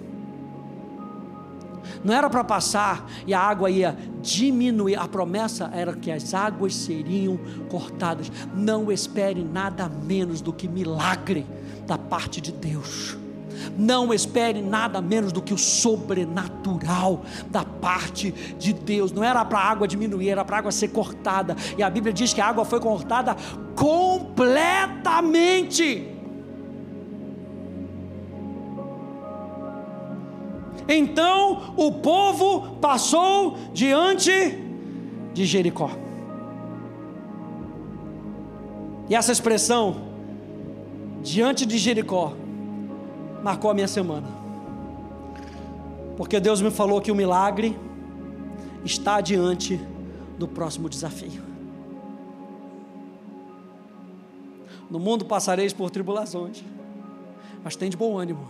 Não 2.03 2.13
era 2.13 2.29
para 2.29 2.43
passar 2.43 3.09
e 3.25 3.33
a 3.33 3.39
água 3.39 3.69
ia 3.69 3.97
diminuir. 4.21 4.97
A 4.97 5.07
promessa 5.07 5.71
era 5.73 5.93
que 5.93 6.11
as 6.11 6.33
águas 6.33 6.75
seriam 6.75 7.39
cortadas. 7.69 8.29
Não 8.53 8.91
espere 8.91 9.41
nada 9.41 9.87
menos 9.87 10.41
do 10.41 10.51
que 10.51 10.67
milagre 10.67 11.45
da 11.87 11.97
parte 11.97 12.41
de 12.41 12.51
Deus. 12.51 13.22
Não 13.77 14.13
espere 14.13 14.61
nada 14.61 15.01
menos 15.01 15.31
do 15.31 15.41
que 15.41 15.53
o 15.53 15.57
sobrenatural 15.57 17.21
da 17.49 17.63
parte 17.63 18.31
de 18.57 18.73
Deus. 18.73 19.11
Não 19.11 19.23
era 19.23 19.45
para 19.45 19.59
a 19.59 19.69
água 19.69 19.87
diminuir, 19.87 20.29
era 20.29 20.45
para 20.45 20.57
a 20.57 20.59
água 20.59 20.71
ser 20.71 20.89
cortada. 20.89 21.55
E 21.77 21.83
a 21.83 21.89
Bíblia 21.89 22.13
diz 22.13 22.33
que 22.33 22.41
a 22.41 22.47
água 22.47 22.65
foi 22.65 22.79
cortada 22.79 23.35
completamente. 23.75 26.09
Então 30.87 31.73
o 31.77 31.91
povo 31.91 32.77
passou 32.81 33.57
diante 33.73 34.59
de 35.33 35.45
Jericó. 35.45 35.89
E 39.09 39.15
essa 39.15 39.31
expressão, 39.31 39.95
diante 41.21 41.65
de 41.65 41.77
Jericó, 41.77 42.33
marcou 43.43 43.69
a 43.69 43.73
minha 43.73 43.87
semana. 43.87 44.27
Porque 46.15 46.39
Deus 46.39 46.61
me 46.61 46.71
falou 46.71 47.01
que 47.01 47.11
o 47.11 47.15
milagre 47.15 47.77
está 48.85 49.19
diante 49.19 49.79
do 50.37 50.47
próximo 50.47 50.89
desafio. 50.89 51.43
No 54.89 54.99
mundo 54.99 55.25
passareis 55.25 55.73
por 55.73 55.89
tribulações, 55.89 56.63
mas 57.63 57.75
tem 57.75 57.89
de 57.89 57.97
bom 57.97 58.17
ânimo, 58.17 58.47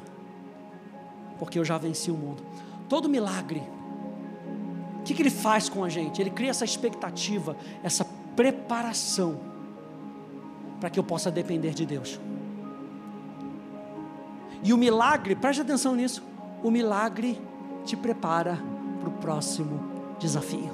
porque 1.39 1.57
eu 1.57 1.65
já 1.65 1.77
venci 1.77 2.11
o 2.11 2.15
mundo. 2.15 2.43
Todo 2.89 3.07
milagre, 3.07 3.63
o 4.99 5.03
que, 5.03 5.13
que 5.13 5.21
ele 5.21 5.29
faz 5.29 5.69
com 5.69 5.83
a 5.83 5.89
gente? 5.89 6.21
Ele 6.21 6.29
cria 6.29 6.49
essa 6.49 6.65
expectativa, 6.65 7.55
essa 7.81 8.05
preparação, 8.35 9.39
para 10.79 10.89
que 10.89 10.99
eu 10.99 11.03
possa 11.03 11.31
depender 11.31 11.73
de 11.73 11.85
Deus. 11.85 12.19
E 14.64 14.72
o 14.72 14.78
milagre, 14.78 15.36
preste 15.36 15.61
atenção 15.61 15.93
nisso, 15.93 16.24
o 16.64 16.72
milagre 16.72 17.39
te 17.86 17.97
prepara 17.97 18.57
para 18.99 19.09
o 19.09 19.11
próximo 19.11 19.84
desafio. 20.18 20.72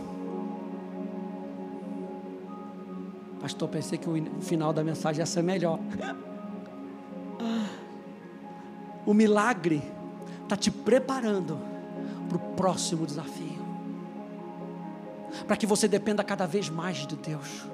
Pastor, 3.42 3.68
pensei 3.68 3.98
que 3.98 4.08
o 4.08 4.42
final 4.42 4.72
da 4.72 4.84
mensagem 4.84 5.20
ia 5.20 5.26
ser 5.26 5.42
melhor. 5.42 5.80
o 9.06 9.14
milagre 9.14 9.82
está 10.44 10.56
te 10.56 10.70
preparando 10.70 11.58
para 12.28 12.38
o 12.38 12.40
próximo 12.56 13.08
desafio. 13.08 13.58
Para 15.48 15.58
que 15.58 15.66
você 15.66 15.88
dependa 15.88 16.24
cada 16.24 16.46
vez 16.46 16.70
mais 16.70 17.08
de 17.08 17.16
Deus 17.16 17.66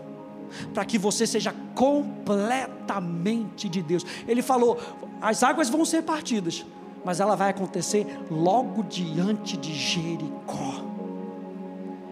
para 0.74 0.86
que 0.86 0.98
você 0.98 1.28
seja 1.28 1.54
completamente 1.74 3.68
de 3.70 3.82
Deus. 3.82 4.06
Ele 4.28 4.42
falou: 4.42 4.78
as 5.22 5.44
águas 5.44 5.70
vão 5.70 5.86
ser 5.86 6.04
partidas, 6.04 6.66
mas 7.04 7.20
ela 7.20 7.36
vai 7.36 7.50
acontecer 7.50 8.06
logo 8.30 8.84
diante 8.84 9.58
de 9.58 9.74
Jericó. 9.74 10.84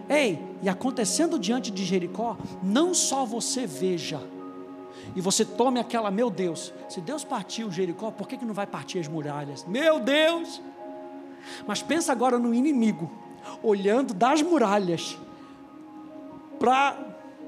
Ei, 0.08 0.38
e 0.62 0.68
acontecendo 0.68 1.38
diante 1.38 1.70
de 1.70 1.84
Jericó, 1.84 2.36
não 2.62 2.92
só 2.92 3.24
você 3.24 3.66
veja, 3.66 4.20
e 5.14 5.20
você 5.20 5.44
tome 5.44 5.80
aquela, 5.80 6.10
meu 6.10 6.30
Deus, 6.30 6.72
se 6.88 7.00
Deus 7.00 7.24
partiu 7.24 7.70
Jericó, 7.70 8.10
por 8.10 8.28
que, 8.28 8.36
que 8.36 8.44
não 8.44 8.54
vai 8.54 8.66
partir 8.66 8.98
as 8.98 9.08
muralhas? 9.08 9.64
Meu 9.64 10.00
Deus! 10.00 10.60
Mas 11.66 11.82
pensa 11.82 12.12
agora 12.12 12.38
no 12.38 12.54
inimigo, 12.54 13.10
olhando 13.62 14.14
das 14.14 14.42
muralhas 14.42 15.18
para 16.58 16.96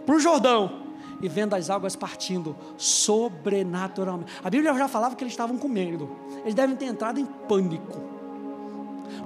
o 0.07 0.18
Jordão, 0.18 0.86
e 1.21 1.29
vendo 1.29 1.55
as 1.55 1.71
águas 1.71 1.97
partindo 1.97 2.57
sobrenaturalmente. 2.77 4.33
A 4.43 4.51
Bíblia 4.51 4.75
já 4.75 4.89
falava 4.89 5.14
que 5.14 5.25
eles 5.25 5.33
estavam 5.33 5.57
com 5.57 5.69
medo. 5.69 6.11
Eles 6.43 6.55
devem 6.55 6.77
ter 6.77 6.87
entrado 6.87 7.19
em 7.19 7.25
pânico. 7.25 8.17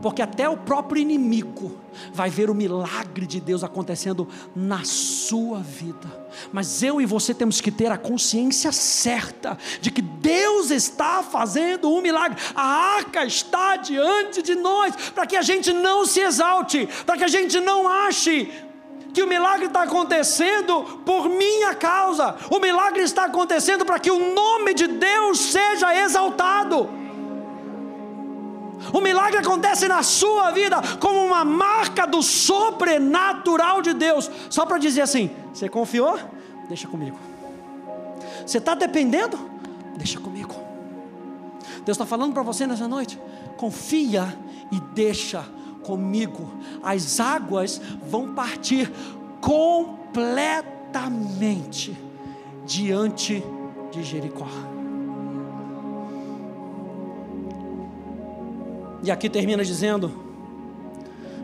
Porque 0.02 0.22
até 0.22 0.48
o 0.48 0.56
próprio 0.56 1.00
inimigo 1.00 1.76
vai 2.12 2.30
ver 2.30 2.48
o 2.48 2.54
milagre 2.54 3.26
de 3.26 3.40
Deus 3.40 3.62
acontecendo 3.64 4.28
na 4.54 4.84
sua 4.84 5.60
vida. 5.60 6.20
Mas 6.52 6.82
eu 6.82 7.00
e 7.00 7.06
você 7.06 7.34
temos 7.34 7.60
que 7.60 7.70
ter 7.70 7.90
a 7.90 7.98
consciência 7.98 8.72
certa 8.72 9.58
de 9.80 9.90
que 9.90 10.00
Deus 10.00 10.70
está 10.70 11.22
fazendo 11.22 11.90
um 11.90 12.00
milagre. 12.00 12.38
A 12.54 12.96
arca 12.96 13.24
está 13.24 13.76
diante 13.76 14.42
de 14.42 14.54
nós, 14.54 14.94
para 15.14 15.26
que 15.26 15.36
a 15.36 15.42
gente 15.42 15.72
não 15.72 16.06
se 16.06 16.20
exalte, 16.20 16.88
para 17.04 17.16
que 17.16 17.24
a 17.24 17.28
gente 17.28 17.58
não 17.60 17.86
ache 17.86 18.50
que 19.12 19.22
o 19.22 19.26
milagre 19.26 19.66
está 19.66 19.82
acontecendo 19.82 20.82
por 21.04 21.28
minha 21.28 21.74
causa, 21.74 22.36
o 22.50 22.58
milagre 22.58 23.02
está 23.02 23.24
acontecendo 23.24 23.84
para 23.84 23.98
que 23.98 24.10
o 24.10 24.34
nome 24.34 24.74
de 24.74 24.86
Deus 24.86 25.38
seja 25.40 25.94
exaltado. 25.94 26.88
O 28.92 29.00
milagre 29.00 29.38
acontece 29.38 29.86
na 29.86 30.02
sua 30.02 30.50
vida 30.52 30.76
como 30.98 31.24
uma 31.24 31.44
marca 31.44 32.06
do 32.06 32.22
sobrenatural 32.22 33.82
de 33.82 33.92
Deus, 33.92 34.30
só 34.48 34.64
para 34.64 34.78
dizer 34.78 35.02
assim: 35.02 35.30
você 35.52 35.68
confiou? 35.68 36.18
Deixa 36.68 36.88
comigo. 36.88 37.18
Você 38.46 38.58
está 38.58 38.74
dependendo? 38.74 39.38
Deixa 39.96 40.18
comigo. 40.18 40.54
Deus 41.84 41.96
está 41.96 42.06
falando 42.06 42.32
para 42.32 42.42
você 42.42 42.66
nessa 42.66 42.88
noite: 42.88 43.20
confia 43.56 44.34
e 44.72 44.80
deixa 44.80 45.44
comigo 45.82 46.50
as 46.82 47.20
águas 47.20 47.80
vão 48.08 48.34
partir 48.34 48.90
completamente 49.40 51.96
diante 52.66 53.42
de 53.90 54.02
Jericó. 54.02 54.46
E 59.02 59.10
aqui 59.10 59.30
termina 59.30 59.64
dizendo, 59.64 60.12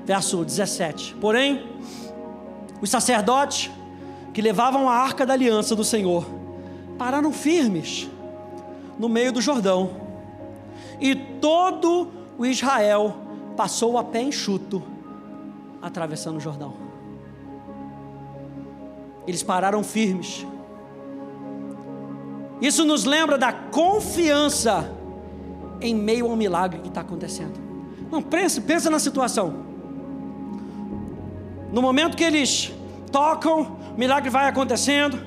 verso 0.05 0.45
17: 0.45 1.15
Porém, 1.15 1.65
os 2.81 2.91
sacerdotes 2.91 3.71
que 4.35 4.43
levavam 4.43 4.89
a 4.89 4.95
arca 4.95 5.25
da 5.25 5.33
aliança 5.33 5.75
do 5.75 5.83
Senhor 5.83 6.27
pararam 6.99 7.33
firmes 7.33 8.09
no 8.99 9.09
meio 9.09 9.33
do 9.33 9.41
Jordão, 9.41 9.91
e 11.01 11.15
todo 11.15 12.09
o 12.39 12.45
Israel 12.45 13.26
passou 13.57 13.99
a 13.99 14.05
pé 14.05 14.23
enxuto, 14.23 14.83
atravessando 15.81 16.37
o 16.37 16.41
Jordão. 16.41 16.75
Eles 19.27 19.43
pararam 19.43 19.83
firmes. 19.83 20.47
Isso 22.61 22.85
nos 22.85 23.05
lembra 23.05 23.37
da 23.37 23.53
confiança 23.53 24.93
em 25.81 25.95
meio 25.95 26.31
ao 26.31 26.37
milagre 26.37 26.81
que 26.81 26.89
está 26.89 27.01
acontecendo. 27.01 27.59
Não, 28.11 28.23
pense, 28.23 28.61
pensa 28.61 28.89
na 28.89 28.99
situação. 28.99 29.65
no 31.73 31.83
momento 31.83 32.17
que 32.17 32.25
eles 32.25 32.73
tocam, 33.11 33.77
o 33.95 33.99
milagre 33.99 34.31
vai 34.31 34.49
acontecendo, 34.49 35.19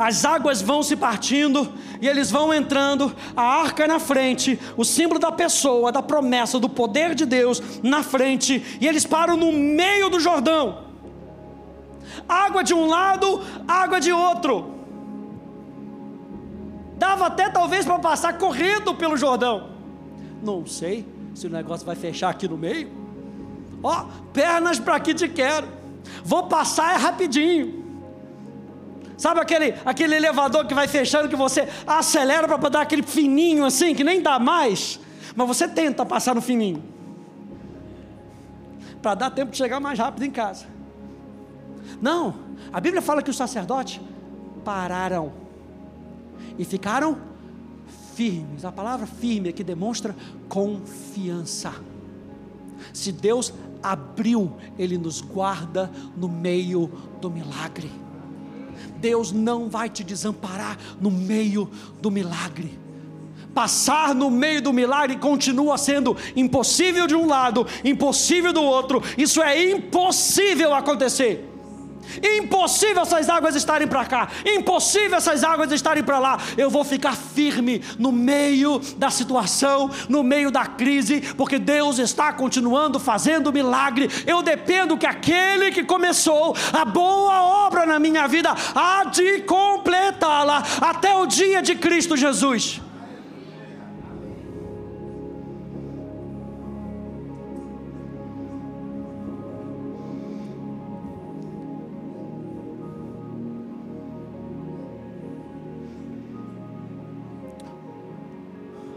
as 0.00 0.24
águas 0.24 0.62
vão 0.62 0.82
se 0.82 0.96
partindo 0.96 1.70
e 2.00 2.08
eles 2.08 2.30
vão 2.30 2.54
entrando, 2.54 3.14
a 3.36 3.42
arca 3.42 3.86
na 3.86 3.98
frente, 3.98 4.58
o 4.74 4.82
símbolo 4.82 5.20
da 5.20 5.30
pessoa, 5.30 5.92
da 5.92 6.00
promessa, 6.00 6.58
do 6.58 6.70
poder 6.70 7.14
de 7.14 7.26
Deus 7.26 7.62
na 7.82 8.02
frente, 8.02 8.78
e 8.80 8.88
eles 8.88 9.04
param 9.04 9.36
no 9.36 9.52
meio 9.52 10.08
do 10.08 10.18
Jordão. 10.18 10.84
Água 12.26 12.64
de 12.64 12.72
um 12.72 12.86
lado, 12.86 13.42
água 13.68 14.00
de 14.00 14.10
outro. 14.10 14.72
Dava 16.96 17.26
até 17.26 17.50
talvez 17.50 17.84
para 17.84 17.98
passar 17.98 18.38
correndo 18.38 18.94
pelo 18.94 19.18
Jordão. 19.18 19.68
Não 20.42 20.64
sei 20.64 21.06
se 21.34 21.46
o 21.46 21.50
negócio 21.50 21.84
vai 21.84 21.94
fechar 21.94 22.30
aqui 22.30 22.48
no 22.48 22.56
meio. 22.56 22.90
Ó, 23.82 24.06
pernas 24.32 24.78
para 24.78 24.96
aqui 24.96 25.12
te 25.12 25.28
quero. 25.28 25.68
Vou 26.24 26.44
passar 26.44 26.94
é 26.94 26.96
rapidinho. 26.96 27.79
Sabe 29.20 29.38
aquele, 29.38 29.74
aquele 29.84 30.14
elevador 30.14 30.66
que 30.66 30.72
vai 30.72 30.88
fechando, 30.88 31.28
que 31.28 31.36
você 31.36 31.68
acelera 31.86 32.48
para 32.48 32.70
dar 32.70 32.80
aquele 32.80 33.02
fininho 33.02 33.66
assim, 33.66 33.94
que 33.94 34.02
nem 34.02 34.22
dá 34.22 34.38
mais, 34.38 34.98
mas 35.36 35.46
você 35.46 35.68
tenta 35.68 36.06
passar 36.06 36.34
no 36.34 36.40
fininho, 36.40 36.82
para 39.02 39.14
dar 39.14 39.30
tempo 39.30 39.50
de 39.50 39.58
chegar 39.58 39.78
mais 39.78 39.98
rápido 39.98 40.24
em 40.24 40.30
casa. 40.30 40.64
Não, 42.00 42.34
a 42.72 42.80
Bíblia 42.80 43.02
fala 43.02 43.20
que 43.20 43.28
os 43.28 43.36
sacerdotes 43.36 44.00
pararam 44.64 45.34
e 46.58 46.64
ficaram 46.64 47.18
firmes. 48.14 48.64
A 48.64 48.72
palavra 48.72 49.06
firme 49.06 49.50
aqui 49.50 49.62
demonstra 49.62 50.16
confiança. 50.48 51.74
Se 52.94 53.12
Deus 53.12 53.52
abriu, 53.82 54.56
Ele 54.78 54.96
nos 54.96 55.20
guarda 55.20 55.90
no 56.16 56.26
meio 56.26 56.90
do 57.20 57.30
milagre. 57.30 57.90
Deus 59.00 59.32
não 59.32 59.68
vai 59.68 59.88
te 59.88 60.04
desamparar 60.04 60.78
no 61.00 61.10
meio 61.10 61.68
do 62.00 62.10
milagre. 62.10 62.78
Passar 63.54 64.14
no 64.14 64.30
meio 64.30 64.62
do 64.62 64.72
milagre 64.72 65.16
continua 65.16 65.76
sendo 65.76 66.16
impossível 66.36 67.06
de 67.06 67.16
um 67.16 67.26
lado, 67.26 67.66
impossível 67.84 68.52
do 68.52 68.62
outro. 68.62 69.02
Isso 69.18 69.42
é 69.42 69.70
impossível 69.72 70.72
acontecer. 70.72 71.49
Impossível 72.38 73.02
essas 73.02 73.28
águas 73.28 73.54
estarem 73.54 73.88
para 73.88 74.04
cá, 74.04 74.28
impossível 74.44 75.16
essas 75.16 75.44
águas 75.44 75.72
estarem 75.72 76.02
para 76.02 76.18
lá. 76.18 76.38
Eu 76.56 76.70
vou 76.70 76.84
ficar 76.84 77.16
firme 77.16 77.82
no 77.98 78.12
meio 78.12 78.80
da 78.96 79.10
situação, 79.10 79.90
no 80.08 80.22
meio 80.22 80.50
da 80.50 80.66
crise, 80.66 81.20
porque 81.36 81.58
Deus 81.58 81.98
está 81.98 82.32
continuando 82.32 82.98
fazendo 82.98 83.52
milagre. 83.52 84.08
Eu 84.26 84.42
dependo 84.42 84.96
que 84.96 85.06
aquele 85.06 85.70
que 85.70 85.84
começou 85.84 86.56
a 86.72 86.84
boa 86.84 87.66
obra 87.66 87.86
na 87.86 87.98
minha 87.98 88.26
vida 88.26 88.54
há 88.74 89.04
de 89.04 89.40
completá-la 89.42 90.62
até 90.80 91.16
o 91.16 91.26
dia 91.26 91.62
de 91.62 91.74
Cristo 91.74 92.16
Jesus. 92.16 92.80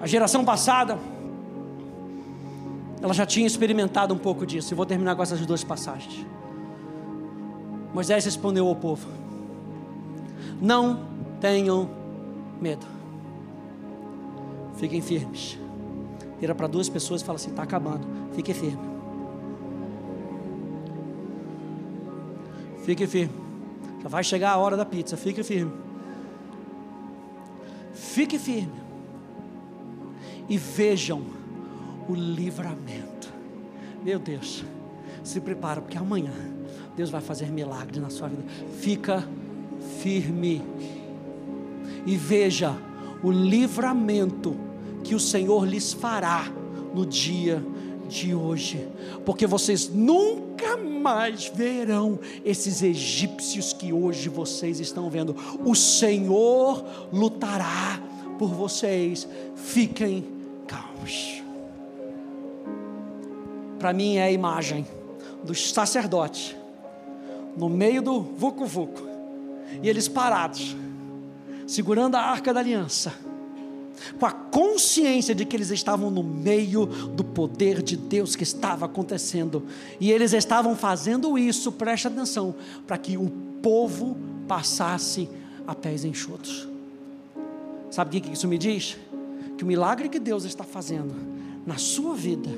A 0.04 0.06
geração 0.06 0.44
passada, 0.44 1.00
ela 3.02 3.14
já 3.14 3.26
tinha 3.26 3.48
experimentado 3.48 4.14
um 4.14 4.18
pouco 4.18 4.46
disso. 4.46 4.74
E 4.74 4.76
vou 4.76 4.86
terminar 4.86 5.16
com 5.16 5.24
essas 5.24 5.46
duas 5.46 5.64
passagens. 5.64 6.28
Moisés 7.94 8.26
respondeu 8.26 8.68
ao 8.68 8.76
povo: 8.76 9.08
Não 10.62 11.06
tenham 11.40 11.90
medo, 12.60 12.86
fiquem 14.76 15.02
firmes. 15.02 15.58
Vira 16.38 16.54
para 16.54 16.68
duas 16.68 16.90
pessoas 16.90 17.22
e 17.22 17.24
fala 17.24 17.38
assim: 17.38 17.52
Está 17.52 17.64
acabando, 17.64 18.06
fique 18.36 18.54
firme. 18.54 18.84
Fique 22.84 23.08
firme. 23.08 23.34
Já 24.02 24.10
vai 24.10 24.22
chegar 24.22 24.52
a 24.52 24.58
hora 24.58 24.76
da 24.76 24.84
pizza, 24.84 25.16
fique 25.16 25.42
firme. 25.44 25.72
Fique 27.94 28.38
firme 28.38 28.83
e 30.50 30.58
vejam 30.58 31.22
o 32.08 32.14
livramento. 32.14 33.32
Meu 34.04 34.20
Deus, 34.20 34.64
se 35.24 35.40
prepara, 35.40 35.82
porque 35.82 35.98
amanhã 35.98 36.34
Deus 36.96 37.10
vai 37.10 37.22
fazer 37.22 37.48
milagre 37.48 38.00
na 38.00 38.10
sua 38.10 38.28
vida. 38.28 38.44
Fica 38.80 39.28
firme 40.02 40.62
e 42.06 42.16
veja 42.18 42.76
o 43.24 43.32
livramento 43.32 44.56
que 45.04 45.16
o 45.16 45.20
Senhor 45.20 45.66
lhes 45.66 45.94
fará 45.94 46.52
no 46.94 47.06
dia 47.06 47.64
de 48.08 48.36
hoje, 48.36 48.88
porque 49.26 49.48
vocês 49.48 49.90
nunca 49.90 50.78
mais 50.78 51.48
verão 51.48 52.20
esses 52.46 52.84
egípcios 52.84 53.74
que 53.74 53.92
hoje 53.92 54.30
vocês 54.30 54.80
estão 54.80 55.10
vendo. 55.10 55.36
O 55.66 55.74
Senhor 55.74 56.86
lutará 57.12 58.00
por 58.38 58.50
vocês. 58.50 59.28
Fiquem 59.56 60.26
calmos. 60.68 61.42
Para 63.80 63.94
mim 63.94 64.16
é 64.16 64.24
a 64.24 64.32
imagem 64.32 64.86
dos 65.44 65.72
sacerdotes 65.72 66.56
no 67.56 67.70
meio 67.70 68.02
do 68.02 68.22
vucu 68.22 68.66
vucu 68.66 69.14
e 69.82 69.90
eles 69.90 70.08
parados, 70.08 70.76
segurando 71.68 72.16
a 72.16 72.22
arca 72.22 72.54
da 72.54 72.60
aliança, 72.60 73.14
com 74.20 74.26
a 74.26 74.32
consciência 74.32 75.34
de 75.34 75.46
que 75.46 75.56
eles 75.56 75.70
estavam 75.70 76.12
no 76.12 76.24
meio 76.24 76.86
do 76.86 77.24
poder 77.24 77.82
de 77.82 77.96
Deus 77.96 78.36
que 78.36 78.44
estava 78.44 78.86
acontecendo, 78.86 79.64
e 80.00 80.12
eles 80.12 80.34
estavam 80.34 80.76
fazendo 80.76 81.38
isso, 81.38 81.72
preste 81.72 82.08
atenção, 82.08 82.54
para 82.86 82.98
que 82.98 83.18
o 83.18 83.30
povo 83.62 84.18
passasse 84.48 85.30
a 85.66 85.74
pés 85.74 86.04
enxutos. 86.04 86.68
Sabe 87.90 88.18
o 88.18 88.22
que 88.22 88.34
isso 88.34 88.48
me 88.48 88.58
diz? 88.58 88.98
Que 89.64 89.66
o 89.66 89.70
milagre 89.70 90.10
que 90.10 90.20
Deus 90.20 90.44
está 90.44 90.66
fazendo 90.66 91.16
na 91.66 91.78
sua 91.78 92.14
vida 92.16 92.50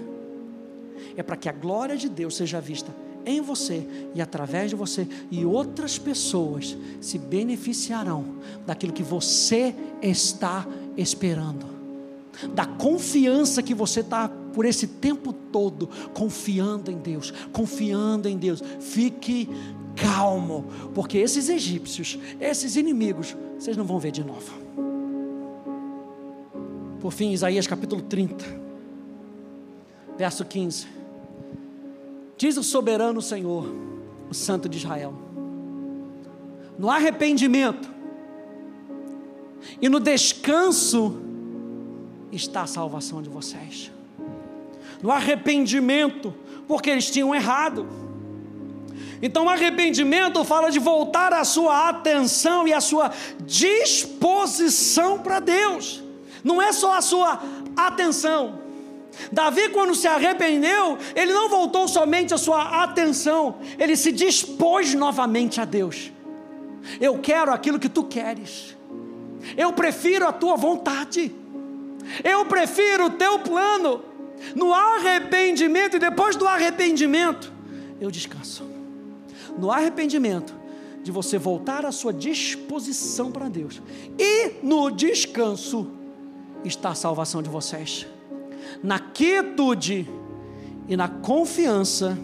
é 1.15 1.21
para 1.21 1.35
que 1.35 1.47
a 1.47 1.51
glória 1.51 1.95
de 1.95 2.09
Deus 2.09 2.35
seja 2.35 2.59
vista 2.59 2.91
em 3.23 3.41
você 3.41 3.87
e 4.15 4.21
através 4.23 4.71
de 4.71 4.75
você, 4.75 5.07
e 5.29 5.45
outras 5.45 5.99
pessoas 5.99 6.75
se 6.99 7.19
beneficiarão 7.19 8.37
daquilo 8.65 8.91
que 8.91 9.03
você 9.03 9.75
está 10.01 10.65
esperando, 10.97 11.67
da 12.55 12.65
confiança 12.65 13.61
que 13.61 13.75
você 13.75 13.99
está 13.99 14.27
por 14.27 14.65
esse 14.65 14.87
tempo 14.87 15.31
todo 15.31 15.87
confiando 16.11 16.89
em 16.89 16.97
Deus, 16.97 17.31
confiando 17.51 18.27
em 18.27 18.35
Deus. 18.35 18.63
Fique 18.79 19.47
calmo, 19.95 20.65
porque 20.95 21.19
esses 21.19 21.49
egípcios, 21.49 22.17
esses 22.41 22.75
inimigos, 22.75 23.37
vocês 23.59 23.77
não 23.77 23.85
vão 23.85 23.99
ver 23.99 24.11
de 24.11 24.23
novo. 24.23 24.84
Por 27.05 27.11
fim, 27.11 27.33
Isaías 27.33 27.67
capítulo 27.67 28.01
30, 28.01 28.43
verso 30.17 30.43
15. 30.43 30.87
Diz 32.35 32.57
o 32.57 32.63
soberano 32.63 33.21
Senhor, 33.21 33.71
o 34.27 34.33
Santo 34.33 34.67
de 34.67 34.79
Israel: 34.79 35.13
no 36.79 36.89
arrependimento 36.89 37.87
e 39.79 39.87
no 39.87 39.99
descanso 39.99 41.21
está 42.31 42.63
a 42.63 42.67
salvação 42.67 43.21
de 43.21 43.29
vocês. 43.29 43.91
No 44.99 45.11
arrependimento, 45.11 46.33
porque 46.67 46.89
eles 46.89 47.11
tinham 47.11 47.35
errado. 47.35 47.87
Então, 49.21 49.47
arrependimento 49.47 50.43
fala 50.43 50.71
de 50.71 50.79
voltar 50.79 51.33
a 51.33 51.43
sua 51.43 51.87
atenção 51.87 52.67
e 52.67 52.73
a 52.73 52.81
sua 52.81 53.11
disposição 53.45 55.19
para 55.19 55.39
Deus 55.39 56.03
não 56.45 56.61
é 56.61 56.71
só 56.71 56.95
a 56.95 57.01
sua 57.01 57.41
atenção. 57.75 58.59
Davi, 59.31 59.69
quando 59.69 59.95
se 59.95 60.07
arrependeu, 60.07 60.97
ele 61.15 61.33
não 61.33 61.49
voltou 61.49 61.87
somente 61.87 62.33
a 62.33 62.37
sua 62.37 62.83
atenção, 62.83 63.55
ele 63.79 63.95
se 63.95 64.11
dispôs 64.11 64.93
novamente 64.93 65.59
a 65.59 65.65
Deus. 65.65 66.11
Eu 67.01 67.17
quero 67.17 67.51
aquilo 67.51 67.79
que 67.79 67.89
tu 67.89 68.03
queres, 68.03 68.77
eu 69.57 69.73
prefiro 69.73 70.27
a 70.27 70.31
tua 70.31 70.55
vontade, 70.55 71.33
eu 72.23 72.45
prefiro 72.45 73.05
o 73.05 73.09
teu 73.09 73.39
plano. 73.39 74.03
No 74.53 74.73
arrependimento 74.73 75.95
e 75.95 75.99
depois 75.99 76.35
do 76.35 76.45
arrependimento, 76.45 77.51
eu 77.99 78.11
descanso. 78.11 78.63
No 79.57 79.71
arrependimento, 79.71 80.53
de 81.01 81.09
você 81.09 81.37
voltar 81.37 81.85
a 81.85 81.91
sua 81.91 82.11
disposição 82.11 83.31
para 83.31 83.47
Deus, 83.47 83.81
e 84.19 84.55
no 84.61 84.91
descanso, 84.91 85.89
está 86.65 86.89
a 86.89 86.95
salvação 86.95 87.41
de 87.41 87.49
vocês. 87.49 88.07
Na 88.83 88.99
quietude 88.99 90.09
e 90.87 90.97
na 90.97 91.07
confiança 91.07 92.17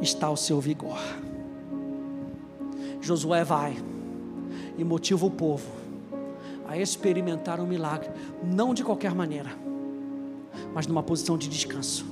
está 0.00 0.30
o 0.30 0.36
seu 0.36 0.60
vigor. 0.60 0.98
Josué 3.00 3.44
vai 3.44 3.76
e 4.76 4.84
motiva 4.84 5.26
o 5.26 5.30
povo 5.30 5.80
a 6.68 6.78
experimentar 6.78 7.58
um 7.58 7.66
milagre, 7.66 8.08
não 8.44 8.72
de 8.72 8.84
qualquer 8.84 9.12
maneira, 9.12 9.50
mas 10.72 10.86
numa 10.86 11.02
posição 11.02 11.36
de 11.36 11.48
descanso. 11.48 12.06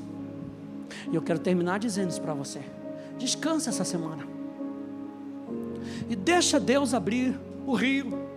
E 1.10 1.14
eu 1.14 1.22
quero 1.22 1.38
terminar 1.38 1.78
dizendo 1.78 2.10
isso 2.10 2.20
para 2.20 2.34
você. 2.34 2.60
Descansa 3.18 3.70
essa 3.70 3.84
semana. 3.84 4.26
E 6.08 6.16
deixa 6.16 6.58
Deus 6.58 6.92
abrir 6.92 7.38
o 7.66 7.74
rio. 7.74 8.27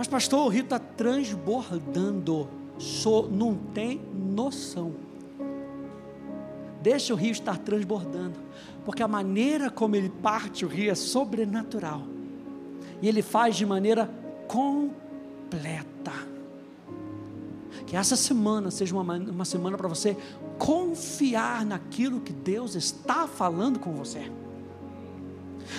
Mas, 0.00 0.08
pastor, 0.08 0.46
o 0.46 0.48
rio 0.48 0.62
está 0.62 0.78
transbordando. 0.78 2.48
So, 2.78 3.28
não 3.30 3.54
tem 3.54 4.00
noção. 4.14 4.94
Deixa 6.80 7.12
o 7.12 7.16
rio 7.18 7.32
estar 7.32 7.58
transbordando. 7.58 8.40
Porque 8.82 9.02
a 9.02 9.06
maneira 9.06 9.68
como 9.68 9.94
ele 9.94 10.08
parte 10.08 10.64
o 10.64 10.68
rio 10.68 10.90
é 10.90 10.94
sobrenatural. 10.94 12.04
E 13.02 13.08
ele 13.08 13.20
faz 13.20 13.56
de 13.56 13.66
maneira 13.66 14.10
completa. 14.48 16.14
Que 17.86 17.94
essa 17.94 18.16
semana 18.16 18.70
seja 18.70 18.96
uma, 18.96 19.16
uma 19.18 19.44
semana 19.44 19.76
para 19.76 19.86
você 19.86 20.16
confiar 20.58 21.66
naquilo 21.66 22.22
que 22.22 22.32
Deus 22.32 22.74
está 22.74 23.28
falando 23.28 23.78
com 23.78 23.92
você. 23.92 24.32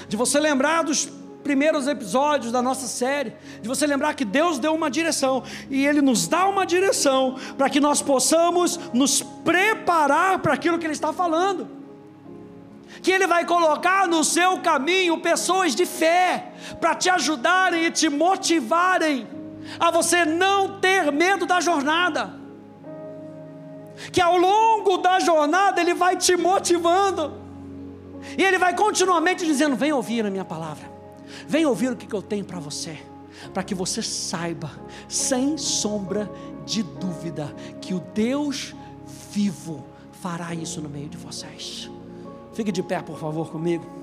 De 0.08 0.16
você 0.16 0.40
lembrar 0.40 0.84
dos 0.84 1.12
primeiros 1.44 1.88
episódios 1.88 2.52
da 2.52 2.62
nossa 2.62 2.88
série, 2.88 3.34
de 3.62 3.68
você 3.68 3.86
lembrar 3.86 4.14
que 4.14 4.26
Deus 4.26 4.60
deu 4.60 4.74
uma 4.74 4.89
direção 4.89 5.44
e 5.70 5.86
Ele 5.86 6.02
nos 6.02 6.28
dá 6.28 6.48
uma 6.48 6.66
direção 6.66 7.36
para 7.58 7.70
que 7.70 7.80
nós 7.80 8.02
possamos 8.02 8.80
nos 8.94 9.22
preparar 9.22 10.39
para 10.39 10.54
aquilo 10.54 10.78
que 10.78 10.86
Ele 10.86 10.94
está 10.94 11.12
falando. 11.12 11.68
Que 13.02 13.12
Ele 13.12 13.26
vai 13.26 13.46
colocar 13.46 14.08
no 14.08 14.24
seu 14.24 14.60
caminho 14.60 15.20
pessoas 15.20 15.76
de 15.76 15.86
fé 15.86 16.54
para 16.80 16.94
te 16.96 17.10
ajudarem 17.10 17.86
e 17.86 17.92
te 17.92 18.10
motivarem 18.10 19.28
a 19.80 19.89
você 19.92 20.26
não 20.26 20.80
ter 20.80 21.12
medo 21.12 21.46
da 21.46 21.60
jornada. 21.60 22.39
Que 24.12 24.22
ao 24.22 24.38
longo 24.38 24.98
da 24.98 25.20
jornada 25.20 25.80
Ele 25.80 25.94
vai 25.94 26.16
te 26.16 26.36
motivando, 26.36 27.42
e 28.38 28.44
Ele 28.44 28.58
vai 28.58 28.76
continuamente 28.76 29.46
dizendo: 29.46 29.76
Vem 29.76 29.92
ouvir 29.92 30.26
a 30.26 30.30
minha 30.30 30.46
palavra. 30.46 31.01
Vem 31.48 31.66
ouvir 31.66 31.92
o 31.92 31.96
que 31.96 32.14
eu 32.14 32.22
tenho 32.22 32.46
para 32.46 32.60
você, 32.60 32.98
para 33.54 33.64
que 33.64 33.76
você 33.76 34.02
saiba, 34.02 34.72
sem 35.08 35.58
sombra 35.58 36.32
de 36.66 36.84
dúvida, 36.84 37.54
que 37.82 37.94
o 37.94 38.00
Deus 38.14 38.76
vivo 39.32 39.86
fará 40.12 40.54
isso 40.54 40.82
no 40.82 40.90
meio 40.90 41.10
de 41.10 41.18
vocês. 41.18 41.90
Fique 42.54 42.72
de 42.72 42.84
pé, 42.84 43.02
por 43.02 43.18
favor, 43.18 43.50
comigo. 43.50 44.01